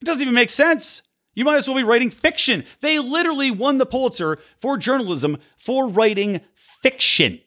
It 0.00 0.04
doesn't 0.04 0.22
even 0.22 0.34
make 0.34 0.50
sense. 0.50 1.02
You 1.34 1.44
might 1.44 1.56
as 1.56 1.68
well 1.68 1.76
be 1.76 1.82
writing 1.82 2.10
fiction. 2.10 2.64
They 2.80 2.98
literally 2.98 3.50
won 3.50 3.78
the 3.78 3.86
Pulitzer 3.86 4.38
for 4.60 4.76
journalism 4.76 5.38
for 5.56 5.88
writing 5.88 6.40
fiction. 6.54 7.40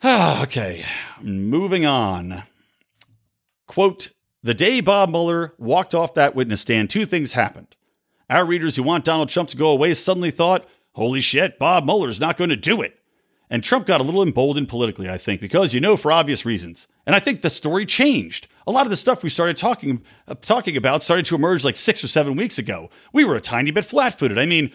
okay, 0.04 0.84
moving 1.20 1.84
on. 1.84 2.44
Quote 3.66 4.10
The 4.42 4.54
day 4.54 4.80
Bob 4.80 5.10
Mueller 5.10 5.54
walked 5.58 5.94
off 5.94 6.14
that 6.14 6.34
witness 6.34 6.60
stand, 6.60 6.90
two 6.90 7.06
things 7.06 7.32
happened. 7.32 7.76
Our 8.28 8.44
readers 8.44 8.76
who 8.76 8.82
want 8.84 9.04
Donald 9.04 9.28
Trump 9.28 9.48
to 9.50 9.56
go 9.56 9.70
away 9.70 9.92
suddenly 9.94 10.30
thought, 10.30 10.66
holy 10.92 11.20
shit, 11.20 11.58
Bob 11.58 11.84
Mueller's 11.84 12.20
not 12.20 12.36
going 12.36 12.50
to 12.50 12.56
do 12.56 12.80
it. 12.80 12.98
And 13.50 13.64
Trump 13.64 13.86
got 13.86 14.00
a 14.00 14.04
little 14.04 14.22
emboldened 14.22 14.68
politically, 14.68 15.10
I 15.10 15.18
think, 15.18 15.40
because 15.40 15.74
you 15.74 15.80
know, 15.80 15.96
for 15.96 16.12
obvious 16.12 16.44
reasons. 16.46 16.86
And 17.06 17.16
I 17.16 17.20
think 17.20 17.42
the 17.42 17.50
story 17.50 17.86
changed. 17.86 18.46
A 18.66 18.70
lot 18.70 18.86
of 18.86 18.90
the 18.90 18.96
stuff 18.96 19.22
we 19.22 19.30
started 19.30 19.56
talking 19.56 20.02
uh, 20.28 20.34
talking 20.34 20.76
about 20.76 21.02
started 21.02 21.26
to 21.26 21.34
emerge 21.34 21.64
like 21.64 21.76
six 21.76 22.04
or 22.04 22.08
seven 22.08 22.36
weeks 22.36 22.58
ago. 22.58 22.90
We 23.12 23.24
were 23.24 23.36
a 23.36 23.40
tiny 23.40 23.70
bit 23.70 23.84
flat-footed. 23.84 24.38
I 24.38 24.46
mean, 24.46 24.72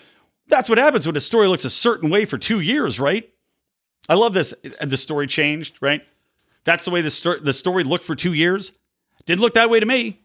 that's 0.47 0.69
what 0.69 0.77
happens 0.77 1.05
when 1.05 1.15
a 1.15 1.21
story 1.21 1.47
looks 1.47 1.65
a 1.65 1.69
certain 1.69 2.09
way 2.09 2.25
for 2.25 2.37
two 2.37 2.59
years, 2.59 2.99
right? 2.99 3.29
I 4.07 4.15
love 4.15 4.33
this. 4.33 4.53
The 4.81 4.97
story 4.97 5.27
changed, 5.27 5.77
right? 5.81 6.01
That's 6.63 6.85
the 6.85 6.91
way 6.91 7.01
the, 7.01 7.11
sto- 7.11 7.39
the 7.39 7.53
story 7.53 7.83
looked 7.83 8.03
for 8.03 8.15
two 8.15 8.33
years. 8.33 8.71
Didn't 9.25 9.41
look 9.41 9.53
that 9.55 9.69
way 9.69 9.79
to 9.79 9.85
me. 9.85 10.21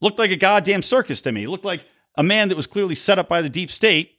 Looked 0.00 0.18
like 0.18 0.30
a 0.30 0.36
goddamn 0.36 0.82
circus 0.82 1.20
to 1.22 1.32
me. 1.32 1.46
Looked 1.46 1.64
like 1.64 1.84
a 2.16 2.22
man 2.22 2.48
that 2.48 2.56
was 2.56 2.66
clearly 2.66 2.94
set 2.94 3.18
up 3.18 3.28
by 3.28 3.42
the 3.42 3.48
deep 3.48 3.70
state, 3.70 4.18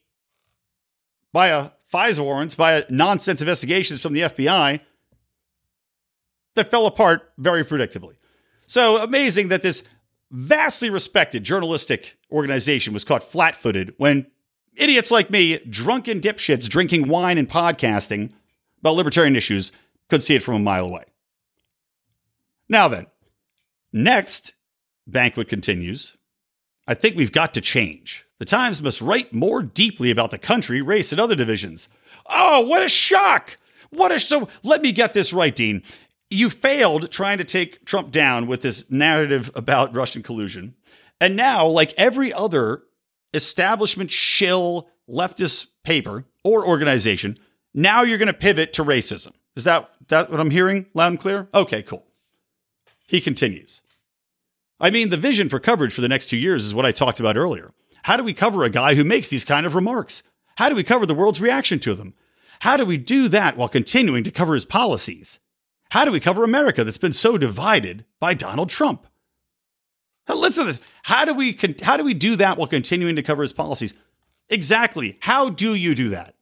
by 1.34 1.48
a 1.48 1.72
FISA 1.94 2.24
warrants, 2.24 2.56
by 2.56 2.74
a 2.74 2.86
nonsense 2.90 3.42
investigations 3.42 4.02
from 4.02 4.14
the 4.14 4.22
FBI 4.22 4.80
that 6.56 6.72
fell 6.72 6.86
apart 6.86 7.32
very 7.38 7.64
predictably. 7.64 8.16
So 8.68 9.02
amazing 9.02 9.50
that 9.50 9.62
this 9.62 9.84
vastly 10.32 10.90
respected 10.90 11.44
journalistic 11.44 12.18
organization 12.32 12.94
was 12.94 13.04
caught 13.04 13.24
flat 13.24 13.56
footed 13.56 13.94
when 13.98 14.28
idiots 14.76 15.12
like 15.12 15.30
me, 15.30 15.60
drunken 15.70 16.22
dipshits 16.22 16.70
drinking 16.70 17.08
wine 17.08 17.38
and 17.38 17.50
podcasting 17.50 18.32
about 18.80 18.96
libertarian 18.96 19.36
issues, 19.36 19.72
could 20.10 20.24
see 20.24 20.36
it 20.36 20.44
from 20.44 20.56
a 20.56 20.60
mile 20.60 20.86
away. 20.86 21.04
Now 22.70 22.88
then, 22.88 23.08
next, 23.92 24.54
Baquet 25.10 25.48
continues 25.48 26.16
I 26.88 26.94
think 26.94 27.16
we've 27.16 27.32
got 27.32 27.54
to 27.54 27.62
change. 27.62 28.26
The 28.40 28.46
Times 28.46 28.82
must 28.82 29.02
write 29.02 29.34
more 29.34 29.62
deeply 29.62 30.12
about 30.12 30.32
the 30.32 30.38
country, 30.38 30.82
race, 30.82 31.12
and 31.12 31.22
other 31.22 31.36
divisions. 31.36 31.88
Oh, 32.26 32.62
what 32.62 32.84
a 32.84 32.90
shock! 32.90 33.58
What 33.92 34.12
a 34.12 34.20
so 34.20 34.50
let 34.64 34.82
me 34.82 34.92
get 34.92 35.14
this 35.14 35.32
right, 35.32 35.56
Dean 35.56 35.84
you 36.32 36.50
failed 36.50 37.12
trying 37.12 37.38
to 37.38 37.44
take 37.44 37.86
Trump 37.86 38.10
down 38.12 38.48
with 38.48 38.62
this 38.62 38.90
narrative 38.90 39.52
about 39.54 39.94
Russian 39.94 40.24
collusion. 40.24 40.76
And 41.20 41.36
now, 41.36 41.68
like 41.68 41.94
every 41.98 42.34
other 42.34 42.84
establishment 43.34 44.10
shill 44.10 44.90
leftist 45.08 45.68
paper 45.84 46.26
or 46.44 46.66
organization, 46.66 47.38
now 47.74 48.02
you're 48.02 48.18
going 48.18 48.28
to 48.28 48.34
pivot 48.34 48.74
to 48.74 48.84
racism. 48.84 49.34
Is 49.56 49.66
that 49.66 49.92
that 50.08 50.32
what 50.32 50.40
I'm 50.40 50.50
hearing 50.50 50.86
loud 50.94 51.08
and 51.08 51.20
clear? 51.20 51.48
Okay, 51.54 51.84
cool. 51.84 52.08
He 53.08 53.20
continues. 53.22 53.82
I 54.80 54.90
mean, 54.90 55.10
the 55.10 55.18
vision 55.18 55.50
for 55.50 55.60
coverage 55.60 55.94
for 55.94 56.02
the 56.02 56.08
next 56.08 56.28
two 56.28 56.38
years 56.38 56.66
is 56.66 56.74
what 56.74 56.86
I 56.86 56.92
talked 56.92 57.20
about 57.20 57.38
earlier. 57.38 57.74
How 58.04 58.18
do 58.18 58.24
we 58.24 58.34
cover 58.34 58.64
a 58.64 58.70
guy 58.70 58.96
who 58.96 59.04
makes 59.04 59.28
these 59.28 59.46
kind 59.46 59.66
of 59.66 59.76
remarks? 59.76 60.24
How 60.56 60.70
do 60.70 60.76
we 60.76 60.84
cover 60.84 61.06
the 61.06 61.14
world's 61.14 61.42
reaction 61.42 61.78
to 61.80 61.94
them? 61.94 62.14
How 62.62 62.78
do 62.78 62.86
we 62.86 62.98
do 62.98 63.28
that 63.28 63.58
while 63.58 63.70
continuing 63.70 64.24
to 64.24 64.32
cover 64.32 64.54
his 64.54 64.66
policies? 64.66 65.40
How 65.92 66.06
do 66.06 66.12
we 66.14 66.22
cover 66.22 66.46
America 66.46 66.86
that's 66.86 66.98
been 66.98 67.12
so 67.12 67.38
divided 67.38 68.06
by 68.18 68.34
Donald 68.34 68.70
Trump? 68.70 69.08
Listen 70.30 70.66
to 70.66 70.72
this. 70.72 70.82
How 71.04 71.26
do 71.26 71.34
we 71.34 71.60
how 71.82 71.98
do 71.98 72.06
we 72.06 72.14
do 72.14 72.38
that 72.38 72.58
while 72.58 72.68
continuing 72.68 73.18
to 73.18 73.22
cover 73.22 73.42
his 73.42 73.52
policies? 73.52 73.94
Exactly. 74.48 75.18
How 75.20 75.50
do 75.50 75.76
you 75.76 75.94
do 75.94 76.08
that? 76.10 76.36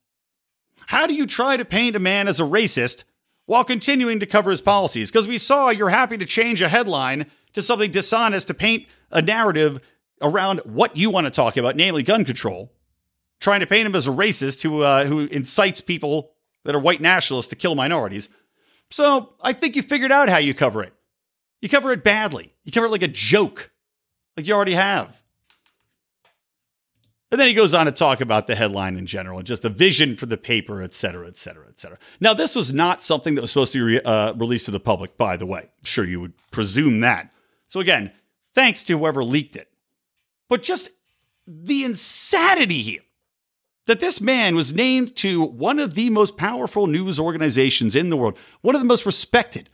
How 0.86 1.08
do 1.08 1.16
you 1.16 1.26
try 1.26 1.58
to 1.58 1.66
paint 1.66 1.96
a 1.96 2.00
man 2.00 2.28
as 2.28 2.40
a 2.40 2.44
racist 2.44 3.06
while 3.48 3.64
continuing 3.64 4.20
to 4.20 4.28
cover 4.28 4.52
his 4.52 4.62
policies? 4.62 5.10
Because 5.10 5.28
we 5.28 5.40
saw 5.40 5.72
you're 5.72 5.90
happy 5.90 6.20
to 6.20 6.26
change 6.28 6.62
a 6.62 6.70
headline 6.70 7.26
to 7.54 7.64
something 7.64 7.90
dishonest 7.90 8.46
to 8.48 8.54
paint 8.54 8.86
a 9.10 9.20
narrative 9.20 9.80
around 10.22 10.60
what 10.60 10.96
you 10.96 11.10
want 11.10 11.26
to 11.26 11.32
talk 11.32 11.58
about, 11.58 11.76
namely 11.76 12.04
gun 12.04 12.24
control, 12.24 12.72
trying 13.40 13.62
to 13.62 13.68
paint 13.68 13.88
him 13.88 13.96
as 13.96 14.06
a 14.06 14.12
racist 14.12 14.62
who 14.62 14.84
uh, 14.84 15.06
who 15.06 15.22
incites 15.22 15.82
people 15.82 16.34
that 16.66 16.76
are 16.76 16.80
white 16.80 17.02
nationalists 17.02 17.48
to 17.48 17.56
kill 17.56 17.74
minorities. 17.74 18.30
So 18.92 19.34
I 19.42 19.54
think 19.54 19.76
you 19.76 19.82
figured 19.82 20.12
out 20.12 20.30
how 20.30 20.38
you 20.38 20.54
cover 20.54 20.84
it. 20.84 20.94
You 21.62 21.70
cover 21.70 21.92
it 21.92 22.04
badly. 22.04 22.54
You 22.64 22.72
cover 22.72 22.88
it 22.88 22.92
like 22.92 23.04
a 23.04 23.08
joke, 23.08 23.72
like 24.36 24.48
you 24.48 24.54
already 24.54 24.74
have. 24.74 25.22
And 27.32 27.40
then 27.40 27.48
he 27.48 27.54
goes 27.54 27.76
on 27.76 27.86
to 27.86 27.92
talk 27.92 28.22
about 28.22 28.48
the 28.48 28.56
headline 28.56 28.98
in 28.98 29.06
general 29.06 29.38
and 29.38 29.46
just 29.46 29.62
the 29.62 29.70
vision 29.70 30.16
for 30.16 30.26
the 30.26 30.38
paper, 30.38 30.82
et 30.82 30.96
cetera, 30.96 31.28
et 31.28 31.38
cetera, 31.38 31.68
et 31.68 31.80
cetera. 31.80 32.00
Now, 32.20 32.34
this 32.34 32.56
was 32.56 32.74
not 32.74 33.04
something 33.04 33.36
that 33.36 33.42
was 33.42 33.52
supposed 33.52 33.72
to 33.74 33.78
be 33.78 33.84
re- 33.84 34.02
uh, 34.02 34.34
released 34.34 34.66
to 34.66 34.72
the 34.72 34.80
public, 34.80 35.16
by 35.16 35.38
the 35.38 35.46
way. 35.46 35.60
I'm 35.60 35.84
sure 35.84 36.06
you 36.06 36.22
would 36.22 36.34
presume 36.50 37.02
that. 37.02 37.32
So, 37.68 37.80
again, 37.80 38.12
thanks 38.56 38.82
to 38.84 38.98
whoever 38.98 39.24
leaked 39.24 39.56
it. 39.56 39.72
But 40.48 40.64
just 40.64 40.90
the 41.46 41.84
insanity 41.84 42.82
here 42.82 43.02
that 43.90 44.00
this 44.00 44.22
man 44.22 44.54
was 44.54 44.72
named 44.72 45.16
to 45.16 45.44
one 45.44 45.80
of 45.80 45.96
the 45.96 46.12
most 46.12 46.38
powerful 46.38 46.86
news 46.86 47.18
organizations 47.18 47.96
in 47.96 48.12
the 48.12 48.16
world, 48.18 48.38
one 48.62 48.76
of 48.76 48.82
the 48.82 48.86
most 48.86 49.04
respected, 49.04 49.68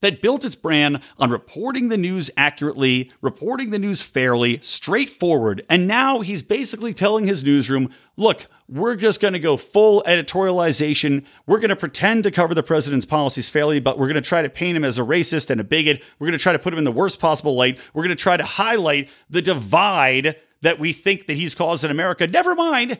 that 0.00 0.22
built 0.22 0.42
its 0.42 0.56
brand 0.56 1.02
on 1.18 1.30
reporting 1.30 1.90
the 1.90 1.98
news 1.98 2.30
accurately, 2.34 3.12
reporting 3.20 3.68
the 3.68 3.78
news 3.78 4.00
fairly, 4.00 4.58
straightforward. 4.62 5.66
And 5.68 5.86
now 5.86 6.20
he's 6.20 6.42
basically 6.42 6.94
telling 6.94 7.26
his 7.26 7.44
newsroom, 7.44 7.90
look, 8.16 8.46
we're 8.70 8.96
just 8.96 9.20
going 9.20 9.34
to 9.34 9.38
go 9.38 9.58
full 9.58 10.02
editorialization. 10.06 11.26
We're 11.46 11.58
going 11.58 11.68
to 11.68 11.76
pretend 11.76 12.24
to 12.24 12.30
cover 12.30 12.54
the 12.54 12.62
president's 12.62 13.04
policies 13.04 13.50
fairly, 13.50 13.80
but 13.80 13.98
we're 13.98 14.06
going 14.06 14.14
to 14.14 14.22
try 14.22 14.40
to 14.40 14.48
paint 14.48 14.78
him 14.78 14.84
as 14.84 14.98
a 14.98 15.02
racist 15.02 15.50
and 15.50 15.60
a 15.60 15.64
bigot. 15.64 16.02
We're 16.18 16.28
going 16.28 16.38
to 16.38 16.42
try 16.42 16.54
to 16.54 16.58
put 16.58 16.72
him 16.72 16.78
in 16.78 16.86
the 16.86 16.92
worst 16.92 17.18
possible 17.18 17.54
light. 17.54 17.78
We're 17.92 18.04
going 18.04 18.16
to 18.16 18.22
try 18.22 18.38
to 18.38 18.44
highlight 18.44 19.10
the 19.28 19.42
divide 19.42 20.36
that 20.62 20.78
we 20.78 20.94
think 20.94 21.26
that 21.26 21.34
he's 21.34 21.54
caused 21.54 21.84
in 21.84 21.90
America. 21.90 22.26
Never 22.26 22.54
mind 22.54 22.98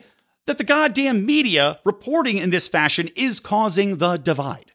that 0.49 0.57
the 0.57 0.63
goddamn 0.63 1.27
media 1.27 1.79
reporting 1.85 2.39
in 2.39 2.49
this 2.49 2.67
fashion 2.67 3.07
is 3.15 3.39
causing 3.39 3.97
the 3.97 4.17
divide. 4.17 4.71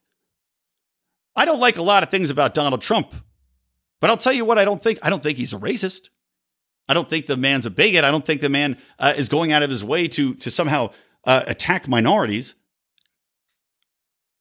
I 1.35 1.45
don't 1.45 1.59
like 1.59 1.77
a 1.77 1.83
lot 1.83 2.05
of 2.05 2.11
things 2.13 2.31
about 2.31 2.55
Donald 2.55 2.81
Trump, 2.81 3.13
but 4.01 4.09
I'll 4.09 4.17
tell 4.17 4.33
you 4.33 4.45
what 4.45 4.57
I 4.57 4.65
don't 4.65 4.81
think. 4.81 5.01
I 5.03 5.11
don't 5.11 5.21
think 5.21 5.37
he's 5.37 5.53
a 5.53 5.59
racist. 5.59 6.11
I 6.89 6.95
don't 6.95 7.11
think 7.11 7.27
the 7.27 7.37
man's 7.37 7.67
a 7.67 7.71
bigot. 7.71 8.05
I 8.05 8.13
don't 8.13 8.25
think 8.25 8.41
the 8.41 8.49
man 8.49 8.79
uh, 9.01 9.15
is 9.17 9.29
going 9.29 9.51
out 9.51 9.65
of 9.65 9.71
his 9.71 9.83
way 9.83 10.07
to 10.07 10.37
to 10.37 10.49
somehow 10.49 10.91
uh, 11.25 11.43
attack 11.49 11.89
minorities. 11.89 12.55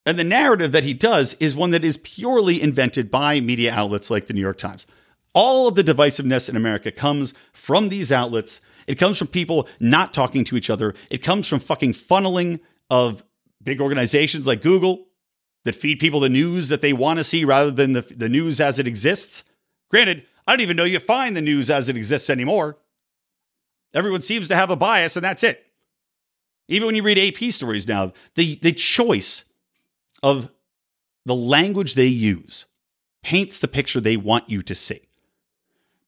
And 0.05 0.19
the 0.19 0.23
narrative 0.23 0.71
that 0.73 0.83
he 0.83 0.93
does 0.93 1.33
is 1.39 1.55
one 1.55 1.71
that 1.71 1.83
is 1.83 1.97
purely 1.97 2.61
invented 2.61 3.09
by 3.09 3.39
media 3.39 3.73
outlets 3.73 4.11
like 4.11 4.27
the 4.27 4.35
New 4.35 4.41
York 4.41 4.59
Times. 4.59 4.85
All 5.33 5.67
of 5.67 5.73
the 5.73 5.83
divisiveness 5.83 6.47
in 6.47 6.55
America 6.55 6.91
comes 6.91 7.33
from 7.53 7.89
these 7.89 8.11
outlets 8.11 8.61
it 8.87 8.95
comes 8.95 9.17
from 9.17 9.27
people 9.27 9.67
not 9.79 10.13
talking 10.13 10.43
to 10.45 10.57
each 10.57 10.69
other. 10.69 10.95
It 11.09 11.23
comes 11.23 11.47
from 11.47 11.59
fucking 11.59 11.93
funneling 11.93 12.59
of 12.89 13.23
big 13.61 13.81
organizations 13.81 14.45
like 14.45 14.61
Google 14.61 15.07
that 15.65 15.75
feed 15.75 15.99
people 15.99 16.19
the 16.19 16.29
news 16.29 16.67
that 16.69 16.81
they 16.81 16.93
want 16.93 17.17
to 17.17 17.23
see 17.23 17.45
rather 17.45 17.71
than 17.71 17.93
the, 17.93 18.01
the 18.01 18.29
news 18.29 18.59
as 18.59 18.79
it 18.79 18.87
exists. 18.87 19.43
Granted, 19.89 20.25
I 20.45 20.51
don't 20.51 20.61
even 20.61 20.77
know 20.77 20.83
you 20.83 20.99
find 20.99 21.35
the 21.35 21.41
news 21.41 21.69
as 21.69 21.87
it 21.87 21.97
exists 21.97 22.29
anymore. 22.29 22.77
Everyone 23.93 24.21
seems 24.21 24.47
to 24.47 24.55
have 24.55 24.71
a 24.71 24.75
bias, 24.75 25.15
and 25.15 25.23
that's 25.23 25.43
it. 25.43 25.65
Even 26.67 26.87
when 26.87 26.95
you 26.95 27.03
read 27.03 27.19
AP 27.19 27.51
stories 27.53 27.87
now, 27.87 28.13
the, 28.35 28.55
the 28.61 28.71
choice 28.71 29.43
of 30.21 30.49
the 31.25 31.35
language 31.35 31.95
they 31.95 32.07
use 32.07 32.65
paints 33.21 33.59
the 33.59 33.67
picture 33.67 34.01
they 34.01 34.17
want 34.17 34.49
you 34.49 34.61
to 34.63 34.75
see. 34.75 35.07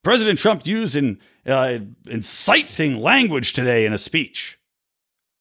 President 0.06 0.38
Trump 0.38 0.68
used 0.68 0.96
in 0.96 1.20
uh, 1.48 1.80
inciting 2.06 2.98
language 3.00 3.54
today 3.54 3.88
in 3.88 3.92
a 3.92 3.98
speech. 3.98 4.60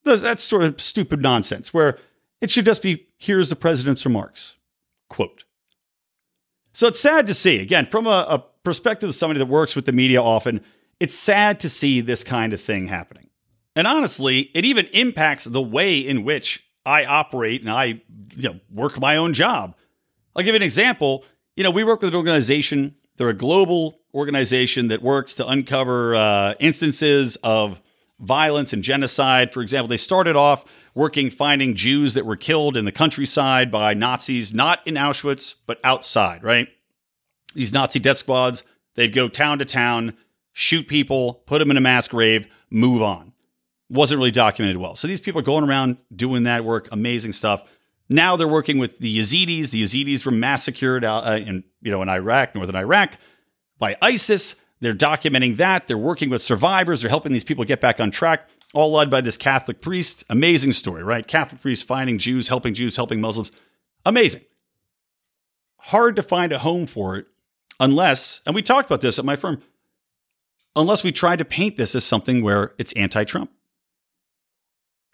That's 0.05 0.43
sort 0.43 0.65
of 0.65 0.81
stupid 0.81 1.21
nonsense 1.21 1.75
where 1.75 1.99
it 2.41 2.51
should 2.51 2.65
just 2.65 2.83
be 2.83 3.07
here's 3.19 3.51
the 3.51 3.57
president's 3.57 4.07
remarks. 4.07 4.57
Quote. 5.11 5.45
So 6.73 6.87
it's 6.87 6.99
sad 6.99 7.27
to 7.27 7.35
see, 7.35 7.61
again, 7.61 7.87
from 7.87 8.07
a, 8.07 8.27
a 8.27 8.45
perspective 8.65 9.11
of 9.11 9.15
somebody 9.15 9.39
that 9.39 9.47
works 9.47 9.77
with 9.77 9.85
the 9.85 9.93
media 9.93 10.23
often, 10.23 10.63
it's 10.99 11.15
sad 11.15 11.61
to 11.61 11.69
see 11.69 12.01
this 12.01 12.25
kind 12.25 12.55
of 12.55 12.61
thing 12.61 12.87
happening. 12.87 13.29
And 13.77 13.87
honestly, 13.87 14.51
it 14.55 14.65
even 14.65 14.87
impacts 14.87 15.45
the 15.45 15.63
way 15.63 15.99
in 15.99 16.25
which 16.25 16.65
I 16.87 17.05
operate 17.05 17.61
and 17.61 17.71
I 17.71 18.01
you 18.35 18.49
know, 18.49 18.61
work 18.73 18.99
my 18.99 19.19
own 19.19 19.35
job. 19.35 19.77
I'll 20.35 20.43
give 20.43 20.55
you 20.55 20.57
an 20.57 20.63
example. 20.63 21.23
You 21.55 21.65
know, 21.65 21.71
we 21.71 21.85
work 21.85 22.01
with 22.01 22.09
an 22.09 22.17
organization, 22.17 22.95
they're 23.17 23.29
a 23.29 23.35
global 23.35 24.01
organization 24.15 24.89
that 24.89 25.03
works 25.03 25.35
to 25.35 25.47
uncover 25.47 26.15
uh, 26.15 26.55
instances 26.61 27.37
of 27.43 27.81
violence 28.21 28.73
and 28.73 28.83
genocide. 28.83 29.53
For 29.53 29.61
example, 29.61 29.89
they 29.89 29.97
started 29.97 30.37
off 30.37 30.65
working 30.95 31.31
finding 31.31 31.75
Jews 31.75 32.15
that 32.15 32.25
were 32.25 32.37
killed 32.37 32.77
in 32.77 32.85
the 32.85 32.93
countryside 32.93 33.71
by 33.71 33.95
Nazis, 33.95 34.55
not 34.55 34.87
in 34.87 34.95
Auschwitz, 34.95 35.55
but 35.67 35.81
outside, 35.83 36.45
right? 36.45 36.69
These 37.55 37.73
Nazi 37.73 37.99
death 37.99 38.19
squads, 38.19 38.63
they'd 38.95 39.13
go 39.13 39.29
town 39.29 39.59
to 39.59 39.65
town, 39.65 40.17
shoot 40.53 40.87
people, 40.87 41.43
put 41.47 41.59
them 41.59 41.71
in 41.71 41.77
a 41.77 41.81
mass 41.81 42.09
grave, 42.09 42.47
move 42.71 43.03
on. 43.03 43.33
Wasn't 43.91 44.19
really 44.19 44.31
documented 44.31 44.79
well. 44.79 44.97
So 44.97 45.07
these 45.07 45.21
people 45.21 45.41
are 45.41 45.45
going 45.45 45.65
around 45.65 45.99
doing 46.15 46.45
that 46.45 46.65
work, 46.65 46.89
amazing 46.91 47.33
stuff. 47.33 47.63
Now 48.09 48.37
they're 48.37 48.49
working 48.49 48.79
with 48.79 48.99
the 48.99 49.19
Yazidis. 49.19 49.71
The 49.71 49.83
Yazidis 49.83 50.25
were 50.25 50.33
massacred 50.33 51.05
uh, 51.05 51.39
in 51.45 51.65
you 51.81 51.91
know 51.91 52.03
in 52.03 52.09
Iraq, 52.09 52.55
northern 52.55 52.77
Iraq, 52.77 53.13
by 53.79 53.97
ISIS. 54.03 54.55
They're 54.81 54.95
documenting 54.95 55.57
that. 55.59 55.89
They're 55.89 55.99
working 55.99 56.31
with 56.31 56.43
survivors. 56.43 57.01
They're 57.01 57.11
helping 57.11 57.33
these 57.33 57.45
people 57.45 57.65
get 57.65 57.81
back 57.81 58.01
on 58.01 58.11
track 58.11 58.49
all 58.75 58.91
led 58.91 59.09
by 59.09 59.23
this 59.23 59.37
Catholic 59.39 59.81
priest. 59.81 60.25
Amazing 60.29 60.73
story, 60.73 61.03
right? 61.03 61.27
Catholic 61.27 61.63
priest 61.63 61.85
finding 61.85 62.19
Jews, 62.19 62.49
helping 62.49 62.75
Jews, 62.75 62.97
helping 62.97 63.21
Muslims. 63.21 63.53
Amazing. 64.05 64.43
Hard 65.79 66.17
to 66.17 66.23
find 66.23 66.53
a 66.53 66.59
home 66.59 66.87
for 66.87 67.17
it 67.17 67.27
unless, 67.79 68.41
and 68.45 68.55
we 68.55 68.63
talked 68.63 68.91
about 68.91 69.01
this 69.01 69.19
at 69.19 69.25
my 69.25 69.37
firm, 69.37 69.63
unless 70.77 71.05
we 71.05 71.13
try 71.13 71.37
to 71.37 71.45
paint 71.45 71.77
this 71.77 71.95
as 71.95 72.05
something 72.05 72.43
where 72.43 72.75
it's 72.77 72.93
anti 72.95 73.25
Trump. 73.25 73.51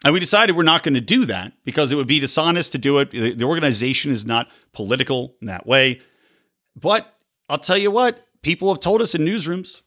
And 0.03 0.15
we 0.15 0.21
decided 0.21 0.57
we're 0.57 0.63
not 0.63 0.83
going 0.83 0.95
to 0.95 1.01
do 1.03 1.27
that 1.27 1.53
because 1.65 1.93
it 1.93 1.97
would 1.97 2.07
be 2.07 2.21
dishonest 2.21 2.73
to 2.73 2.79
do 2.79 2.99
it. 3.01 3.11
The 3.11 3.45
organization 3.45 4.11
is 4.11 4.25
not 4.25 4.49
political 4.73 5.35
in 5.43 5.49
that 5.49 5.67
way. 5.67 6.01
But 6.75 7.15
I'll 7.51 7.59
tell 7.59 7.77
you 7.77 7.91
what, 7.91 8.27
people 8.43 8.73
have 8.73 8.81
told 8.81 9.03
us 9.03 9.15
in 9.15 9.23
newsrooms 9.23 9.83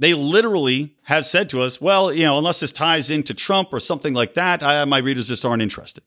they 0.00 0.14
literally 0.14 0.96
have 1.02 1.26
said 1.26 1.50
to 1.50 1.60
us, 1.60 1.78
well, 1.78 2.10
you 2.10 2.22
know, 2.22 2.38
unless 2.38 2.60
this 2.60 2.72
ties 2.72 3.10
into 3.10 3.34
Trump 3.34 3.68
or 3.70 3.78
something 3.78 4.14
like 4.14 4.32
that, 4.32 4.62
I, 4.62 4.82
my 4.86 4.96
readers 4.96 5.28
just 5.28 5.44
aren't 5.44 5.60
interested. 5.60 6.02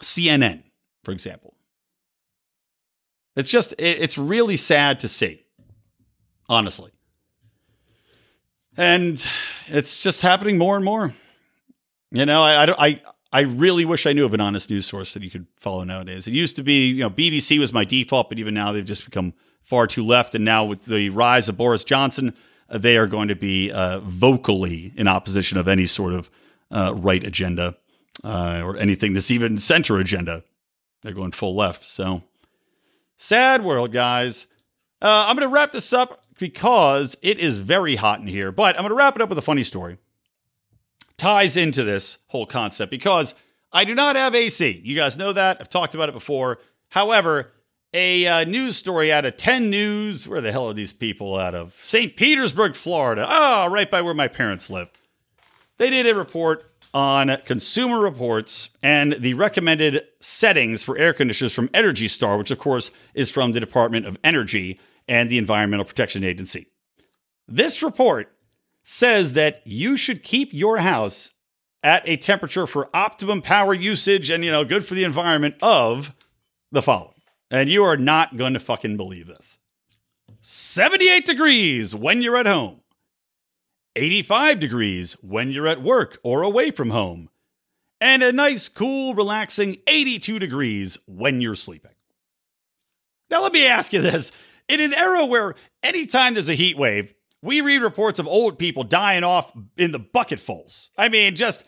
CNN, 0.00 0.62
for 1.04 1.10
example. 1.12 1.54
It's 3.36 3.50
just, 3.50 3.74
it's 3.78 4.16
really 4.16 4.56
sad 4.56 5.00
to 5.00 5.08
see, 5.08 5.44
honestly. 6.48 6.90
And 8.78 9.22
it's 9.66 10.02
just 10.02 10.22
happening 10.22 10.56
more 10.56 10.74
and 10.74 10.84
more. 10.84 11.14
You 12.10 12.24
know, 12.24 12.42
I, 12.42 12.64
I, 12.64 12.86
I, 12.86 13.02
I 13.32 13.40
really 13.40 13.84
wish 13.84 14.06
I 14.06 14.14
knew 14.14 14.24
of 14.24 14.32
an 14.32 14.40
honest 14.40 14.70
news 14.70 14.86
source 14.86 15.12
that 15.12 15.22
you 15.22 15.30
could 15.30 15.46
follow 15.58 15.84
nowadays. 15.84 16.26
It 16.26 16.32
used 16.32 16.56
to 16.56 16.62
be, 16.62 16.86
you 16.86 17.00
know, 17.00 17.10
BBC 17.10 17.58
was 17.58 17.70
my 17.70 17.84
default, 17.84 18.30
but 18.30 18.38
even 18.38 18.54
now 18.54 18.72
they've 18.72 18.82
just 18.82 19.04
become 19.04 19.34
far 19.68 19.86
too 19.86 20.04
left. 20.04 20.34
And 20.34 20.46
now 20.46 20.64
with 20.64 20.86
the 20.86 21.10
rise 21.10 21.48
of 21.48 21.58
Boris 21.58 21.84
Johnson, 21.84 22.34
they 22.70 22.96
are 22.96 23.06
going 23.06 23.28
to 23.28 23.36
be 23.36 23.70
uh, 23.70 24.00
vocally 24.00 24.92
in 24.96 25.06
opposition 25.06 25.58
of 25.58 25.68
any 25.68 25.86
sort 25.86 26.14
of 26.14 26.30
uh, 26.70 26.94
right 26.96 27.22
agenda 27.22 27.76
uh, 28.24 28.62
or 28.64 28.78
anything 28.78 29.12
that's 29.12 29.30
even 29.30 29.58
center 29.58 29.98
agenda. 29.98 30.42
They're 31.02 31.12
going 31.12 31.32
full 31.32 31.54
left. 31.54 31.84
So 31.84 32.22
sad 33.18 33.62
world, 33.62 33.92
guys. 33.92 34.46
Uh, 35.02 35.26
I'm 35.28 35.36
going 35.36 35.46
to 35.46 35.52
wrap 35.52 35.72
this 35.72 35.92
up 35.92 36.24
because 36.38 37.14
it 37.20 37.38
is 37.38 37.58
very 37.58 37.96
hot 37.96 38.20
in 38.20 38.26
here, 38.26 38.50
but 38.50 38.74
I'm 38.74 38.82
going 38.82 38.90
to 38.90 38.96
wrap 38.96 39.16
it 39.16 39.22
up 39.22 39.28
with 39.28 39.38
a 39.38 39.42
funny 39.42 39.64
story. 39.64 39.98
Ties 41.18 41.58
into 41.58 41.84
this 41.84 42.18
whole 42.28 42.46
concept 42.46 42.90
because 42.90 43.34
I 43.70 43.84
do 43.84 43.94
not 43.94 44.16
have 44.16 44.34
AC. 44.34 44.80
You 44.82 44.96
guys 44.96 45.18
know 45.18 45.34
that. 45.34 45.58
I've 45.60 45.68
talked 45.68 45.94
about 45.94 46.08
it 46.08 46.12
before. 46.12 46.58
However, 46.88 47.52
a 47.92 48.26
uh, 48.26 48.44
news 48.44 48.76
story 48.76 49.12
out 49.12 49.24
of 49.24 49.36
10 49.36 49.70
News. 49.70 50.28
Where 50.28 50.40
the 50.40 50.52
hell 50.52 50.68
are 50.68 50.74
these 50.74 50.92
people 50.92 51.36
out 51.36 51.54
of? 51.54 51.76
St. 51.82 52.16
Petersburg, 52.16 52.74
Florida. 52.74 53.26
Oh, 53.28 53.68
right 53.70 53.90
by 53.90 54.02
where 54.02 54.14
my 54.14 54.28
parents 54.28 54.70
live. 54.70 54.88
They 55.78 55.90
did 55.90 56.06
a 56.06 56.14
report 56.14 56.64
on 56.92 57.36
Consumer 57.44 58.00
Reports 58.00 58.70
and 58.82 59.14
the 59.18 59.34
recommended 59.34 60.02
settings 60.20 60.82
for 60.82 60.98
air 60.98 61.12
conditioners 61.12 61.54
from 61.54 61.70
Energy 61.72 62.08
Star, 62.08 62.36
which, 62.36 62.50
of 62.50 62.58
course, 62.58 62.90
is 63.14 63.30
from 63.30 63.52
the 63.52 63.60
Department 63.60 64.06
of 64.06 64.18
Energy 64.24 64.80
and 65.06 65.30
the 65.30 65.38
Environmental 65.38 65.84
Protection 65.84 66.24
Agency. 66.24 66.66
This 67.46 67.82
report 67.82 68.32
says 68.84 69.34
that 69.34 69.62
you 69.64 69.96
should 69.96 70.22
keep 70.22 70.52
your 70.52 70.78
house 70.78 71.30
at 71.82 72.02
a 72.08 72.16
temperature 72.16 72.66
for 72.66 72.90
optimum 72.94 73.40
power 73.40 73.72
usage 73.72 74.30
and, 74.30 74.44
you 74.44 74.50
know, 74.50 74.64
good 74.64 74.84
for 74.84 74.94
the 74.94 75.04
environment 75.04 75.54
of 75.62 76.14
the 76.72 76.82
following. 76.82 77.17
And 77.50 77.70
you 77.70 77.84
are 77.84 77.96
not 77.96 78.36
going 78.36 78.54
to 78.54 78.60
fucking 78.60 78.96
believe 78.96 79.26
this. 79.26 79.58
78 80.40 81.26
degrees 81.26 81.94
when 81.94 82.22
you're 82.22 82.36
at 82.36 82.46
home. 82.46 82.80
85 83.96 84.60
degrees 84.60 85.14
when 85.14 85.50
you're 85.50 85.66
at 85.66 85.82
work 85.82 86.18
or 86.22 86.42
away 86.42 86.70
from 86.70 86.90
home. 86.90 87.30
And 88.00 88.22
a 88.22 88.32
nice, 88.32 88.68
cool, 88.68 89.14
relaxing 89.14 89.78
82 89.86 90.38
degrees 90.38 90.98
when 91.06 91.40
you're 91.40 91.56
sleeping. 91.56 91.90
Now, 93.30 93.42
let 93.42 93.52
me 93.52 93.66
ask 93.66 93.92
you 93.92 94.00
this. 94.00 94.30
In 94.68 94.80
an 94.80 94.94
era 94.94 95.26
where 95.26 95.54
anytime 95.82 96.34
there's 96.34 96.48
a 96.48 96.54
heat 96.54 96.78
wave, 96.78 97.12
we 97.42 97.60
read 97.60 97.82
reports 97.82 98.18
of 98.18 98.26
old 98.26 98.58
people 98.58 98.84
dying 98.84 99.24
off 99.24 99.52
in 99.76 99.92
the 99.92 99.98
bucketfuls. 99.98 100.90
I 100.96 101.08
mean, 101.08 101.34
just, 101.34 101.64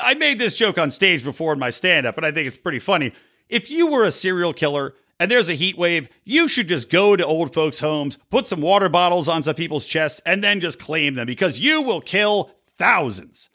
I 0.00 0.14
made 0.14 0.38
this 0.38 0.54
joke 0.54 0.78
on 0.78 0.90
stage 0.90 1.22
before 1.22 1.52
in 1.52 1.58
my 1.58 1.70
stand 1.70 2.06
up, 2.06 2.16
and 2.16 2.26
I 2.26 2.32
think 2.32 2.48
it's 2.48 2.56
pretty 2.56 2.78
funny. 2.78 3.12
If 3.48 3.70
you 3.70 3.90
were 3.90 4.04
a 4.04 4.10
serial 4.10 4.52
killer 4.52 4.94
and 5.20 5.30
there's 5.30 5.48
a 5.48 5.54
heat 5.54 5.76
wave, 5.76 6.08
you 6.24 6.48
should 6.48 6.68
just 6.68 6.90
go 6.90 7.16
to 7.16 7.26
old 7.26 7.52
folks' 7.52 7.80
homes, 7.80 8.18
put 8.30 8.46
some 8.46 8.60
water 8.60 8.88
bottles 8.88 9.28
on 9.28 9.42
some 9.42 9.54
people's 9.54 9.86
chests, 9.86 10.20
and 10.24 10.42
then 10.42 10.60
just 10.60 10.78
claim 10.78 11.14
them 11.14 11.26
because 11.26 11.58
you 11.58 11.82
will 11.82 12.00
kill 12.00 12.50
thousands. 12.78 13.50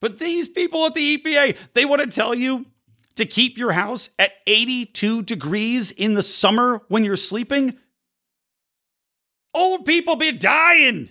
But 0.00 0.18
these 0.18 0.48
people 0.48 0.86
at 0.86 0.94
the 0.94 1.18
EPA, 1.18 1.56
they 1.74 1.84
want 1.84 2.02
to 2.02 2.08
tell 2.08 2.34
you 2.34 2.66
to 3.16 3.26
keep 3.26 3.58
your 3.58 3.72
house 3.72 4.10
at 4.18 4.32
82 4.46 5.22
degrees 5.22 5.90
in 5.90 6.14
the 6.14 6.22
summer 6.22 6.82
when 6.88 7.04
you're 7.04 7.16
sleeping. 7.16 7.76
Old 9.52 9.84
people 9.84 10.16
be 10.16 10.32
dying. 10.32 11.10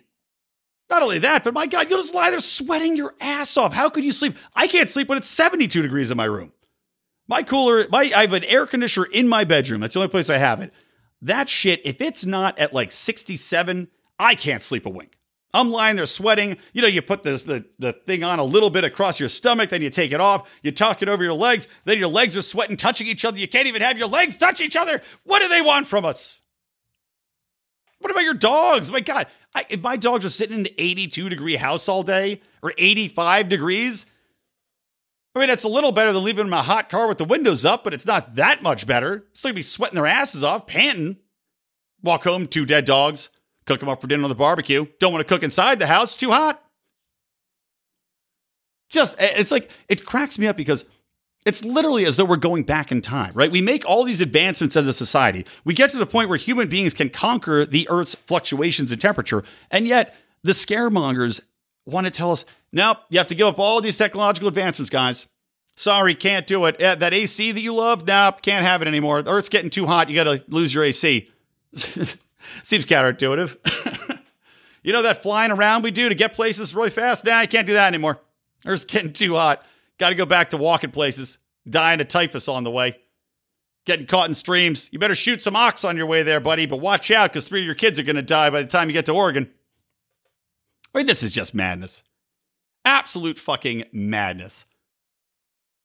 Not 0.89 1.03
only 1.03 1.19
that, 1.19 1.43
but 1.43 1.53
my 1.53 1.67
God, 1.67 1.87
you'll 1.89 1.99
just 1.99 2.15
lie 2.15 2.31
there 2.31 2.39
sweating 2.39 2.95
your 2.95 3.13
ass 3.21 3.57
off. 3.57 3.73
How 3.73 3.89
could 3.89 4.03
you 4.03 4.11
sleep? 4.11 4.37
I 4.55 4.67
can't 4.67 4.89
sleep 4.89 5.07
when 5.07 5.19
it's 5.19 5.29
72 5.29 5.81
degrees 5.83 6.09
in 6.09 6.17
my 6.17 6.25
room. 6.25 6.51
My 7.30 7.43
cooler, 7.43 7.88
my 7.89 8.11
I 8.13 8.21
have 8.21 8.34
an 8.34 8.43
air 8.43 8.65
conditioner 8.65 9.05
in 9.05 9.30
my 9.30 9.43
bedroom. 9.43 9.82
That's 9.82 9.93
the 9.93 9.99
only 9.99 10.09
place 10.09 10.32
I 10.32 10.39
have 10.39 10.61
it. 10.61 10.73
That 11.21 11.47
shit, 11.47 11.80
if 11.86 12.01
it's 12.01 12.25
not 12.25 12.57
at 12.57 12.73
like 12.73 12.91
67, 12.91 13.88
I 14.17 14.34
can't 14.34 14.63
sleep 14.63 14.88
a 14.88 14.89
wink. 14.89 15.15
I'm 15.53 15.69
lying 15.69 15.95
there 15.95 16.07
sweating. 16.07 16.57
You 16.73 16.82
know, 16.82 16.88
you 16.88 17.03
put 17.03 17.23
this, 17.23 17.43
the, 17.43 17.65
the 17.77 17.93
thing 17.93 18.23
on 18.23 18.39
a 18.39 18.43
little 18.43 18.69
bit 18.69 18.84
across 18.84 19.19
your 19.19 19.30
stomach, 19.30 19.69
then 19.69 19.82
you 19.82 19.89
take 19.89 20.11
it 20.11 20.19
off, 20.19 20.49
you 20.63 20.71
tuck 20.71 21.01
it 21.01 21.09
over 21.09 21.23
your 21.23 21.34
legs, 21.34 21.67
then 21.86 21.99
your 21.99 22.07
legs 22.07 22.36
are 22.36 22.41
sweating, 22.41 22.77
touching 22.77 23.07
each 23.07 23.23
other. 23.23 23.38
You 23.38 23.47
can't 23.47 23.67
even 23.67 23.82
have 23.82 23.97
your 23.97 24.07
legs 24.07 24.36
touch 24.36 24.59
each 24.59 24.75
other. 24.75 25.01
What 25.23 25.41
do 25.41 25.47
they 25.47 25.61
want 25.61 25.88
from 25.88 26.05
us? 26.05 26.39
What 27.99 28.11
about 28.11 28.23
your 28.23 28.34
dogs? 28.34 28.91
My 28.91 29.01
God, 29.01 29.27
I, 29.53 29.65
if 29.69 29.82
my 29.82 29.97
dogs 29.97 30.25
are 30.25 30.30
sitting 30.30 30.59
in 30.59 30.65
an 30.65 30.73
82 30.77 31.30
degree 31.30 31.57
house 31.57 31.88
all 31.88 32.01
day 32.01 32.41
or 32.63 32.73
85 32.77 33.49
degrees, 33.49 34.05
I 35.36 35.39
mean, 35.39 35.49
it's 35.49 35.63
a 35.63 35.69
little 35.69 35.91
better 35.91 36.11
than 36.11 36.23
leaving 36.23 36.47
in 36.47 36.53
a 36.53 36.61
hot 36.61 36.89
car 36.89 37.07
with 37.07 37.19
the 37.19 37.25
windows 37.25 37.63
up, 37.63 37.84
but 37.84 37.93
it's 37.93 38.05
not 38.05 38.36
that 38.36 38.63
much 38.63 38.88
better. 38.88 39.27
Still 39.34 39.49
gonna 39.49 39.55
be 39.55 39.61
sweating 39.61 39.95
their 39.95 40.07
asses 40.07 40.43
off, 40.43 40.67
panting. 40.67 41.17
Walk 42.01 42.23
home, 42.23 42.47
two 42.47 42.65
dead 42.65 42.86
dogs, 42.86 43.30
cook 43.65 43.82
them 43.82 43.89
up 43.89 44.01
for 44.01 44.07
dinner 44.07 44.23
on 44.23 44.30
the 44.30 44.36
barbecue. 44.36 44.86
Don't 44.99 45.11
want 45.11 45.25
to 45.25 45.34
cook 45.34 45.43
inside 45.43 45.80
the 45.80 45.88
house, 45.88 46.15
too 46.15 46.32
hot. 46.32 46.63
Just, 48.89 49.15
it's 49.19 49.51
like, 49.51 49.69
it 49.88 50.05
cracks 50.05 50.39
me 50.39 50.47
up 50.47 50.57
because 50.57 50.86
it's 51.45 51.63
literally 51.63 52.05
as 52.05 52.17
though 52.17 52.25
we're 52.25 52.38
going 52.38 52.63
back 52.63 52.91
in 52.91 53.01
time, 53.01 53.34
right? 53.34 53.51
We 53.51 53.61
make 53.61 53.86
all 53.86 54.03
these 54.03 54.21
advancements 54.21 54.75
as 54.75 54.88
a 54.88 54.93
society. 54.93 55.45
We 55.63 55.73
get 55.73 55.89
to 55.91 55.97
the 55.97 56.05
point 56.05 56.30
where 56.30 56.38
human 56.38 56.69
beings 56.69 56.93
can 56.93 57.09
conquer 57.09 57.65
the 57.65 57.88
Earth's 57.89 58.15
fluctuations 58.15 58.91
in 58.91 58.99
temperature, 58.99 59.43
and 59.69 59.88
yet 59.88 60.15
the 60.41 60.53
scaremongers 60.53 61.41
want 61.86 62.07
to 62.07 62.11
tell 62.11 62.32
us, 62.32 62.45
nope, 62.72 62.97
you 63.09 63.17
have 63.17 63.28
to 63.28 63.36
give 63.36 63.47
up 63.47 63.59
all 63.59 63.82
these 63.82 63.97
technological 63.97 64.47
advancements, 64.47 64.89
guys. 64.89 65.28
Sorry, 65.76 66.13
can't 66.13 66.45
do 66.45 66.65
it. 66.65 66.78
that 66.80 67.13
AC 67.13 67.51
that 67.53 67.61
you 67.61 67.74
love, 67.74 68.05
nope, 68.05 68.41
can't 68.41 68.65
have 68.65 68.82
it 68.82 68.88
anymore. 68.88 69.24
Or 69.26 69.39
it's 69.39 69.49
getting 69.49 69.70
too 69.70 69.86
hot. 69.86 70.09
You 70.09 70.15
got 70.15 70.26
to 70.26 70.43
lose 70.47 70.74
your 70.74 70.84
AC. 70.84 71.30
Seems 71.76 72.86
counterintuitive. 72.86 74.20
You 74.84 74.93
know 74.93 75.01
that 75.03 75.22
flying 75.24 75.51
around 75.51 75.84
we 75.84 75.91
do 75.91 76.09
to 76.09 76.15
get 76.15 76.34
places 76.34 76.74
really 76.74 76.89
fast? 76.89 77.26
Nah, 77.26 77.38
I 77.38 77.45
can't 77.45 77.67
do 77.67 77.74
that 77.74 77.88
anymore. 77.88 78.22
It's 78.65 78.86
getting 78.86 79.13
too 79.13 79.36
hot. 79.36 79.63
Got 79.97 80.09
to 80.09 80.15
go 80.15 80.26
back 80.26 80.51
to 80.51 80.57
walking 80.57 80.91
places. 80.91 81.38
Dying 81.70 81.99
of 82.01 82.07
typhus 82.07 82.47
on 82.47 82.63
the 82.63 82.72
way. 82.72 82.97
Getting 83.86 84.05
caught 84.05 84.30
in 84.30 84.36
streams. 84.36 84.89
You 84.91 84.99
better 84.99 85.15
shoot 85.15 85.41
some 85.41 85.55
ox 85.55 85.84
on 85.84 85.97
your 85.97 86.05
way 86.05 86.24
there, 86.24 86.39
buddy, 86.39 86.65
but 86.65 86.78
watch 86.78 87.11
out 87.11 87.32
because 87.32 87.47
three 87.47 87.59
of 87.61 87.65
your 87.65 87.76
kids 87.76 87.99
are 87.99 88.03
going 88.03 88.15
to 88.15 88.22
die 88.22 88.49
by 88.49 88.61
the 88.61 88.67
time 88.67 88.88
you 88.88 88.93
get 88.93 89.05
to 89.07 89.13
Oregon. 89.13 89.51
I 90.93 90.99
mean, 90.99 91.07
this 91.07 91.24
is 91.24 91.32
just 91.32 91.53
madness. 91.53 92.01
Absolute 92.86 93.38
fucking 93.38 93.86
madness. 93.91 94.65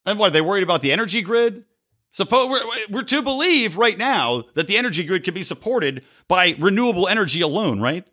And 0.06 0.18
what, 0.18 0.28
are 0.28 0.30
they 0.30 0.40
worried 0.40 0.62
about 0.62 0.82
the 0.82 0.92
energy 0.92 1.22
grid? 1.22 1.64
Suppose 2.10 2.48
we're, 2.48 2.86
we're 2.90 3.02
to 3.02 3.22
believe 3.22 3.76
right 3.76 3.98
now 3.98 4.44
that 4.54 4.68
the 4.68 4.76
energy 4.76 5.02
grid 5.02 5.24
can 5.24 5.34
be 5.34 5.42
supported 5.42 6.04
by 6.28 6.54
renewable 6.58 7.08
energy 7.08 7.40
alone, 7.40 7.80
right? 7.80 8.06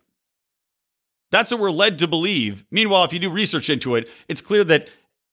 That's 1.30 1.50
what 1.50 1.60
we're 1.60 1.70
led 1.70 1.98
to 2.00 2.08
believe. 2.08 2.64
Meanwhile, 2.70 3.04
if 3.04 3.12
you 3.12 3.18
do 3.18 3.30
research 3.30 3.70
into 3.70 3.94
it, 3.94 4.08
it's 4.28 4.40
clear 4.40 4.64
that 4.64 4.88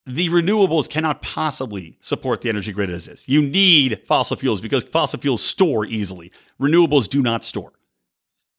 the 0.06 0.30
renewables 0.30 0.90
cannot 0.90 1.22
possibly 1.22 1.98
support 2.00 2.42
the 2.42 2.50
energy 2.50 2.72
grid 2.72 2.90
as 2.90 3.08
is. 3.08 3.28
You 3.28 3.42
need 3.42 4.02
fossil 4.08 4.38
fuels 4.38 4.62
because 4.62 4.84
fossil 4.84 5.20
fuels 5.20 5.44
store 5.44 5.86
easily. 5.86 6.32
Renewables 6.60 7.10
do 7.10 7.22
not 7.22 7.44
store. 7.44 7.74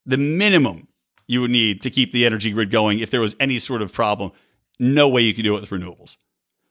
The 0.06 0.18
minimum 0.18 0.88
you 1.26 1.40
would 1.40 1.50
need 1.50 1.82
to 1.82 1.90
keep 1.90 2.12
the 2.12 2.26
energy 2.26 2.50
grid 2.50 2.70
going 2.70 2.98
if 2.98 3.10
there 3.10 3.20
was 3.20 3.36
any 3.40 3.58
sort 3.58 3.82
of 3.82 3.92
problem, 3.92 4.32
no 4.80 5.08
way 5.08 5.22
you 5.22 5.34
can 5.34 5.44
do 5.44 5.56
it 5.56 5.60
with 5.60 5.70
renewables. 5.70 6.16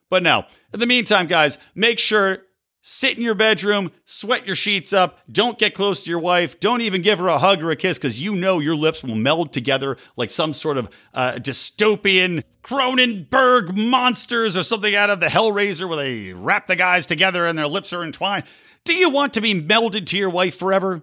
But 0.09 0.23
now, 0.23 0.47
in 0.73 0.79
the 0.79 0.87
meantime, 0.87 1.27
guys, 1.27 1.57
make 1.75 1.99
sure 1.99 2.39
sit 2.81 3.17
in 3.17 3.23
your 3.23 3.35
bedroom, 3.35 3.91
sweat 4.05 4.47
your 4.47 4.55
sheets 4.55 4.93
up, 4.93 5.19
don't 5.31 5.59
get 5.59 5.75
close 5.75 6.03
to 6.03 6.09
your 6.09 6.19
wife, 6.19 6.59
don't 6.59 6.81
even 6.81 7.01
give 7.01 7.19
her 7.19 7.27
a 7.27 7.37
hug 7.37 7.61
or 7.61 7.71
a 7.71 7.75
kiss 7.75 7.97
because 7.97 8.21
you 8.21 8.35
know 8.35 8.59
your 8.59 8.75
lips 8.75 9.03
will 9.03 9.15
meld 9.15 9.53
together 9.53 9.97
like 10.15 10.29
some 10.29 10.53
sort 10.53 10.77
of 10.77 10.89
uh, 11.13 11.33
dystopian 11.33 12.43
Cronenberg 12.63 13.75
monsters 13.75 14.55
or 14.55 14.63
something 14.63 14.95
out 14.95 15.09
of 15.09 15.19
the 15.19 15.27
Hellraiser 15.27 15.87
where 15.87 15.97
they 15.97 16.33
wrap 16.33 16.67
the 16.67 16.75
guys 16.75 17.05
together 17.05 17.45
and 17.45 17.57
their 17.57 17.67
lips 17.67 17.93
are 17.93 18.03
entwined. 18.03 18.45
Do 18.85 18.93
you 18.93 19.09
want 19.09 19.33
to 19.33 19.41
be 19.41 19.59
melded 19.59 20.05
to 20.07 20.17
your 20.17 20.29
wife 20.29 20.55
forever? 20.55 21.01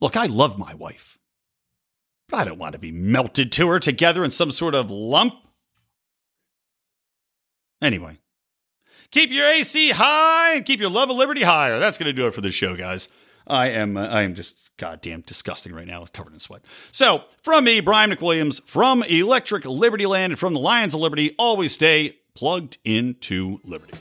Look, 0.00 0.16
I 0.16 0.26
love 0.26 0.58
my 0.58 0.74
wife, 0.74 1.18
but 2.28 2.38
I 2.38 2.44
don't 2.44 2.58
want 2.58 2.74
to 2.74 2.80
be 2.80 2.92
melted 2.92 3.52
to 3.52 3.68
her 3.68 3.80
together 3.80 4.22
in 4.22 4.30
some 4.30 4.50
sort 4.50 4.74
of 4.74 4.90
lump. 4.90 5.34
Anyway, 7.82 8.18
keep 9.10 9.30
your 9.30 9.48
AC 9.48 9.90
high 9.90 10.54
and 10.54 10.64
keep 10.64 10.80
your 10.80 10.90
love 10.90 11.10
of 11.10 11.16
liberty 11.16 11.42
higher. 11.42 11.78
That's 11.78 11.98
going 11.98 12.06
to 12.06 12.12
do 12.12 12.26
it 12.26 12.34
for 12.34 12.40
this 12.40 12.54
show, 12.54 12.76
guys. 12.76 13.08
I 13.46 13.68
am 13.68 13.96
uh, 13.96 14.06
I 14.06 14.22
am 14.22 14.34
just 14.34 14.76
goddamn 14.76 15.22
disgusting 15.22 15.74
right 15.74 15.86
now, 15.86 16.06
covered 16.12 16.32
in 16.32 16.40
sweat. 16.40 16.62
So, 16.92 17.24
from 17.42 17.64
me, 17.64 17.80
Brian 17.80 18.10
McWilliams, 18.10 18.62
from 18.62 19.02
Electric 19.02 19.64
Liberty 19.64 20.06
Land, 20.06 20.32
and 20.32 20.38
from 20.38 20.54
the 20.54 20.60
Lions 20.60 20.94
of 20.94 21.00
Liberty, 21.00 21.34
always 21.38 21.72
stay 21.72 22.18
plugged 22.34 22.78
into 22.84 23.60
Liberty. 23.64 23.98